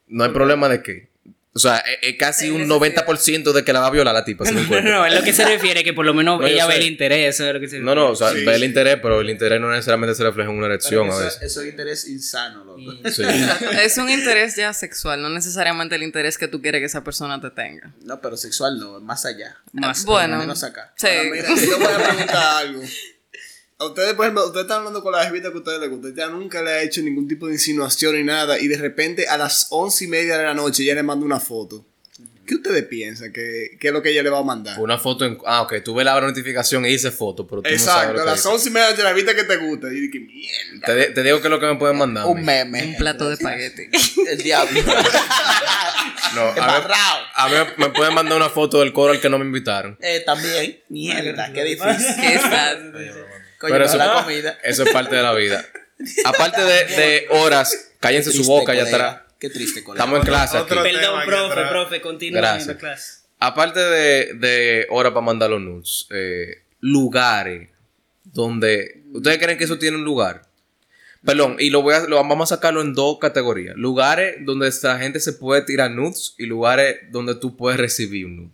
No 0.08 0.24
hay 0.24 0.30
problema 0.30 0.68
de 0.68 0.82
qué. 0.82 1.09
O 1.52 1.58
sea, 1.58 1.78
es, 1.78 1.98
es 2.02 2.16
casi 2.16 2.48
un 2.50 2.68
90% 2.68 3.52
de 3.52 3.64
que 3.64 3.72
la 3.72 3.80
va 3.80 3.88
a 3.88 3.90
violar 3.90 4.14
la 4.14 4.24
tipa. 4.24 4.44
si 4.46 4.52
No, 4.54 4.60
encuentra. 4.60 4.90
no, 4.98 5.04
es 5.06 5.12
lo 5.14 5.22
que 5.22 5.32
se 5.32 5.44
refiere 5.44 5.82
que 5.82 5.92
por 5.92 6.06
lo 6.06 6.14
menos 6.14 6.40
No, 6.40 6.46
ella 6.46 6.66
ve 6.66 6.76
el 6.76 6.84
interés, 6.84 7.34
eso 7.34 7.46
es 7.48 7.54
lo 7.54 7.58
que 7.60 7.68
se 7.68 7.80
No, 7.80 7.94
no, 7.96 8.10
o 8.10 8.14
sea, 8.16 8.30
Sí. 8.30 8.44
ve 8.44 8.54
el 8.54 8.62
interés, 8.62 8.98
pero 9.02 9.20
el 9.20 9.28
interés 9.30 9.60
no 9.60 9.68
necesariamente 9.70 10.14
se 10.14 10.22
refleja 10.22 10.48
en 10.50 10.56
una 10.58 10.66
erección 10.66 11.06
a 11.08 11.10
eso, 11.10 11.18
veces. 11.18 11.42
eso 11.42 11.60
es 11.62 11.68
interés 11.68 12.08
insano, 12.08 12.64
loco. 12.64 13.08
Sí. 13.10 13.22
es 13.82 13.98
un 13.98 14.08
interés 14.10 14.54
ya 14.54 14.72
sexual, 14.72 15.20
no 15.22 15.28
necesariamente 15.28 15.96
el 15.96 16.04
interés 16.04 16.38
que 16.38 16.46
tú 16.46 16.62
quieres 16.62 16.80
que 16.80 16.86
esa 16.86 17.02
persona 17.02 17.40
te 17.40 17.50
tenga. 17.50 17.92
No, 18.04 18.20
pero 18.20 18.36
sexual 18.36 18.78
no, 18.78 19.00
más 19.00 19.26
allá. 19.26 19.56
Más- 19.72 20.04
bueno, 20.04 20.38
menos 20.38 20.62
acá. 20.62 20.92
sí. 20.96 21.08
Ahora, 21.08 21.30
mira, 21.30 21.48
yo 21.48 21.78
voy 21.78 21.86
a 21.86 22.08
preguntar 22.08 22.56
algo. 22.58 22.82
A 23.80 23.86
ustedes, 23.86 24.12
por 24.12 24.26
ejemplo, 24.26 24.44
ustedes 24.46 24.64
están 24.64 24.78
hablando 24.80 25.02
con 25.02 25.10
la 25.12 25.24
jevita 25.24 25.48
que 25.48 25.54
a 25.54 25.58
ustedes 25.58 25.80
les 25.80 25.88
gusta. 25.90 26.08
Ella 26.08 26.28
nunca 26.28 26.62
le 26.62 26.70
ha 26.70 26.82
hecho 26.82 27.00
ningún 27.00 27.26
tipo 27.26 27.46
de 27.46 27.54
insinuación 27.54 28.14
ni 28.14 28.22
nada. 28.22 28.58
Y 28.60 28.68
de 28.68 28.76
repente 28.76 29.26
a 29.26 29.38
las 29.38 29.68
once 29.70 30.04
y 30.04 30.08
media 30.08 30.36
de 30.36 30.44
la 30.44 30.52
noche 30.54 30.82
ella 30.82 30.94
le 30.96 31.02
manda 31.02 31.24
una 31.24 31.40
foto. 31.40 31.86
¿Qué 32.46 32.56
ustedes 32.56 32.84
piensan? 32.86 33.32
que 33.32 33.78
qué 33.80 33.88
es 33.88 33.92
lo 33.94 34.02
que 34.02 34.10
ella 34.10 34.22
le 34.24 34.28
va 34.28 34.40
a 34.40 34.42
mandar? 34.42 34.78
Una 34.80 34.98
foto 34.98 35.24
en. 35.24 35.38
Ah, 35.46 35.62
ok, 35.62 35.74
tú 35.84 35.94
ves 35.94 36.04
la 36.04 36.20
notificación 36.20 36.84
y 36.84 36.88
dice 36.90 37.10
foto, 37.12 37.46
pero 37.46 37.62
tú 37.62 37.70
no 37.70 37.78
sabes 37.78 37.82
Exacto, 37.86 38.12
lo 38.16 38.22
a 38.22 38.24
las 38.26 38.34
dice. 38.36 38.48
once 38.48 38.68
y 38.68 38.72
media 38.72 38.92
de 38.92 39.02
la 39.02 39.08
jevita 39.10 39.34
que 39.34 39.44
te 39.44 39.56
gusta. 39.56 39.86
Y 39.86 40.00
dije, 40.00 40.18
mierda. 40.18 40.86
Te, 40.86 40.96
di- 40.96 41.14
te 41.14 41.22
digo 41.22 41.40
que 41.40 41.46
es 41.46 41.50
lo 41.50 41.60
que 41.60 41.66
me 41.66 41.76
pueden 41.76 41.96
mandar. 41.96 42.26
Un 42.26 42.44
meme. 42.44 42.84
Un 42.84 42.96
plato 42.96 43.28
de 43.28 43.34
espagueti. 43.34 43.88
El 44.28 44.42
diablo. 44.42 44.78
No, 46.34 46.42
a 46.42 46.52
mí, 46.54 46.84
a 47.34 47.48
mí 47.48 47.54
me 47.76 47.88
pueden 47.88 48.14
mandar 48.14 48.36
una 48.36 48.48
foto 48.48 48.78
del 48.78 48.92
coro 48.92 49.12
al 49.12 49.20
que 49.20 49.28
no 49.28 49.36
me 49.38 49.44
invitaron. 49.44 49.98
Eh, 50.00 50.22
también. 50.24 50.80
Mierda, 50.88 51.52
qué 51.52 51.64
difícil. 51.64 52.14
Qué. 52.20 52.40
Coño, 53.60 53.74
Pero 53.74 53.84
eso, 53.84 53.98
la 53.98 54.22
comida. 54.24 54.58
eso 54.64 54.82
es 54.84 54.90
parte 54.90 55.14
de 55.14 55.22
la 55.22 55.34
vida. 55.34 55.64
Aparte 56.24 56.62
de, 56.62 56.84
de 56.96 57.26
horas, 57.30 57.92
cállense 58.00 58.32
su 58.32 58.44
boca 58.44 58.72
allá 58.72 58.84
atrás. 58.84 59.20
Qué 59.38 59.50
triste, 59.50 59.84
colega. 59.84 60.02
Estamos 60.04 60.20
en 60.20 60.26
clase 60.26 60.56
aquí. 60.56 60.72
Otro- 60.72 60.82
Perdón, 60.82 61.20
profe, 61.26 61.62
profe, 61.68 62.00
continúa 62.00 62.40
Gracias. 62.40 62.68
en 62.68 62.74
la 62.74 62.78
clase. 62.80 63.20
Aparte 63.38 63.80
de, 63.80 64.34
de 64.34 64.86
horas 64.90 65.12
para 65.12 65.24
mandar 65.24 65.50
los 65.50 65.60
nudes, 65.60 66.06
eh, 66.10 66.62
lugares 66.80 67.68
donde. 68.24 69.02
¿Ustedes 69.12 69.38
creen 69.38 69.58
que 69.58 69.64
eso 69.64 69.78
tiene 69.78 69.96
un 69.98 70.04
lugar? 70.04 70.42
Perdón, 71.24 71.56
y 71.58 71.68
lo 71.68 71.82
voy 71.82 71.94
a, 71.94 72.00
lo, 72.00 72.16
vamos 72.16 72.50
a 72.50 72.56
sacarlo 72.56 72.80
en 72.80 72.94
dos 72.94 73.18
categorías. 73.18 73.76
Lugares 73.76 74.36
donde 74.40 74.68
esta 74.68 74.98
gente 74.98 75.20
se 75.20 75.34
puede 75.34 75.62
tirar 75.62 75.90
nudes 75.90 76.34
y 76.38 76.46
lugares 76.46 76.96
donde 77.10 77.34
tú 77.34 77.56
puedes 77.58 77.78
recibir 77.78 78.24
un 78.24 78.36
nude. 78.36 78.50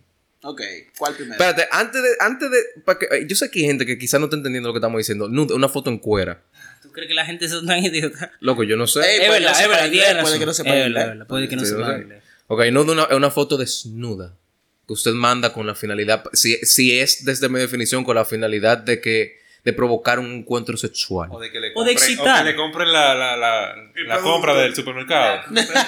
Ok, 0.49 0.61
¿cuál 0.97 1.13
primero? 1.13 1.33
Espérate, 1.33 1.67
antes 1.71 2.01
de, 2.01 2.09
antes 2.21 2.49
de, 2.49 2.57
para 2.85 2.97
que, 2.99 3.05
eh, 3.11 3.25
yo 3.27 3.35
sé 3.35 3.51
que 3.51 3.59
hay 3.59 3.65
gente 3.65 3.85
que 3.85 3.97
quizás 3.97 4.17
no 4.21 4.27
está 4.27 4.37
entendiendo 4.37 4.69
lo 4.69 4.73
que 4.73 4.77
estamos 4.77 4.97
diciendo. 4.97 5.27
Nude, 5.27 5.53
una 5.53 5.67
foto 5.67 5.89
en 5.89 5.97
cuera. 5.97 6.41
¿Tú 6.81 6.89
crees 6.93 7.09
que 7.09 7.13
la 7.13 7.25
gente 7.25 7.43
es 7.45 7.51
tan 7.65 7.83
idiota? 7.83 8.31
Loco, 8.39 8.63
yo 8.63 8.77
no 8.77 8.87
sé. 8.87 9.01
Ey, 9.01 9.19
Es 9.21 9.27
puede 9.27 9.39
verdad, 9.41 9.57
que 9.57 9.59
es 9.59 9.67
no 9.67 9.73
verdad, 9.73 10.21
puede 10.21 10.39
que 10.39 10.45
no 10.45 10.53
sepa 10.53 10.69
Es 10.69 10.75
verdad, 10.85 11.11
inglés. 11.11 11.27
puede 11.27 11.49
que 11.49 11.55
no 11.57 11.65
sepa 11.65 11.89
ok. 11.95 12.01
inglés. 12.01 12.23
Ok, 12.47 12.61
no 12.71 12.83
de 12.85 12.91
una, 12.93 13.03
es 13.03 13.15
una 13.17 13.29
foto 13.29 13.57
desnuda. 13.57 14.37
Que 14.87 14.93
usted 14.93 15.11
manda 15.11 15.51
con 15.51 15.67
la 15.67 15.75
finalidad. 15.75 16.23
Si, 16.31 16.55
si 16.65 16.97
es 16.97 17.25
desde 17.25 17.49
mi 17.49 17.59
definición, 17.59 18.05
con 18.05 18.15
la 18.15 18.23
finalidad 18.23 18.77
de 18.77 19.01
que. 19.01 19.41
De 19.67 19.73
provocar 19.73 20.17
un 20.17 20.31
encuentro 20.31 20.77
sexual. 20.77 21.27
O 21.29 21.41
de 21.41 21.51
que 21.51 21.59
le 21.59 21.71
O 21.75 21.83
de 21.83 21.93
compren, 21.93 21.97
excitar. 21.97 22.35
o 22.35 22.39
que 22.45 22.51
le 22.51 22.55
compren 22.55 22.93
la, 22.93 23.13
la, 23.13 23.35
la, 23.35 23.75
la 24.05 24.19
compra 24.19 24.53
del 24.53 24.73
supermercado. 24.73 25.41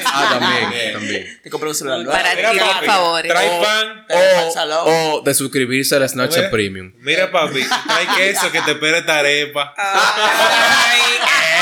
Ah, 0.06 0.38
también, 0.38 0.92
también. 0.94 1.40
Te 1.42 1.50
compré 1.50 1.70
un 1.70 1.76
celular. 1.76 2.06
Para 2.06 2.30
papi, 2.42 2.86
favores. 2.86 3.32
Trae 3.32 3.48
O- 3.48 3.62
pan. 3.64 4.06
O, 4.10 4.90
o 5.18 5.22
de 5.22 5.34
suscribirse 5.34 5.96
a 5.96 6.00
la 6.00 6.10
Snapchat. 6.10 6.52
Premium. 6.52 6.92
Mira, 6.98 7.32
papi, 7.32 7.62
trae 7.88 8.08
queso 8.18 8.52
que 8.52 8.62
te 8.64 8.72
espera 8.72 8.98
esta 8.98 9.24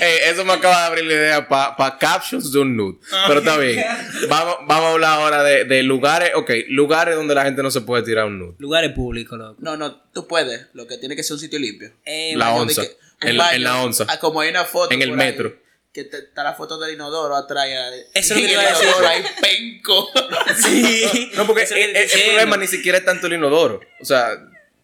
Eh, 0.00 0.30
eso 0.30 0.44
me 0.44 0.52
acaba 0.52 0.82
de 0.82 0.86
abrir 0.86 1.04
la 1.06 1.12
idea 1.14 1.48
para 1.48 1.98
captions 1.98 2.52
de 2.52 2.60
un 2.60 2.76
nude. 2.76 2.98
Pero 3.26 3.40
está 3.40 3.56
bien. 3.56 3.84
Vamos, 4.28 4.56
vamos 4.68 4.84
a 4.84 4.90
hablar 4.92 5.10
ahora 5.20 5.42
de, 5.42 5.64
de 5.64 5.82
lugares. 5.82 6.30
Ok, 6.36 6.50
lugares 6.68 7.16
donde 7.16 7.34
la 7.34 7.42
gente 7.44 7.64
no 7.64 7.70
se 7.72 7.80
puede 7.80 8.04
tirar 8.04 8.26
un 8.26 8.38
nude. 8.38 8.54
Lugares 8.58 8.92
públicos, 8.92 9.36
loco. 9.36 9.56
No, 9.58 9.76
no, 9.76 9.96
tú 10.12 10.28
puedes. 10.28 10.66
Lo 10.72 10.86
que 10.86 10.98
tiene 10.98 11.16
que 11.16 11.24
ser 11.24 11.34
un 11.34 11.40
sitio 11.40 11.58
limpio. 11.58 11.90
Eh, 12.04 12.34
La 12.36 12.54
onza. 12.54 12.82
que- 12.82 12.96
En 13.28 13.36
la- 13.36 13.44
baño, 13.44 13.56
en 13.56 13.64
la 13.64 13.82
onza. 13.82 14.06
ah, 14.08 14.20
como 14.20 14.40
hay 14.40 14.50
una 14.50 14.64
foto. 14.64 14.94
En 14.94 15.02
el 15.02 15.10
ahí, 15.10 15.16
metro. 15.16 15.52
que 15.92 16.04
te- 16.04 16.18
está 16.18 16.44
la 16.44 16.54
foto 16.54 16.78
del 16.78 16.94
inodoro 16.94 17.34
atrás. 17.34 17.66
Eso 18.14 18.14
es 18.14 18.30
lo 18.30 18.36
que 18.36 18.40
y 18.42 18.44
te 18.44 18.46
el 18.46 18.52
iba 18.52 18.62
a 18.62 18.68
decir. 18.68 18.86
inodoro 18.86 19.08
ahí 19.08 19.22
penco. 19.40 20.10
Sí. 20.62 21.30
No, 21.34 21.44
porque 21.46 21.62
el, 21.64 22.08
problema 22.28 22.56
ni 22.56 22.68
siquiera 22.68 22.98
es 22.98 23.04
tanto 23.04 23.26
el 23.26 23.32
inodoro. 23.32 23.80
O 24.00 24.04
sea, 24.04 24.28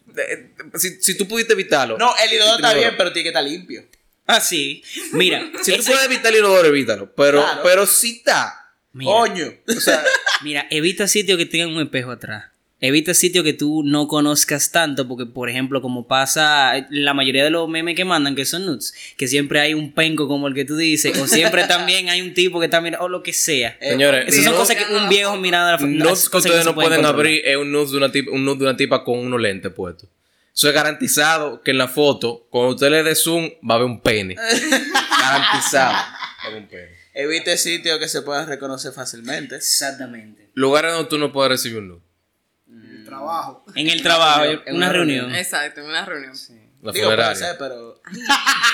de- 0.07 0.51
si, 0.75 1.01
si 1.01 1.17
tú 1.17 1.25
pudiste 1.25 1.53
evitarlo. 1.53 1.97
no, 1.97 2.13
el 2.21 2.33
inodoro 2.33 2.55
está 2.57 2.67
Inodoro. 2.71 2.81
bien, 2.81 2.93
pero 2.97 3.13
tiene 3.13 3.23
que 3.23 3.29
estar 3.29 3.43
limpio. 3.43 3.85
Ah, 4.27 4.39
sí. 4.39 4.83
Mira, 5.13 5.49
Si 5.61 5.75
tú 5.77 5.83
puedes 5.85 6.05
evitar 6.05 6.31
el 6.33 6.39
inodoro, 6.39 6.67
evítalo. 6.67 7.11
Pero, 7.15 7.41
Claro. 7.41 7.61
pero 7.63 7.85
sí 7.85 8.17
está. 8.17 8.71
mira, 8.93 9.11
Coño. 9.11 9.45
O 9.67 9.79
sea, 9.79 10.03
mira, 10.43 10.65
evita 10.69 11.07
sitios 11.07 11.37
que 11.37 11.45
tengan 11.45 11.69
un 11.75 11.81
espejo 11.83 12.11
atrás. 12.11 12.45
Evita 12.81 13.13
sitios 13.13 13.43
que 13.45 13.53
tú 13.53 13.83
no 13.85 14.07
conozcas 14.07 14.69
tanto, 14.71 15.07
porque, 15.07 15.25
por 15.25 15.49
ejemplo, 15.49 15.81
como 15.81 16.07
pasa 16.07 16.85
la 16.89 17.13
mayoría 17.13 17.43
de 17.43 17.49
los 17.49 17.69
memes 17.69 17.95
que 17.95 18.03
mandan, 18.03 18.35
que 18.35 18.45
son 18.45 18.65
nudes, 18.65 18.93
que 19.15 19.27
siempre 19.29 19.61
hay 19.61 19.73
un 19.73 19.93
penco 19.93 20.27
como 20.27 20.47
el 20.49 20.53
que 20.53 20.65
tú 20.65 20.75
dices, 20.75 21.17
o 21.17 21.25
siempre 21.25 21.63
también 21.67 22.09
hay 22.09 22.21
un 22.21 22.33
tipo 22.33 22.59
que 22.59 22.65
está 22.65 22.81
mirando, 22.81 23.05
o 23.05 23.09
lo 23.09 23.23
que 23.23 23.31
sea. 23.31 23.77
señores, 23.79 24.27
Esas 24.27 24.43
son 24.43 24.53
no- 24.53 24.59
cosas 24.59 24.75
que 24.75 24.93
un 24.93 25.07
viejo 25.07 25.35
mirando 25.37 25.67
a 25.69 25.71
la 25.71 25.87
las 25.87 26.25
que 26.25 26.29
cosas 26.29 26.35
ustedes 26.45 26.59
se 26.59 26.65
no 26.65 26.75
pueden 26.75 27.05
abrir 27.05 27.41
es 27.45 27.55
un 27.55 27.71
nude 27.71 27.91
de 27.91 27.97
una 27.97 28.11
tipa, 28.11 28.31
un 28.31 28.43
nude 28.43 28.57
de 28.57 28.63
una 28.65 28.77
tipa 28.77 29.03
con 29.05 29.19
unos 29.19 29.39
lentes 29.41 29.71
puestos. 29.71 30.09
Eso 30.55 30.69
es 30.69 30.73
garantizado 30.73 31.61
que 31.61 31.71
en 31.71 31.77
la 31.77 31.87
foto, 31.89 32.47
cuando 32.49 32.75
usted 32.75 32.89
le 32.89 33.03
dé 33.03 33.13
zoom, 33.15 33.43
va 33.69 33.73
a 33.73 33.77
haber 33.77 33.87
un 33.87 34.01
pene. 34.01 34.35
garantizado. 35.19 35.91
Va 35.93 35.99
a 36.43 36.47
haber 36.47 36.61
un 36.61 36.67
pene. 36.69 36.95
Evite 37.13 37.57
sitios 37.57 37.99
que 37.99 38.07
se 38.07 38.21
puedan 38.21 38.47
reconocer 38.47 38.91
fácilmente. 38.93 39.55
Exactamente. 39.57 40.49
Lugares 40.53 40.93
donde 40.93 41.09
tú 41.09 41.17
no 41.17 41.31
puedes 41.33 41.49
recibir 41.51 41.79
un 41.79 41.87
nude. 41.89 43.05
trabajo. 43.05 43.65
En 43.75 43.89
el 43.89 44.01
trabajo, 44.01 44.43
En 44.43 44.59
una, 44.67 44.75
una 44.75 44.89
reunión. 44.93 45.35
Exacto, 45.35 45.81
en 45.81 45.87
una 45.87 46.05
reunión. 46.05 46.33
La 46.81 46.91
Digo, 46.91 47.05
funeraria. 47.05 47.35
ser, 47.35 47.57
pero. 47.57 48.01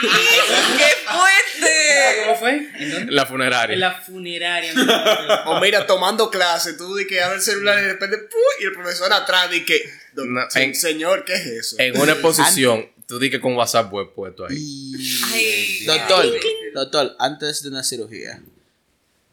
¡Qué 0.02 0.92
fuerte! 1.08 2.26
¿Cómo 2.26 2.36
fue? 2.36 2.70
¿En? 2.78 3.16
La 3.16 3.26
funeraria. 3.26 3.78
La 3.78 3.92
funeraria. 3.94 4.74
O 5.46 5.60
mira, 5.60 5.86
tomando 5.88 6.30
clase, 6.30 6.74
tú 6.74 6.96
di 6.96 7.08
que 7.08 7.22
abre 7.24 7.38
el 7.38 7.42
celular 7.42 7.78
y 7.80 7.82
de 7.84 7.88
repente, 7.94 8.18
¡puy! 8.18 8.40
y 8.62 8.66
el 8.66 8.74
profesor 8.74 9.12
atrás 9.14 9.50
di 9.50 9.64
que, 9.66 9.80
"Do- 9.80 9.90
No, 10.16 10.42
se- 10.50 10.64
en- 10.64 10.76
señor, 10.76 11.26
¿qué 11.26 11.34
es 11.34 11.46
eso? 11.46 11.76
En 11.80 11.98
una 12.00 12.14
exposición, 12.14 12.90
tú 13.08 13.20
di 13.20 13.30
que 13.30 13.40
con 13.40 13.56
WhatsApp 13.56 13.92
web 13.92 14.14
puesto 14.14 14.46
ahí. 14.46 14.94
Ay, 15.34 15.84
Doctor, 15.86 16.26
doctor, 16.74 17.16
antes 17.20 17.64
de 17.64 17.70
una 17.70 17.84
cirugía. 17.84 18.42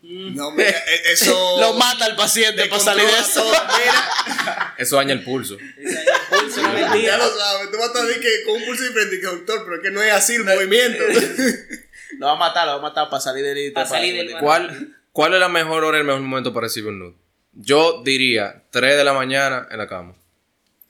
No, 0.01 0.53
mira, 0.53 0.71
e- 0.71 1.13
eso... 1.13 1.57
Lo 1.61 1.73
mata 1.75 2.05
al 2.07 2.17
paciente 2.17 2.67
para 2.67 2.81
salir 2.83 3.05
de 3.05 3.19
eso. 3.19 3.45
Mira, 3.45 4.75
Eso 4.79 4.97
daña 4.97 5.13
el 5.13 5.25
pulso. 5.25 5.57
Pulso, 6.31 6.61
una 6.61 6.79
ya 6.81 6.89
mentira. 6.91 7.17
lo 7.19 7.37
sabes, 7.37 7.71
tú 7.71 7.77
vas 7.79 7.85
a 7.85 7.87
estar 7.87 8.07
di 8.07 8.21
que 8.21 8.43
con 8.45 8.57
un 8.57 8.65
pulso 8.67 8.85
diferente, 8.85 9.17
y 9.17 9.21
que 9.21 9.27
doctor, 9.27 9.65
pero 9.65 9.77
es 9.77 9.83
que 9.83 9.91
no 9.91 10.03
es 10.03 10.13
así 10.13 10.35
el 10.37 10.45
movimiento. 10.45 11.03
Lo 12.19 12.27
va 12.27 12.33
a 12.33 12.37
matar, 12.37 12.67
lo 12.67 12.73
va 12.73 12.79
a 12.79 12.83
matar 12.83 13.09
para 13.11 13.21
salir 13.21 13.45
del 13.45 13.73
Pa' 13.73 13.87
salir 13.87 14.15
del- 14.17 14.39
¿Cuál, 14.41 14.97
¿Cuál 15.13 15.35
es 15.35 15.41
la 15.41 15.49
mejor 15.49 15.85
hora 15.85 15.99
y 15.99 16.01
el 16.01 16.07
mejor 16.07 16.23
momento 16.23 16.53
para 16.55 16.67
recibir 16.67 16.89
un 16.91 16.99
nude? 16.99 17.15
Yo 17.53 18.03
diría 18.03 18.65
3 18.71 18.97
de 18.97 19.05
la 19.05 19.13
mañana 19.13 19.69
en 19.71 19.79
la 19.79 19.87
cama. 19.89 20.15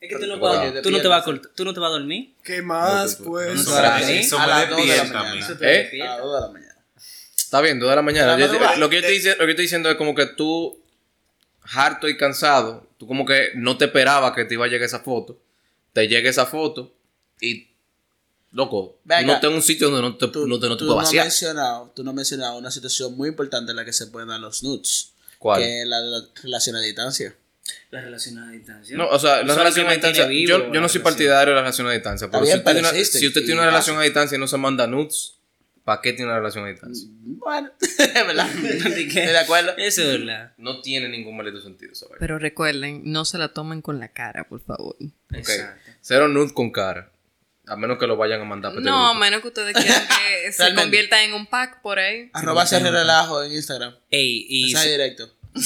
Es 0.01 0.09
que 0.09 0.15
tú 0.17 0.27
no, 0.27 0.39
vas, 0.39 0.81
tú 0.81 0.91
no 0.91 1.01
te 1.01 1.07
vas 1.09 1.27
a 1.27 1.41
tú 1.55 1.65
no 1.65 1.73
te 1.73 1.79
vas 1.79 1.89
a 1.89 1.91
dormir. 1.93 2.33
¿Qué 2.43 2.61
más, 2.61 3.19
No, 3.19 3.25
pues? 3.25 3.53
no, 3.55 3.61
Eso, 3.61 3.71
Para 3.71 3.99
me- 3.99 4.05
mí, 4.05 4.11
eso 4.19 4.37
a 4.37 4.41
me 4.41 4.47
las 4.47 4.69
dos 4.69 4.77
de 4.79 4.85
la 4.87 4.93
despierta 4.93 5.19
a 5.19 5.23
mí. 5.23 5.29
mañana. 5.29 5.45
Eso 5.45 5.57
te 5.57 5.97
¿Eh? 5.97 6.01
A 6.01 6.05
las 6.05 6.17
2 6.23 6.35
de 6.35 6.41
la 6.47 6.53
mañana. 6.53 6.75
Está 7.35 7.61
bien, 7.61 7.79
2 7.79 7.89
de 7.89 7.95
la 7.95 8.01
mañana. 8.01 8.37
Yo- 8.39 8.77
lo, 8.77 8.89
que 8.89 8.95
yo 8.95 8.99
estoy 9.01 9.15
diciendo, 9.15 9.37
lo 9.39 9.45
que 9.45 9.47
yo 9.47 9.51
estoy 9.51 9.65
diciendo 9.65 9.89
es 9.89 9.95
como 9.97 10.15
que 10.15 10.25
tú, 10.27 10.79
harto 11.63 12.07
y 12.07 12.15
cansado, 12.17 12.87
tú 12.97 13.07
como 13.07 13.25
que 13.25 13.49
no 13.55 13.77
te 13.77 13.85
esperabas 13.85 14.33
que 14.33 14.45
te 14.45 14.53
iba 14.53 14.65
a 14.65 14.67
llegar 14.69 14.85
esa 14.85 14.99
foto. 15.01 15.37
Te 15.93 16.07
llega 16.07 16.29
esa 16.29 16.45
foto 16.45 16.93
y, 17.41 17.67
loco, 18.51 18.99
Venga. 19.03 19.33
no 19.33 19.39
tengo 19.41 19.55
un 19.55 19.61
sitio 19.61 19.89
donde 19.89 20.07
no 20.07 20.15
te, 20.15 20.27
Tú, 20.29 20.47
no 20.47 20.59
te, 20.59 20.67
no 20.69 20.75
te 20.77 20.81
tú 20.81 20.85
puedo 20.85 20.97
vaciar. 20.97 21.25
mencionado, 21.25 21.91
tú 21.95 22.03
no 22.03 22.11
has 22.11 22.15
mencionado 22.15 22.57
una 22.57 22.71
situación 22.71 23.17
muy 23.17 23.27
importante 23.29 23.71
en 23.71 23.75
la 23.75 23.83
que 23.83 23.91
se 23.93 24.07
pueden 24.07 24.29
dar 24.29 24.39
los 24.39 24.63
nudes. 24.63 25.11
¿Cuál? 25.39 25.61
Que 25.61 25.81
es 25.81 25.87
la 25.87 25.99
de 26.01 26.07
la 26.09 26.21
relación 26.43 26.75
a 26.75 26.79
distancia. 26.81 27.35
La 27.91 28.01
relación 28.01 28.37
a 28.39 28.51
distancia. 28.51 28.97
No, 28.97 29.07
o 29.07 29.19
sea, 29.19 29.43
la 29.43 29.55
relación 29.55 29.87
a 29.87 29.91
distancia. 29.91 30.23
Yo, 30.23 30.29
vivo 30.29 30.57
yo 30.57 30.73
la 30.73 30.81
no 30.81 30.89
soy 30.89 31.01
partidario 31.01 31.51
de 31.51 31.55
la 31.55 31.61
relación 31.61 31.87
a 31.87 31.91
distancia. 31.91 32.29
Pero 32.31 32.45
si 32.45 32.53
usted, 32.53 32.77
una, 32.77 32.89
si 32.91 33.27
usted 33.27 33.41
tiene 33.41 33.53
una 33.55 33.61
pasa. 33.63 33.71
relación 33.71 33.97
a 33.99 34.03
distancia 34.03 34.35
y 34.35 34.39
no 34.39 34.47
se 34.47 34.57
manda 34.57 34.87
nudes, 34.87 35.35
¿para 35.83 36.01
qué 36.01 36.13
tiene 36.13 36.29
una 36.31 36.39
relación 36.39 36.65
a 36.65 36.67
distancia? 36.69 37.07
Bueno, 37.11 37.71
es 37.79 38.13
verdad. 38.13 38.49
¿De 38.53 39.37
acuerdo. 39.37 39.73
Eso 39.77 40.01
es 40.03 40.19
verdad. 40.19 40.53
No 40.57 40.81
tiene 40.81 41.09
ningún 41.09 41.35
maldito 41.37 41.61
sentido, 41.61 41.95
¿sabes? 41.95 42.17
Pero 42.19 42.37
recuerden, 42.39 43.01
no 43.05 43.25
se 43.25 43.37
la 43.37 43.49
tomen 43.49 43.81
con 43.81 43.99
la 43.99 44.09
cara, 44.09 44.43
por 44.43 44.61
favor. 44.61 44.95
Exacto. 45.33 45.81
Cero 46.01 46.27
nude 46.27 46.53
con 46.53 46.71
cara. 46.71 47.11
A 47.67 47.75
menos 47.75 47.99
que 47.99 48.07
lo 48.07 48.17
vayan 48.17 48.41
a 48.41 48.45
mandar 48.45 48.73
No, 48.81 49.09
a 49.09 49.13
menos 49.13 49.41
que 49.41 49.49
ustedes 49.49 49.75
quieran 49.75 50.01
que 50.07 50.51
se 50.51 50.73
convierta 50.73 51.23
en 51.23 51.33
un 51.33 51.45
pack 51.45 51.81
por 51.81 51.99
ahí. 51.99 52.31
Arroba 52.33 52.65
CR 52.65 52.81
Relajo 52.81 53.43
en 53.43 53.51
Instagram. 53.51 53.95
Ey, 54.09 54.47
y 54.49 54.63
Mensaje 54.73 54.89
directo. 54.91 55.27
de 55.53 55.61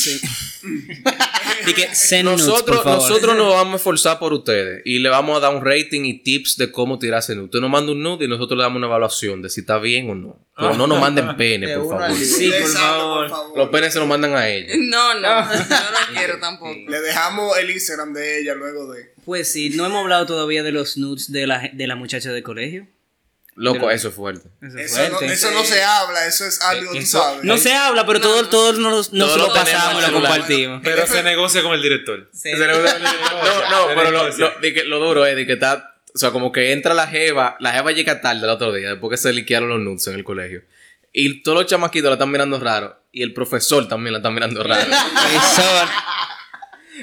que 1.76 1.88
send 1.96 2.26
nudes, 2.30 2.46
Nosotros, 2.48 2.78
por 2.78 2.84
favor. 2.86 3.02
nosotros 3.10 3.36
nos 3.38 3.54
vamos 3.54 3.74
a 3.74 3.76
esforzar 3.78 4.20
por 4.20 4.34
ustedes 4.34 4.82
y 4.86 5.00
le 5.00 5.10
vamos 5.10 5.38
a 5.38 5.40
dar 5.40 5.56
un 5.56 5.64
rating 5.64 6.06
y 6.06 6.20
tips 6.24 6.58
de 6.58 6.72
cómo 6.72 7.00
tirarse 7.00 7.36
nude. 7.36 7.46
Usted 7.46 7.60
nos 7.60 7.70
manda 7.70 7.92
un 7.92 8.02
nude 8.04 8.26
y 8.26 8.28
nosotros 8.28 8.58
le 8.58 8.64
damos 8.64 8.78
una 8.78 8.88
evaluación 8.88 9.42
de 9.42 9.50
si 9.50 9.62
está 9.62 9.78
bien 9.80 10.10
o 10.10 10.16
no. 10.16 10.40
Pero 10.56 10.76
no 10.76 10.86
nos 10.88 11.00
manden 11.00 11.36
pene, 11.36 11.68
De 11.68 11.78
por 11.78 12.00
favor. 12.00 12.16
Sí, 12.18 12.48
por 12.50 12.56
Exacto, 12.60 13.30
favor. 13.30 13.58
Los 13.58 13.70
penes 13.70 13.94
se 13.94 14.00
los 14.00 14.08
mandan 14.08 14.36
a 14.36 14.48
ellos. 14.50 14.72
No, 14.94 15.14
no, 15.20 15.22
yo 15.54 15.60
no 15.60 16.16
quiero 16.18 16.40
tampoco. 16.40 16.74
Le 16.88 17.02
dejamos 17.02 17.58
el 17.58 17.70
Instagram 17.72 18.14
de 18.14 18.40
ella 18.42 18.54
luego 18.54 18.92
de... 18.92 19.14
Pues 19.26 19.52
sí, 19.52 19.70
no 19.72 19.86
hemos 19.86 20.00
hablado 20.02 20.26
todavía 20.26 20.62
de 20.64 20.72
los 20.72 20.98
nudes 20.98 21.32
de 21.32 21.48
la, 21.48 21.70
de 21.74 21.88
la 21.88 21.96
muchacha 21.96 22.32
de 22.32 22.44
colegio. 22.44 22.88
Loco, 23.56 23.92
eso 23.92 24.08
es 24.08 24.16
fuerte. 24.16 24.50
Eso 24.62 24.78
es 24.80 24.92
Eso 24.92 25.04
no, 25.10 25.18
fuerte. 25.18 25.34
eso 25.34 25.52
no 25.52 25.64
se 25.64 25.84
habla, 25.84 26.26
eso 26.26 26.46
es 26.46 26.60
algo, 26.62 26.92
tú 26.92 26.98
Eso- 26.98 27.20
sabes. 27.20 27.44
No 27.44 27.58
se 27.58 27.74
habla, 27.74 28.06
pero 28.06 28.20
todos 28.20 28.50
todos 28.50 28.80
nos, 28.80 29.14
nos 29.14 29.30
Todos 29.34 29.48
lo 29.48 29.54
pasamos 29.54 30.02
lo 30.02 30.14
compartimos. 30.14 30.82
Pero 30.84 31.06
se 31.06 31.22
negocia 31.24 31.62
con 31.62 31.74
el 31.74 31.82
director. 31.82 32.30
No, 32.44 33.70
no, 33.70 33.96
pero 33.96 34.12
lo, 34.12 34.30
lo- 34.38 34.60
de 34.60 34.74
que- 34.74 34.84
lo 34.86 35.00
duro 35.00 35.26
es 35.26 35.36
de 35.36 35.46
que 35.46 35.54
está. 35.54 35.96
O 36.16 36.18
sea, 36.18 36.32
como 36.32 36.52
que 36.52 36.72
entra 36.72 36.94
la 36.94 37.08
jeva. 37.08 37.58
La 37.60 37.72
jeva 37.74 37.92
llega 37.92 38.22
tarde 38.22 38.44
el 38.44 38.50
otro 38.50 38.72
día, 38.74 38.90
después 38.92 39.10
que 39.12 39.18
se 39.18 39.34
liquearon 39.34 39.70
los 39.70 39.80
nudes 39.80 40.06
en 40.08 40.14
el 40.16 40.24
colegio. 40.24 40.62
Y 41.12 41.42
todos 41.44 41.58
los 41.60 41.68
chamaquitos 41.68 42.10
la 42.10 42.14
están 42.14 42.32
mirando 42.32 42.60
raro. 42.60 43.04
Y 43.12 43.22
el 43.24 43.34
profesor 43.34 43.88
también 43.88 44.14
la 44.14 44.20
está 44.20 44.30
mirando 44.32 44.64
raro. 44.64 44.82
Eso- 44.92 45.90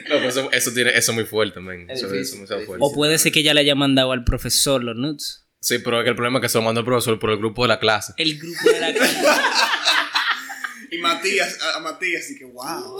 Loco, 0.09 0.25
eso, 0.29 0.49
eso, 0.53 0.73
tiene, 0.73 0.91
eso 0.91 1.13
es 1.13 1.15
muy 1.15 1.25
fuerte. 1.25 1.61
Es 1.89 1.99
Eso, 1.99 2.09
difícil, 2.11 2.43
eso 2.45 2.55
es 2.55 2.61
es 2.61 2.67
fuerte. 2.67 2.85
o 2.85 2.93
puede 2.93 3.19
ser 3.19 3.33
que 3.33 3.41
ella 3.41 3.55
le 3.55 3.61
haya 3.61 3.75
mandado 3.75 4.13
al 4.13 4.23
profesor 4.25 4.83
los 4.85 4.97
nudes. 4.97 5.45
Sí, 5.61 5.79
pero 5.79 5.99
es 6.01 6.05
que 6.05 6.11
el 6.11 6.17
problema 6.17 6.39
es 6.39 6.43
que 6.43 6.49
se 6.49 6.59
lo 6.59 6.63
mandó 6.63 6.81
el 6.81 6.87
profesor 6.87 7.19
por 7.19 7.31
el 7.31 7.37
grupo 7.39 7.63
de 7.63 7.69
la 7.69 7.79
clase. 7.79 8.15
El 8.17 8.39
grupo 8.39 8.71
de 8.71 8.81
la 8.81 8.93
clase. 8.93 9.21
Y 10.93 10.99
Matías, 10.99 11.57
a, 11.63 11.77
a 11.77 11.81
Matías, 11.81 12.29
y 12.33 12.39
que 12.39 12.45
wow. 12.47 12.99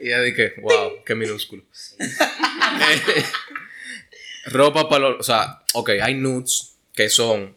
Y 0.00 0.08
ella 0.08 0.20
dije, 0.22 0.54
wow, 0.60 1.04
qué 1.06 1.14
minúsculo. 1.14 1.62
Eh, 2.00 3.24
ropa 4.46 4.88
para 4.88 5.10
los. 5.10 5.20
O 5.20 5.22
sea, 5.22 5.62
ok, 5.74 5.90
hay 6.02 6.14
nudes 6.14 6.74
que 6.94 7.08
son. 7.08 7.56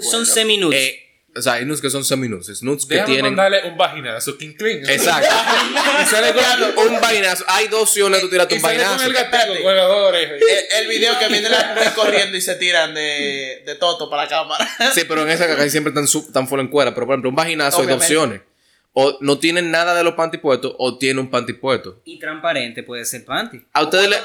Son 0.00 0.24
semi-nudes. 0.24 0.80
eh, 0.80 1.09
o 1.40 1.42
sea, 1.42 1.52
hay 1.54 1.64
nudes 1.64 1.80
que 1.80 1.90
son 1.90 2.04
semi-nudes. 2.04 2.62
Nudes 2.62 2.86
que 2.86 2.94
Déjame 2.94 3.12
tienen. 3.12 3.34
mandarle 3.34 3.68
un 3.68 3.76
vaginazo, 3.76 4.38
King 4.38 4.54
Clean. 4.56 4.88
Exacto. 4.88 5.28
y 6.02 6.06
sale 6.06 6.32
con 6.74 6.88
un 6.94 7.00
vainazo. 7.00 7.44
Hay 7.48 7.68
dos 7.68 7.82
opciones, 7.82 8.20
tú 8.20 8.30
tiraste 8.30 8.54
un 8.54 8.60
con 8.60 8.70
vainazo. 8.70 9.04
el 9.06 9.12
gatito 9.12 9.62
con 9.62 9.76
las 9.76 9.86
dos 9.88 10.08
orejas. 10.08 10.36
El, 10.40 10.82
el 10.82 10.88
video 10.88 11.18
que 11.18 11.28
viene 11.28 11.48
la 11.48 11.74
mujer 11.74 11.92
corriendo 11.94 12.36
y 12.36 12.40
se 12.40 12.54
tiran 12.54 12.94
de, 12.94 13.62
de 13.66 13.74
toto 13.76 14.08
para 14.08 14.22
la 14.24 14.28
cámara. 14.28 14.68
Sí, 14.94 15.02
pero 15.08 15.22
en 15.22 15.30
esa 15.30 15.46
casi 15.56 15.70
siempre 15.70 15.90
están, 15.90 16.06
su- 16.06 16.20
están 16.26 16.46
fuera 16.48 16.62
en 16.62 16.68
cuera. 16.68 16.94
Pero 16.94 17.06
por 17.06 17.14
ejemplo, 17.14 17.30
un 17.30 17.36
vaginazo 17.36 17.80
hay 17.82 17.86
dos 17.88 17.96
Obviamente. 17.96 18.16
opciones. 18.16 18.49
O 18.92 19.18
no 19.20 19.38
tienen 19.38 19.70
nada 19.70 19.94
de 19.94 20.02
los 20.02 20.14
panty 20.14 20.38
puestos 20.38 20.74
o 20.78 20.98
tiene 20.98 21.20
un 21.20 21.30
panty 21.30 21.52
puesto. 21.52 22.00
Y 22.04 22.18
transparente 22.18 22.82
puede 22.82 23.04
ser 23.04 23.24
panty. 23.24 23.60
A 23.72 23.84
ustedes, 23.84 24.08
le, 24.08 24.16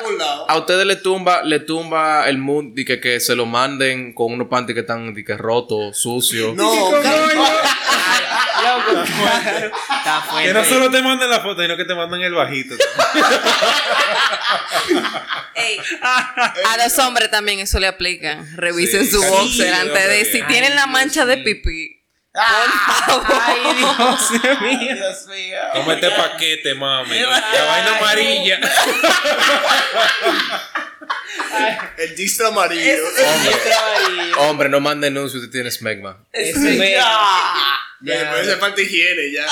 a 0.47 0.57
ustedes 0.57 0.88
le 0.88 0.95
tumba, 0.95 1.43
le 1.43 1.59
tumba 1.59 2.28
el 2.28 2.39
mood 2.39 2.74
de 2.74 2.84
que, 2.84 2.99
que 2.99 3.20
se 3.20 3.36
lo 3.36 3.45
manden 3.45 4.13
con 4.13 4.34
unos 4.34 4.47
panty 4.47 4.74
que 4.74 4.80
están 4.80 5.13
de 5.13 5.24
que 5.24 5.38
rotos, 5.38 5.99
sucios. 5.99 6.55
No, 6.55 6.89
claro. 6.89 7.28
Está 8.86 10.22
fuerte. 10.22 10.47
Que 10.47 10.53
no 10.53 10.63
solo 10.66 10.89
te 10.89 11.01
mandan 11.01 11.30
la 11.30 11.41
foto, 11.41 11.61
sino 11.61 11.78
que 11.78 11.86
te 11.86 11.95
mandan 11.95 12.22
el 12.22 12.34
bajito. 12.34 12.76
Ey, 15.55 15.78
a 16.01 16.78
los 16.84 16.99
hombres 16.99 17.32
también 17.32 17.59
eso 17.59 17.80
le 17.80 17.88
aplica. 17.88 18.45
Revisen 18.55 19.05
Sí, 19.05 19.11
su 19.11 19.24
boxer 19.24 19.74
sí, 19.74 19.80
antes 19.82 20.09
de 20.09 20.26
si 20.26 20.41
tienen 20.43 20.76
la 20.76 20.88
mancha 20.88 21.26
de 21.26 21.38
Ay, 22.38 23.59
Dios 23.77 24.31
mío. 24.61 24.95
Dios 24.95 25.27
mío. 25.27 25.57
Toma 25.73 25.93
este 25.93 26.11
paquete, 26.11 26.75
mami. 26.75 27.17
La 27.19 27.29
vaina 27.65 27.97
amarilla. 27.97 28.59
el 31.97 32.15
distra 32.15 32.47
amarillo. 32.49 33.03
Hombre, 34.39 34.69
no 34.69 34.79
manden 34.79 35.13
nudes 35.13 35.31
si 35.31 35.38
usted 35.39 35.51
tiene 35.51 35.71
smegma. 35.71 36.25
Ese 36.33 36.59
me- 36.59 36.91
Ya, 38.01 38.57
falta 38.59 38.81
higiene, 38.81 39.31
ya. 39.31 39.45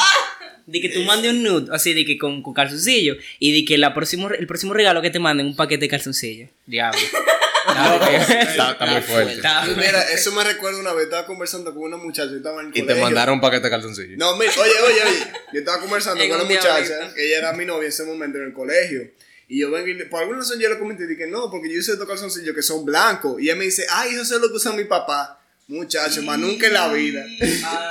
De 0.65 0.79
que 0.79 0.89
tú 0.89 1.01
mandes 1.03 1.31
un 1.31 1.43
nude, 1.43 1.75
así 1.75 1.93
de 1.93 2.05
que 2.05 2.17
con, 2.17 2.41
con 2.41 2.53
calzoncillo. 2.53 3.15
Y 3.39 3.51
de 3.53 3.65
que 3.65 3.77
la 3.77 3.93
próximo, 3.93 4.29
el 4.29 4.47
próximo 4.47 4.73
regalo 4.73 5.01
que 5.01 5.09
te 5.09 5.19
manden 5.19 5.47
un 5.47 5.55
paquete 5.55 5.81
de 5.85 5.89
calzoncillo. 5.89 6.47
Diablo. 6.65 6.99
Está, 8.49 8.71
está 8.71 8.85
muy 8.85 9.01
fuerte. 9.01 9.33
Está- 9.33 9.65
Mira, 9.65 10.01
eso 10.11 10.31
me 10.31 10.43
recuerda 10.43 10.79
una 10.79 10.93
vez, 10.93 11.05
estaba 11.05 11.25
conversando 11.25 11.73
con 11.73 11.83
una 11.83 11.97
muchacha, 11.97 12.31
yo 12.31 12.37
estaba 12.37 12.61
en 12.61 12.67
el 12.67 12.77
Y 12.77 12.81
te 12.85 12.95
mandaron 12.95 13.35
un 13.35 13.41
paquete 13.41 13.63
de 13.63 13.69
calzoncillos. 13.69 14.17
No, 14.17 14.35
mira, 14.37 14.51
oye, 14.57 14.71
oye, 14.85 15.01
oye. 15.03 15.33
Yo 15.53 15.59
estaba 15.59 15.79
conversando 15.79 16.23
con 16.27 16.31
un 16.39 16.45
una 16.45 16.55
muchacha, 16.55 17.13
que 17.13 17.25
ella 17.25 17.37
era 17.37 17.53
mi 17.53 17.65
novia 17.65 17.83
en 17.83 17.89
ese 17.89 18.03
momento 18.03 18.37
en 18.37 18.45
el 18.45 18.53
colegio. 18.53 19.11
Y 19.47 19.59
yo 19.59 19.69
vengo 19.71 19.87
y 19.87 20.05
por 20.05 20.21
alguna 20.21 20.39
razón 20.39 20.59
yo 20.59 20.69
le 20.69 20.79
comenté, 20.79 21.05
dije, 21.05 21.27
no, 21.27 21.51
porque 21.51 21.69
yo 21.71 21.79
hice 21.79 21.91
estos 21.91 22.07
calzoncillos 22.07 22.55
que 22.55 22.61
son 22.61 22.85
blancos. 22.85 23.39
Y 23.41 23.45
ella 23.45 23.55
me 23.55 23.65
dice, 23.65 23.85
ay, 23.91 24.11
eso 24.15 24.35
es 24.35 24.41
lo 24.41 24.47
que 24.49 24.55
usa 24.55 24.71
mi 24.71 24.85
papá. 24.85 25.39
Muchacho, 25.67 26.21
más 26.23 26.39
nunca 26.39 26.67
en 26.67 26.73
la 26.73 26.87
vida. 26.89 27.25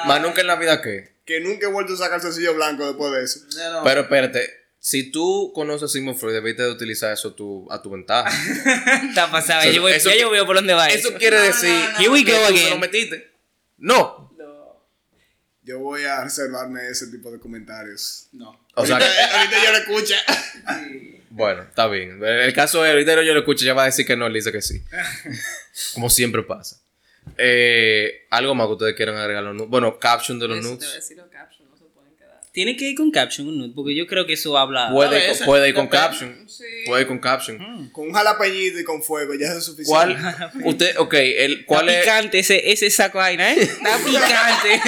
Más 0.07 0.20
nunca 0.20 0.41
en 0.41 0.47
la 0.47 0.57
vida 0.57 0.80
que. 0.83 1.12
que 1.24 1.41
nunca 1.41 1.66
he 1.66 1.70
vuelto 1.70 1.93
a 1.93 1.95
usar 1.97 2.11
calzoncillos 2.11 2.55
blancos 2.57 2.87
después 2.87 3.12
de 3.12 3.22
eso. 3.24 3.41
No, 3.57 3.72
no. 3.78 3.83
Pero 3.85 4.01
espérate, 4.03 4.61
si 4.85 5.12
tú 5.12 5.53
conoces 5.55 5.85
a 5.85 5.89
Sigmund 5.89 6.18
Freud, 6.18 6.33
debiste 6.35 6.62
de 6.64 6.70
utilizar 6.72 7.12
eso 7.12 7.33
tu- 7.35 7.70
a 7.70 7.80
tu 7.80 7.89
ventaja. 7.91 8.28
Está 9.09 9.30
pasado. 9.30 9.70
Yo, 9.70 9.80
voy- 9.80 9.93
eso- 9.93 10.11
ya 10.11 10.16
yo 10.16 10.28
veo 10.28 10.45
por 10.45 10.57
dónde 10.57 10.74
va 10.74 10.89
eso. 10.89 11.11
Eso 11.11 11.18
quiere 11.18 11.39
decir 11.41 11.70
Here 12.01 12.09
we 12.09 12.24
que 12.24 12.33
go 12.33 12.39
tú 12.39 12.47
se 12.49 12.53
again. 12.53 12.70
lo 12.70 12.78
metiste. 12.80 13.30
No. 13.78 14.28
Yo 15.64 15.78
voy 15.78 16.03
a 16.03 16.24
reservarme 16.24 16.89
ese 16.89 17.07
tipo 17.07 17.30
de 17.30 17.39
comentarios. 17.39 18.28
no. 18.33 18.61
O 18.74 18.85
sea, 18.85 18.97
ahorita, 18.97 19.12
que- 19.12 19.37
ahorita 19.37 19.64
yo 19.64 19.70
lo 19.70 19.78
escucha. 19.78 20.16
bueno, 21.30 21.62
está 21.62 21.87
bien. 21.87 22.20
El 22.24 22.53
caso 22.53 22.85
es, 22.85 22.91
ahorita 22.91 23.22
yo 23.22 23.35
lo 23.35 23.41
escucho, 23.41 23.64
ya 23.64 23.74
va 23.74 23.83
a 23.85 23.87
decir 23.87 24.05
que 24.05 24.16
no, 24.16 24.26
él 24.26 24.33
dice 24.33 24.51
que 24.51 24.62
sí. 24.62 24.83
Como 25.95 26.11
siempre 26.11 26.43
pasa. 26.43 26.80
Eh, 27.39 28.26
algo 28.30 28.55
más 28.57 28.66
que 28.66 28.72
ustedes 28.72 28.97
quieran 28.97 29.16
agregar. 29.16 29.45
a 29.45 29.47
los 29.47 29.55
nudes? 29.55 29.68
Bueno, 29.70 29.99
caption 30.01 30.41
de 30.41 30.49
los 30.49 30.59
Eso 30.59 30.68
te 30.68 30.74
nudes. 30.74 30.87
voy 30.89 30.93
a 30.93 30.97
decir 30.97 31.16
los 31.18 31.28
captions, 31.28 31.70
no 31.70 31.76
se 31.76 31.85
pueden 31.85 32.16
quedar. 32.16 32.41
Tiene 32.53 32.76
que 32.76 32.90
ir 32.90 32.94
con 32.96 33.11
caption 33.11 33.48
un 33.48 33.57
nude, 33.57 33.72
porque 33.74 33.94
yo 33.96 34.07
creo 34.07 34.26
que 34.26 34.34
eso 34.34 34.59
habla. 34.59 34.90
Puede, 34.92 35.34
puede 35.46 35.70
ir 35.70 35.74
con 35.74 35.86
caption. 35.88 36.46
Puede 36.84 37.00
ir 37.03 37.09
con 37.09 37.18
caption. 37.18 37.88
Con 37.92 38.09
un 38.09 38.12
jalapeñito 38.12 38.78
y 38.78 38.84
con 38.84 39.03
fuego, 39.03 39.32
ya 39.32 39.46
es 39.46 39.64
suficiente. 39.64 39.86
¿Cuál? 39.86 40.50
Usted, 40.64 40.98
ok, 40.98 41.14
el, 41.14 41.64
¿cuál 41.64 41.88
Está 41.88 41.98
es 42.00 42.05
picante 42.05 42.38
ese, 42.40 42.70
ese 42.72 42.90
saco 42.90 43.16
vaina, 43.18 43.53
¿eh? 43.55 43.62
Está 43.62 43.96
picante. 44.05 44.82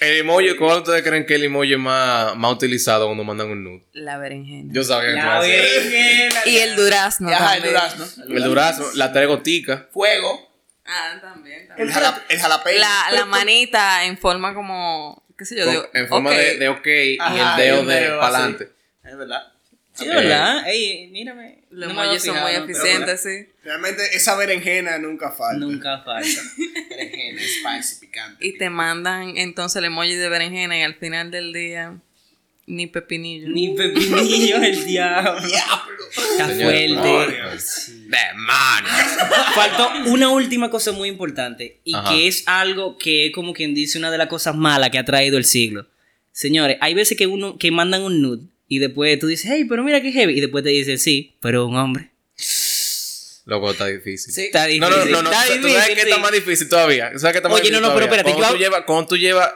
el 0.00 0.16
emoji? 0.18 0.56
¿Cuál 0.56 0.78
ustedes 0.78 1.02
creen 1.02 1.24
que 1.24 1.34
es 1.34 1.38
el 1.40 1.44
emoji 1.46 1.76
más, 1.76 2.34
más 2.36 2.52
utilizado 2.54 3.06
cuando 3.06 3.22
mandan 3.22 3.48
un 3.48 3.62
nude? 3.62 3.86
La 3.92 4.18
berenjena. 4.18 4.72
Yo 4.74 4.82
sabía 4.82 5.10
que 5.10 5.14
La 5.16 5.38
berenjena. 5.40 6.40
Y 6.46 6.56
el 6.56 6.74
durazno. 6.74 7.28
Ajá, 7.28 7.56
el 7.58 7.62
durazno. 7.62 8.06
El 8.28 8.42
durazno, 8.42 8.86
la 8.94 9.12
tres 9.12 9.28
goticas. 9.28 9.82
Fuego. 9.92 10.52
Ah, 10.84 11.18
también. 11.20 11.68
El, 11.76 11.90
jala- 11.92 12.24
el 12.28 12.38
jalapeño. 12.40 12.78
La, 12.80 13.06
la 13.12 13.24
manita 13.24 14.04
en 14.04 14.18
forma 14.18 14.52
como. 14.52 15.24
¿Qué 15.36 15.44
sé 15.44 15.56
yo? 15.56 15.64
con- 15.66 15.90
en 15.92 16.08
forma 16.08 16.30
ok. 16.30 16.36
de, 16.36 16.58
de 16.58 16.68
ok 16.68 16.86
Ajá, 17.20 17.36
y 17.36 17.62
el 17.62 17.66
dedo 17.66 17.84
de 17.84 18.08
para 18.18 18.26
adelante. 18.38 18.70
Es 19.04 19.16
verdad. 19.16 19.52
Sí, 19.96 20.06
¿verdad? 20.08 20.68
Ey, 20.68 21.08
mírame. 21.08 21.64
Los 21.70 21.92
No 21.94 22.18
son 22.18 22.40
muy 22.42 22.52
eficientes, 22.52 23.22
sí. 23.22 23.48
Realmente 23.64 24.02
esa 24.14 24.36
berenjena 24.36 24.98
nunca 24.98 25.30
falta. 25.30 25.58
Nunca 25.58 26.02
falta. 26.02 26.28
Berenjena, 26.90 27.40
spicy, 27.40 28.00
picante. 28.00 28.46
Y 28.46 28.58
te 28.58 28.68
mandan 28.68 29.38
entonces 29.38 29.76
el 29.76 29.86
emoji 29.86 30.14
de 30.14 30.28
berenjena 30.28 30.76
y 30.78 30.82
al 30.82 30.96
final 30.96 31.30
del 31.30 31.54
día 31.54 31.96
ni 32.66 32.86
pepinillo. 32.88 33.48
Ni 33.48 33.74
pepinillo 33.74 34.56
el 34.56 34.84
diablo. 34.86 35.38
Está 35.38 36.48
Señor, 36.48 36.72
fuerte. 36.72 37.36
¡Demonios! 38.06 39.54
Faltó 39.54 39.90
una 40.06 40.28
última 40.30 40.70
cosa 40.70 40.92
muy 40.92 41.08
importante 41.08 41.80
y 41.84 41.94
Ajá. 41.94 42.10
que 42.10 42.26
es 42.28 42.42
algo 42.46 42.96
que 42.98 43.26
es 43.26 43.32
como 43.32 43.52
quien 43.52 43.74
dice 43.74 43.98
una 43.98 44.10
de 44.10 44.18
las 44.18 44.28
cosas 44.28 44.54
malas 44.56 44.90
que 44.90 44.98
ha 44.98 45.04
traído 45.04 45.36
el 45.38 45.44
siglo. 45.44 45.86
Señores, 46.32 46.76
hay 46.80 46.94
veces 46.94 47.16
que 47.16 47.26
uno 47.26 47.58
que 47.58 47.70
mandan 47.70 48.02
un 48.02 48.20
nude 48.22 48.42
y 48.68 48.78
después 48.78 49.18
tú 49.18 49.26
dices, 49.26 49.50
hey, 49.52 49.64
pero 49.68 49.82
mira 49.84 50.00
qué 50.02 50.12
heavy 50.12 50.36
y 50.36 50.40
después 50.40 50.62
te 50.64 50.70
dicen, 50.70 50.98
sí, 50.98 51.36
pero 51.40 51.66
un 51.66 51.76
hombre. 51.76 52.10
Loco, 53.46 53.70
está 53.70 53.86
difícil. 53.86 54.32
Sí. 54.34 54.42
Está 54.46 54.66
No, 54.68 54.90
no, 54.90 54.96
difícil. 54.96 55.12
no, 55.12 55.22
no. 55.22 55.30
está 55.30 55.42
¿Tú 55.44 55.48
sabes 55.52 55.62
difícil, 55.62 55.94
qué 55.94 56.00
está 56.02 56.16
sí. 56.16 56.20
más 56.20 56.32
difícil 56.32 56.68
todavía? 56.68 57.06
¿Sabes 57.18 57.32
qué 57.32 57.38
está 57.38 57.48
más 57.48 57.60
Oye, 57.60 57.70
no, 57.70 57.78
difícil 57.78 57.82
no, 57.82 57.94
pero 57.94 58.06
todavía? 58.06 58.16
espérate, 58.16 58.32
Cuando 58.32 58.48
tú 58.48 58.54
yo- 58.54 58.58
llevas, 58.64 58.82
cuando 58.86 59.06
tú 59.06 59.16
llevas, 59.16 59.50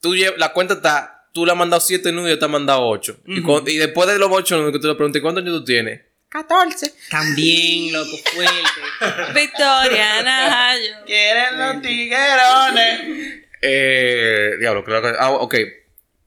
tú 0.00 0.14
llevas, 0.16 0.38
la 0.38 0.52
cuenta 0.52 0.74
está, 0.74 1.17
tú 1.32 1.46
le 1.46 1.52
has 1.52 1.58
mandado 1.58 1.80
7 1.80 2.12
nudos 2.12 2.28
y 2.28 2.32
yo 2.32 2.38
te 2.38 2.44
has 2.44 2.50
mandado 2.50 2.86
8. 2.86 3.20
y, 3.26 3.76
después 3.76 4.08
de 4.08 4.18
los 4.18 4.28
8 4.30 4.58
nudos 4.58 4.72
que 4.72 4.78
tú 4.78 4.86
le 4.88 4.94
preguntas, 4.94 5.22
¿cuántos 5.22 5.44
nudos 5.44 5.60
tú 5.60 5.64
tienes? 5.66 6.00
14. 6.28 6.92
También, 7.10 7.92
loco, 7.92 8.16
fuerte. 8.34 9.34
Victoria 9.34 10.22
Nayo. 10.22 11.04
Quieren 11.06 11.58
los 11.58 11.82
tiguerones. 11.82 13.44
Eh, 13.62 14.56
diablo, 14.60 14.84
creo 14.84 15.00
que. 15.00 15.12
Ah, 15.18 15.30
ok. 15.30 15.54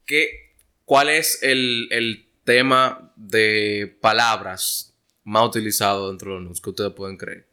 ¿Qué, 0.06 0.56
¿Cuál 0.86 1.10
es 1.10 1.43
el, 1.43 1.88
el 1.91 2.28
tema 2.43 3.14
de 3.16 3.95
palabras 4.02 4.93
más 5.24 5.47
utilizado 5.47 6.10
dentro 6.10 6.32
de 6.32 6.36
los 6.36 6.43
nudes 6.45 6.62
que 6.62 6.70
ustedes 6.72 6.93
pueden 6.93 7.18
creer? 7.18 7.47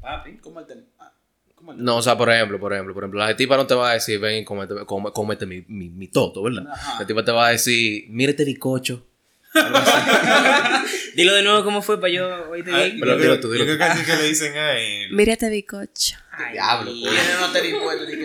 Papi, 0.00 0.38
¿cómo 0.38 0.60
el 0.60 0.66
tema? 0.66 0.82
Ah, 0.98 1.12
¿cómo 1.12 1.46
el 1.46 1.46
tema? 1.46 1.49
No, 1.76 1.96
o 1.98 2.02
sea, 2.02 2.16
por 2.16 2.30
ejemplo, 2.32 2.58
por 2.58 2.72
ejemplo, 2.72 2.94
por 2.94 3.04
ejemplo, 3.04 3.20
la 3.20 3.36
tipa 3.36 3.56
no 3.56 3.66
te 3.66 3.74
va 3.74 3.90
a 3.90 3.94
decir, 3.94 4.18
ven 4.18 4.38
y 4.42 4.44
cómete, 4.44 4.74
come- 4.86 5.12
cómete 5.12 5.46
mi, 5.46 5.62
mi, 5.68 5.88
mi 5.88 6.08
toto, 6.08 6.42
¿verdad? 6.42 6.64
La 6.98 7.06
tipa 7.06 7.24
te 7.24 7.30
va 7.32 7.46
a 7.48 7.50
decir, 7.50 8.04
mira 8.08 8.30
este 8.30 8.44
bicocho. 8.44 9.06
Dilo 11.14 11.34
de 11.34 11.42
nuevo 11.42 11.64
cómo 11.64 11.82
fue 11.82 12.00
para 12.00 12.12
yo 12.12 12.50
oírte 12.50 12.70
Ay, 12.72 12.90
bien. 12.92 13.00
Pero 13.00 13.12
yo 13.16 13.22
dilo 13.22 13.40
tú, 13.40 13.48
yo 13.48 13.52
dilo 13.64 13.64
creo 13.64 13.74
tú. 13.74 13.78
que 13.78 13.84
así 13.84 14.04
que 14.04 14.16
le 14.16 14.28
dicen 14.28 14.56
a 14.56 14.78
él. 14.78 15.10
Mírate 15.12 15.50
bicocho. 15.50 16.16
Diablo, 16.52 16.90
Y 16.92 17.04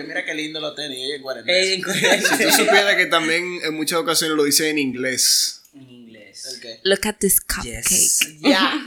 mira 0.06 0.24
qué 0.24 0.34
lindo 0.34 0.60
los 0.60 0.74
tenis. 0.74 0.98
Ella 0.98 1.16
en 1.16 1.22
cuarentena. 1.22 2.20
Si 2.22 2.42
tú 2.44 2.50
supieras 2.50 2.94
que 2.96 3.06
también 3.06 3.58
en 3.64 3.74
muchas 3.74 3.98
ocasiones 3.98 4.36
lo 4.36 4.44
dice 4.44 4.70
en 4.70 4.78
inglés. 4.78 5.62
En 5.74 5.82
inglés. 5.90 6.46
¿El 6.54 6.60
qué? 6.60 6.80
Look 6.84 7.00
at 7.06 7.16
this 7.18 7.40
cupcake. 7.40 7.82
Yes. 7.88 8.36
Ya. 8.40 8.72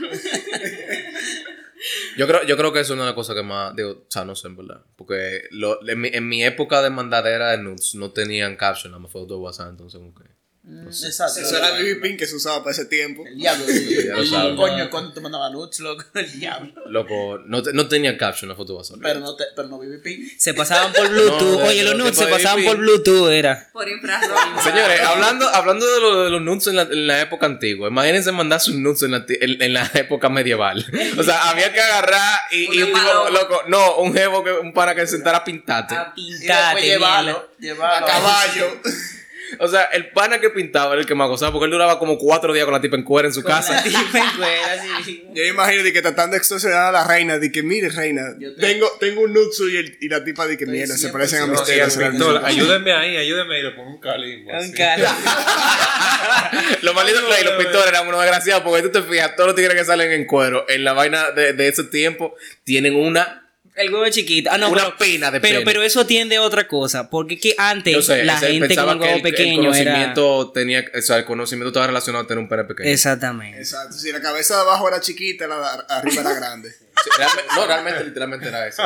Yo 2.16 2.26
creo, 2.26 2.44
yo 2.44 2.56
creo 2.56 2.72
que 2.72 2.80
eso 2.80 2.92
es 2.92 2.96
una 2.96 3.04
de 3.04 3.10
las 3.10 3.14
cosas 3.14 3.36
que 3.36 3.42
más, 3.42 3.74
digo, 3.74 3.90
o 3.90 4.06
sea, 4.08 4.24
no 4.24 4.34
sé, 4.34 4.48
en 4.48 4.56
verdad. 4.56 4.84
Porque 4.96 5.42
lo, 5.50 5.86
en, 5.88 6.00
mi, 6.00 6.08
en 6.12 6.28
mi 6.28 6.44
época 6.44 6.82
de 6.82 6.90
mandadera 6.90 7.50
de 7.50 7.58
nudes 7.58 7.94
no 7.94 8.10
tenían 8.10 8.56
caption, 8.56 8.92
nada 8.92 9.02
más 9.02 9.12
foto 9.12 9.34
de 9.34 9.40
WhatsApp, 9.40 9.70
entonces 9.70 9.98
como 9.98 10.14
que... 10.14 10.24
Exacto. 10.62 11.40
Eso 11.40 11.56
era 11.56 11.70
BB 11.72 12.00
Pin 12.02 12.16
que 12.16 12.26
se 12.26 12.36
usaba 12.36 12.58
para 12.62 12.72
ese 12.72 12.84
tiempo. 12.84 13.24
El 13.26 13.36
diablo. 13.36 13.64
El 13.66 14.28
sabes. 14.28 14.56
coño, 14.56 14.90
cuando 14.90 15.12
te 15.12 15.20
mandaba 15.20 15.48
nudes, 15.50 15.80
loco. 15.80 16.04
El 16.14 16.38
diablo. 16.38 16.72
Loco, 16.86 17.38
no, 17.46 17.62
te- 17.62 17.72
no 17.72 17.88
tenían 17.88 18.16
caption 18.16 18.48
la 18.50 18.54
foto 18.54 18.76
WhatsApp. 18.76 18.98
Pero 19.02 19.20
no, 19.20 19.34
te, 19.36 19.44
pero 19.56 19.68
no 19.68 19.78
BBP. 19.78 20.38
Se 20.38 20.52
pasaban 20.54 20.92
por 20.92 21.08
Bluetooth. 21.08 21.60
No, 21.60 21.64
Oye, 21.66 21.82
los 21.82 21.96
nudes 21.96 22.16
se 22.16 22.26
pasaban 22.26 22.62
por 22.64 22.76
Bluetooth, 22.76 23.30
era. 23.30 23.70
Por 23.72 23.88
infrarrojo. 23.88 24.62
Señores, 24.62 25.00
hablando, 25.00 25.48
hablando 25.48 25.86
de, 25.94 26.00
lo- 26.00 26.24
de 26.24 26.30
los 26.30 26.42
nudes 26.42 26.66
en 26.66 26.76
la, 26.76 26.82
en 26.82 27.06
la 27.06 27.20
época 27.22 27.46
antigua, 27.46 27.88
imagínense 27.88 28.30
mandar 28.30 28.60
sus 28.60 28.74
nudes 28.74 29.02
en 29.02 29.12
la, 29.12 29.24
en, 29.28 29.62
en 29.62 29.72
la 29.72 29.90
época 29.94 30.28
medieval. 30.28 30.84
O 31.18 31.22
sea, 31.22 31.48
había 31.50 31.72
que 31.72 31.80
agarrar 31.80 32.40
y, 32.52 32.64
y 32.78 32.82
un 32.82 32.92
tipo, 32.92 33.30
loco, 33.30 33.62
no, 33.68 33.96
un 33.96 34.12
jevo, 34.14 34.44
que, 34.44 34.52
un 34.52 34.72
para 34.74 34.94
que 34.94 35.00
se 35.02 35.14
sentara 35.16 35.38
a 35.38 35.44
pintarte. 35.44 35.94
A 35.94 36.12
Y 36.16 36.30
después 36.32 36.40
pintarte, 36.40 36.82
llevarlo. 36.86 37.48
Llevarlo. 37.58 38.06
A 38.06 38.10
caballo. 38.10 38.80
O 39.58 39.68
sea, 39.68 39.82
el 39.92 40.10
pana 40.10 40.40
que 40.40 40.50
pintaba 40.50 40.92
era 40.92 41.00
el 41.00 41.06
que 41.06 41.14
más 41.14 41.28
gozaba, 41.28 41.52
porque 41.52 41.64
él 41.66 41.70
duraba 41.70 41.98
como 41.98 42.18
cuatro 42.18 42.52
días 42.52 42.64
con 42.64 42.74
la 42.74 42.80
tipa 42.80 42.96
en 42.96 43.02
cuera 43.04 43.28
en 43.28 43.34
su 43.34 43.42
Con 43.42 43.50
la 43.52 43.56
casa. 43.58 43.82
tipa 43.84 43.98
en 44.18 44.36
cuera, 44.36 44.82
sí. 45.04 45.24
Yo 45.34 45.42
me 45.42 45.48
imagino 45.48 45.82
de 45.82 45.92
que 45.92 46.02
tratando 46.02 46.32
de 46.32 46.38
extorsionar 46.38 46.86
a 46.86 46.92
la 46.92 47.04
reina, 47.04 47.38
de 47.38 47.50
que 47.50 47.62
mire, 47.62 47.88
reina, 47.88 48.22
te- 48.38 48.50
tengo, 48.60 48.88
tengo 49.00 49.22
un 49.22 49.32
nutsu 49.32 49.68
y, 49.68 49.76
el- 49.76 49.96
y 50.00 50.08
la 50.08 50.22
tipa 50.24 50.46
de 50.46 50.56
que 50.56 50.64
Estoy 50.64 50.76
mierda, 50.76 50.96
se 50.96 51.08
100% 51.08 51.12
parecen 51.12 51.42
a 51.42 51.46
mis 51.46 51.60
y 51.68 51.98
pintor, 51.98 52.42
ayúdenme 52.44 52.92
ahí, 52.92 53.16
ayúdenme 53.16 53.56
ahí, 53.56 53.62
le 53.62 53.70
pongo 53.72 53.90
un 53.90 54.00
calimbo. 54.00 54.50
Un 54.52 54.72
carro. 54.72 55.04
Los 56.82 56.94
malditos 56.94 57.22
y 57.40 57.44
los 57.44 57.54
pintores 57.54 57.88
eran 57.88 58.06
unos 58.08 58.20
desgraciados, 58.20 58.62
porque 58.62 58.82
tú 58.82 58.90
te 58.90 59.02
fijas, 59.02 59.34
todos 59.36 59.48
los 59.48 59.56
tigres 59.56 59.74
que 59.74 59.84
salen 59.84 60.10
en 60.12 60.26
cuero 60.26 60.64
en 60.68 60.84
la 60.84 60.92
vaina 60.92 61.30
de, 61.30 61.52
de 61.52 61.68
ese 61.68 61.84
tiempo 61.84 62.34
tienen 62.64 62.94
una, 62.94 63.49
El 63.76 63.92
huevo 63.94 64.08
chiquito. 64.10 64.50
Ah, 64.52 64.58
no, 64.58 64.70
una 64.70 64.82
pero, 64.84 64.96
pena 64.98 65.30
de 65.30 65.40
pero, 65.40 65.54
pene. 65.60 65.64
pero 65.64 65.82
eso 65.82 66.04
tiende 66.04 66.36
a 66.36 66.42
otra 66.42 66.66
cosa. 66.68 67.08
Porque 67.08 67.34
es 67.34 67.40
que 67.40 67.54
antes 67.56 68.04
sé, 68.04 68.24
la 68.24 68.36
gente 68.38 68.58
con 68.60 68.68
pensaba 68.68 68.92
el 68.92 68.98
que 68.98 69.04
huevo 69.04 69.16
el- 69.18 69.26
el 69.26 69.32
pequeño 69.32 69.52
era. 69.74 69.92
conocimiento 69.94 70.50
tenía, 70.52 70.84
o 70.96 71.00
sea, 71.02 71.16
el 71.18 71.24
conocimiento 71.24 71.68
estaba 71.68 71.86
relacionado 71.86 72.24
a 72.24 72.26
tener 72.26 72.42
un 72.42 72.48
pene 72.48 72.64
pequeño. 72.64 72.88
Exactamente. 72.90 73.58
Exacto, 73.58 73.96
si 73.96 74.10
la 74.12 74.20
cabeza 74.20 74.56
de 74.56 74.60
abajo 74.62 74.88
era 74.88 75.00
chiquita, 75.00 75.46
la 75.46 75.56
de 75.56 75.84
arriba 75.88 76.20
era 76.22 76.34
grande. 76.34 76.70
Sí, 76.72 77.10
realmente- 77.16 77.50
no, 77.56 77.66
realmente, 77.66 78.04
literalmente 78.04 78.48
era 78.48 78.66
eso. 78.66 78.82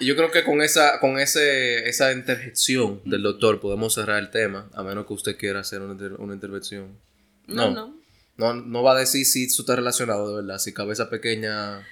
Y 0.00 0.06
yo 0.06 0.16
creo 0.16 0.30
que 0.30 0.42
con 0.44 0.60
esa, 0.62 0.98
con 0.98 1.18
ese, 1.18 1.88
esa 1.88 2.12
interjección 2.12 3.00
del 3.04 3.22
doctor 3.22 3.60
podemos 3.60 3.94
cerrar 3.94 4.18
el 4.18 4.30
tema, 4.30 4.68
a 4.74 4.82
menos 4.82 5.06
que 5.06 5.12
usted 5.12 5.36
quiera 5.36 5.60
hacer 5.60 5.80
una, 5.82 5.92
inter- 5.92 6.14
una 6.18 6.34
intervención. 6.34 6.98
No, 7.46 7.70
No, 7.70 7.94
no. 8.36 8.54
no. 8.54 8.54
No 8.54 8.82
va 8.82 8.92
a 8.96 8.98
decir 8.98 9.24
si 9.26 9.44
eso 9.44 9.62
está 9.62 9.76
relacionado, 9.76 10.28
de 10.28 10.42
verdad. 10.42 10.58
Si 10.58 10.72
cabeza 10.72 11.08
pequeña. 11.10 11.86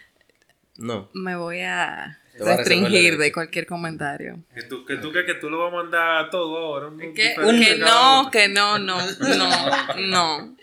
No. 0.78 1.10
Me 1.12 1.36
voy 1.36 1.60
a 1.60 2.18
restringir 2.38 3.18
de 3.18 3.32
cualquier 3.32 3.66
comentario. 3.66 4.42
Que 4.54 4.62
tú, 4.62 4.84
que 4.86 4.96
tú 4.96 5.10
crees 5.12 5.26
que 5.26 5.34
tú 5.34 5.50
lo 5.50 5.58
vas 5.58 5.72
a 5.72 5.76
mandar 5.76 6.30
todo 6.30 6.56
ahora. 6.56 6.90
Que, 6.98 7.12
que 7.12 7.34
no, 7.78 8.30
que 8.30 8.48
no, 8.48 8.78
no, 8.78 8.98
no, 9.18 9.96
no. 9.98 10.56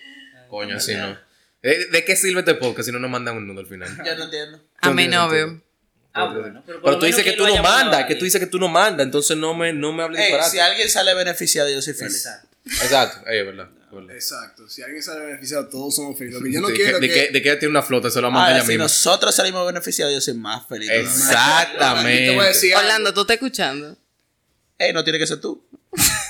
Coño, 0.50 0.78
así 0.78 0.96
no. 0.96 1.18
¿De, 1.62 1.88
de 1.88 2.06
qué 2.06 2.16
sirve 2.16 2.40
este 2.40 2.56
podcast 2.56 2.88
si 2.88 2.92
no 2.92 3.00
nos 3.00 3.10
mandan 3.12 3.36
un 3.38 3.48
nudo 3.48 3.60
al 3.60 3.68
final? 3.68 3.90
Yo 4.06 4.16
no 4.16 4.24
entiendo. 4.26 4.62
A 4.82 4.92
mi 4.92 5.08
novio. 5.08 5.62
Ah, 6.14 6.28
bueno, 6.34 6.64
pero 6.66 6.82
Pero 6.82 6.98
tú 7.00 7.06
dices 7.08 7.26
que 7.26 7.32
que 7.32 7.38
tú 7.38 7.46
no 7.46 7.62
mandas, 7.62 8.06
que 8.06 8.16
tú 8.16 8.24
dices 8.24 8.40
que 8.40 8.48
tú 8.48 8.58
no 8.58 8.70
mandas, 8.70 9.06
entonces 9.06 9.36
no 9.36 9.54
me, 9.54 9.74
no 9.74 9.92
me 9.92 10.04
hables 10.04 10.22
Ey, 10.22 10.28
disparate. 10.28 10.52
si 10.52 10.60
alguien 10.60 10.90
sale 10.90 11.14
beneficiado, 11.14 11.70
yo 11.70 11.82
soy 11.82 11.94
feliz. 11.94 12.26
Exacto. 12.26 12.48
Exacto, 12.66 13.28
es 13.30 13.46
verdad. 13.46 13.70
Exacto, 14.12 14.68
si 14.70 14.82
alguien 14.84 15.02
sale 15.04 15.26
beneficiado, 15.26 15.68
todos 15.70 15.96
somos 15.96 16.18
felices. 16.18 16.40
Lo 16.42 16.46
que 16.46 16.52
yo 16.54 16.62
no 16.62 16.68
de, 16.70 16.74
quiero 16.74 17.00
que, 17.00 17.08
que... 17.08 17.14
de 17.14 17.26
que, 17.28 17.32
de 17.34 17.42
que 17.42 17.50
ella 17.50 17.60
tiene 17.60 17.72
una 17.72 17.82
flota, 17.84 18.10
se 18.10 18.22
lo 18.22 18.30
manda 18.32 18.52
ella 18.52 18.62
si 18.62 18.70
misma. 18.70 18.84
nosotros 18.86 19.34
salimos 19.36 19.66
beneficiados, 19.66 20.14
yo 20.14 20.22
soy 20.22 20.34
más 20.36 20.68
feliz. 20.68 20.90
Exactamente. 20.92 22.26
Yo 22.26 22.32
te 22.32 22.36
voy 22.38 22.46
a 22.46 22.48
decir 22.50 22.74
algo. 22.76 22.88
Orlando, 22.88 23.14
¿tú 23.14 23.22
estás 23.22 23.36
escuchando? 23.36 23.98
Ey, 24.78 24.92
no 24.94 25.04
tiene 25.04 25.20
que 25.20 25.28
ser 25.28 25.40
tú. 25.40 25.66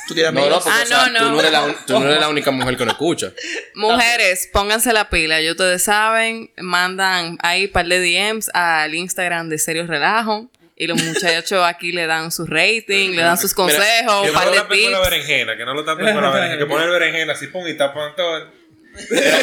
Tú 0.07 0.13
tienes 0.13 0.31
No, 0.33 0.39
no, 0.41 0.45
amigos. 0.45 0.63
porque 0.63 0.79
Ah, 0.79 0.83
o 0.83 0.85
sea, 0.85 1.09
no, 1.09 1.17
Tú, 1.19 1.25
no. 1.25 1.31
no 1.31 1.39
eres 1.39 1.51
la, 1.51 1.63
un- 1.63 1.75
tú 1.87 1.93
no 1.99 2.05
eres 2.07 2.19
la 2.19 2.29
única 2.29 2.51
mujer 2.51 2.77
que 2.77 2.85
no 2.85 2.91
escucha. 2.91 3.33
Mujeres, 3.75 4.47
pónganse 4.53 4.93
la 4.93 5.09
pila. 5.09 5.41
Ya 5.41 5.51
ustedes 5.51 5.81
saben, 5.81 6.51
mandan 6.57 7.37
ahí 7.41 7.67
par 7.67 7.87
de 7.87 7.99
DMs 7.99 8.51
al 8.53 8.93
Instagram 8.93 9.49
de 9.49 9.57
Serios 9.57 9.87
Relajo. 9.87 10.51
Y 10.77 10.87
los 10.87 11.01
muchachos 11.01 11.63
aquí 11.63 11.91
le 11.93 12.05
dan 12.05 12.31
su 12.31 12.45
rating, 12.45 13.11
le 13.11 13.21
dan 13.21 13.37
sus 13.37 13.53
consejos, 13.53 14.23
Que 14.23 14.27
un 14.29 14.33
no 14.33 14.33
par 14.33 14.45
lo 14.47 14.51
de 14.51 14.57
tapen 14.57 14.83
con 14.83 14.91
la 14.91 14.97
tips. 14.99 15.09
berenjena, 15.09 15.57
que 15.57 15.65
no 15.65 15.73
lo 15.73 15.85
tapen 15.85 16.13
con 16.13 16.21
la 16.23 16.29
berenjena. 16.31 16.59
Que 16.59 16.65
ponen 16.65 16.89
berenjena 16.89 17.33
así, 17.33 17.47
pon 17.47 17.67
y 17.67 17.75
tapan 17.77 18.13
todo. 18.15 18.51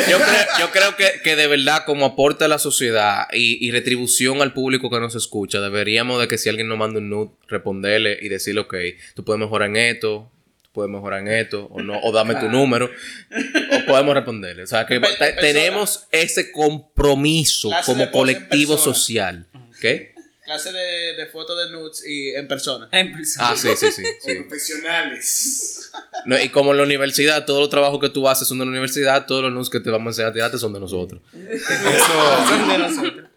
Yo 0.08 0.18
creo, 0.18 0.46
yo 0.60 0.70
creo 0.70 0.96
que, 0.96 1.20
que 1.22 1.36
de 1.36 1.46
verdad, 1.46 1.84
como 1.84 2.06
aporte 2.06 2.44
a 2.44 2.48
la 2.48 2.58
sociedad 2.58 3.26
y, 3.32 3.66
y 3.66 3.70
retribución 3.70 4.40
al 4.40 4.52
público 4.54 4.88
que 4.90 4.98
nos 4.98 5.14
escucha, 5.14 5.60
deberíamos 5.60 6.20
de 6.20 6.28
que 6.28 6.38
si 6.38 6.48
alguien 6.48 6.68
nos 6.68 6.78
manda 6.78 6.98
un 7.00 7.10
nude, 7.10 7.30
responderle 7.48 8.18
y 8.22 8.28
decirle, 8.28 8.62
ok, 8.62 8.74
tú 9.14 9.24
puedes 9.24 9.38
mejorar 9.40 9.68
en 9.68 9.76
esto, 9.76 10.30
tú 10.62 10.70
puedes 10.72 10.90
mejorar 10.90 11.20
en 11.20 11.28
esto, 11.28 11.66
o 11.70 11.82
no, 11.82 11.98
o 12.02 12.12
dame 12.12 12.34
tu 12.36 12.48
número, 12.48 12.90
o 12.90 13.86
podemos 13.86 14.14
responderle. 14.14 14.62
O 14.62 14.66
sea, 14.66 14.86
que 14.86 14.98
tenemos 15.40 16.06
ese 16.12 16.50
compromiso 16.50 17.68
Clase 17.68 17.84
como 17.92 18.10
colectivo 18.10 18.74
persona. 18.74 18.94
social. 18.94 19.46
¿Qué? 19.82 20.11
Clase 20.52 20.70
de, 20.70 21.14
de 21.16 21.26
fotos 21.28 21.56
de 21.64 21.70
nudes 21.72 22.04
y 22.06 22.34
en 22.34 22.46
persona. 22.46 22.86
En 22.92 23.10
persona. 23.10 23.48
Ah, 23.48 23.56
sí, 23.56 23.70
sí, 23.74 23.90
sí. 23.90 24.02
sí. 24.20 24.34
Profesionales. 24.40 25.90
No, 26.26 26.38
y 26.38 26.50
como 26.50 26.72
en 26.72 26.76
la 26.76 26.82
universidad, 26.82 27.46
todos 27.46 27.60
los 27.60 27.70
trabajos 27.70 27.98
que 28.00 28.10
tú 28.10 28.28
haces 28.28 28.46
son 28.46 28.58
de 28.58 28.66
la 28.66 28.70
universidad, 28.70 29.24
todos 29.24 29.42
los 29.44 29.50
news 29.52 29.70
que 29.70 29.80
te 29.80 29.88
vamos 29.88 30.08
a 30.08 30.10
enseñar 30.10 30.30
a 30.30 30.34
tirarte 30.34 30.58
son 30.58 30.74
de 30.74 30.80
nosotros. 30.80 31.22
Eso, 31.32 32.46
Son 32.48 32.68
de 32.68 32.76
nosotros. 32.78 33.28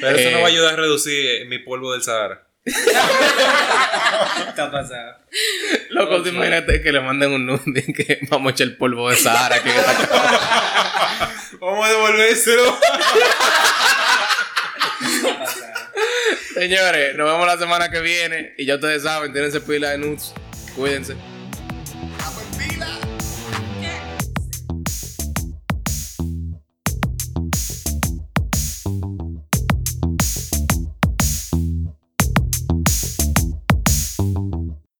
pero 0.00 0.16
eso 0.16 0.28
Eh, 0.30 0.32
no 0.32 0.40
va 0.40 0.46
a 0.46 0.50
ayudar 0.50 0.72
a 0.72 0.76
reducir 0.76 1.26
eh, 1.26 1.44
mi 1.44 1.60
polvo 1.60 1.92
del 1.92 2.02
Sahara. 2.02 2.44
Está 2.64 2.92
pasado. 4.72 5.18
Loco, 5.90 6.26
imagínate 6.28 6.82
que 6.82 6.90
le 6.90 7.00
manden 7.00 7.30
un 7.32 7.46
nude 7.46 7.84
y 7.86 7.92
que 7.92 8.18
vamos 8.30 8.50
a 8.50 8.54
echar 8.54 8.66
el 8.66 8.76
polvo 8.76 9.10
de 9.10 9.16
Sahara 9.16 9.58
esta 9.58 9.72
casa. 9.72 11.30
Vamos 11.60 11.86
a 11.86 11.90
devolvérselo. 11.90 12.64
Señores, 16.54 17.16
nos 17.16 17.32
vemos 17.32 17.46
la 17.48 17.58
semana 17.58 17.90
que 17.90 18.00
viene. 18.00 18.54
Y 18.56 18.64
ya 18.64 18.76
ustedes 18.76 19.02
saben, 19.02 19.32
tírense 19.32 19.60
pila 19.60 19.90
de 19.90 19.98
nudes. 19.98 20.32
Cuídense. 20.76 21.33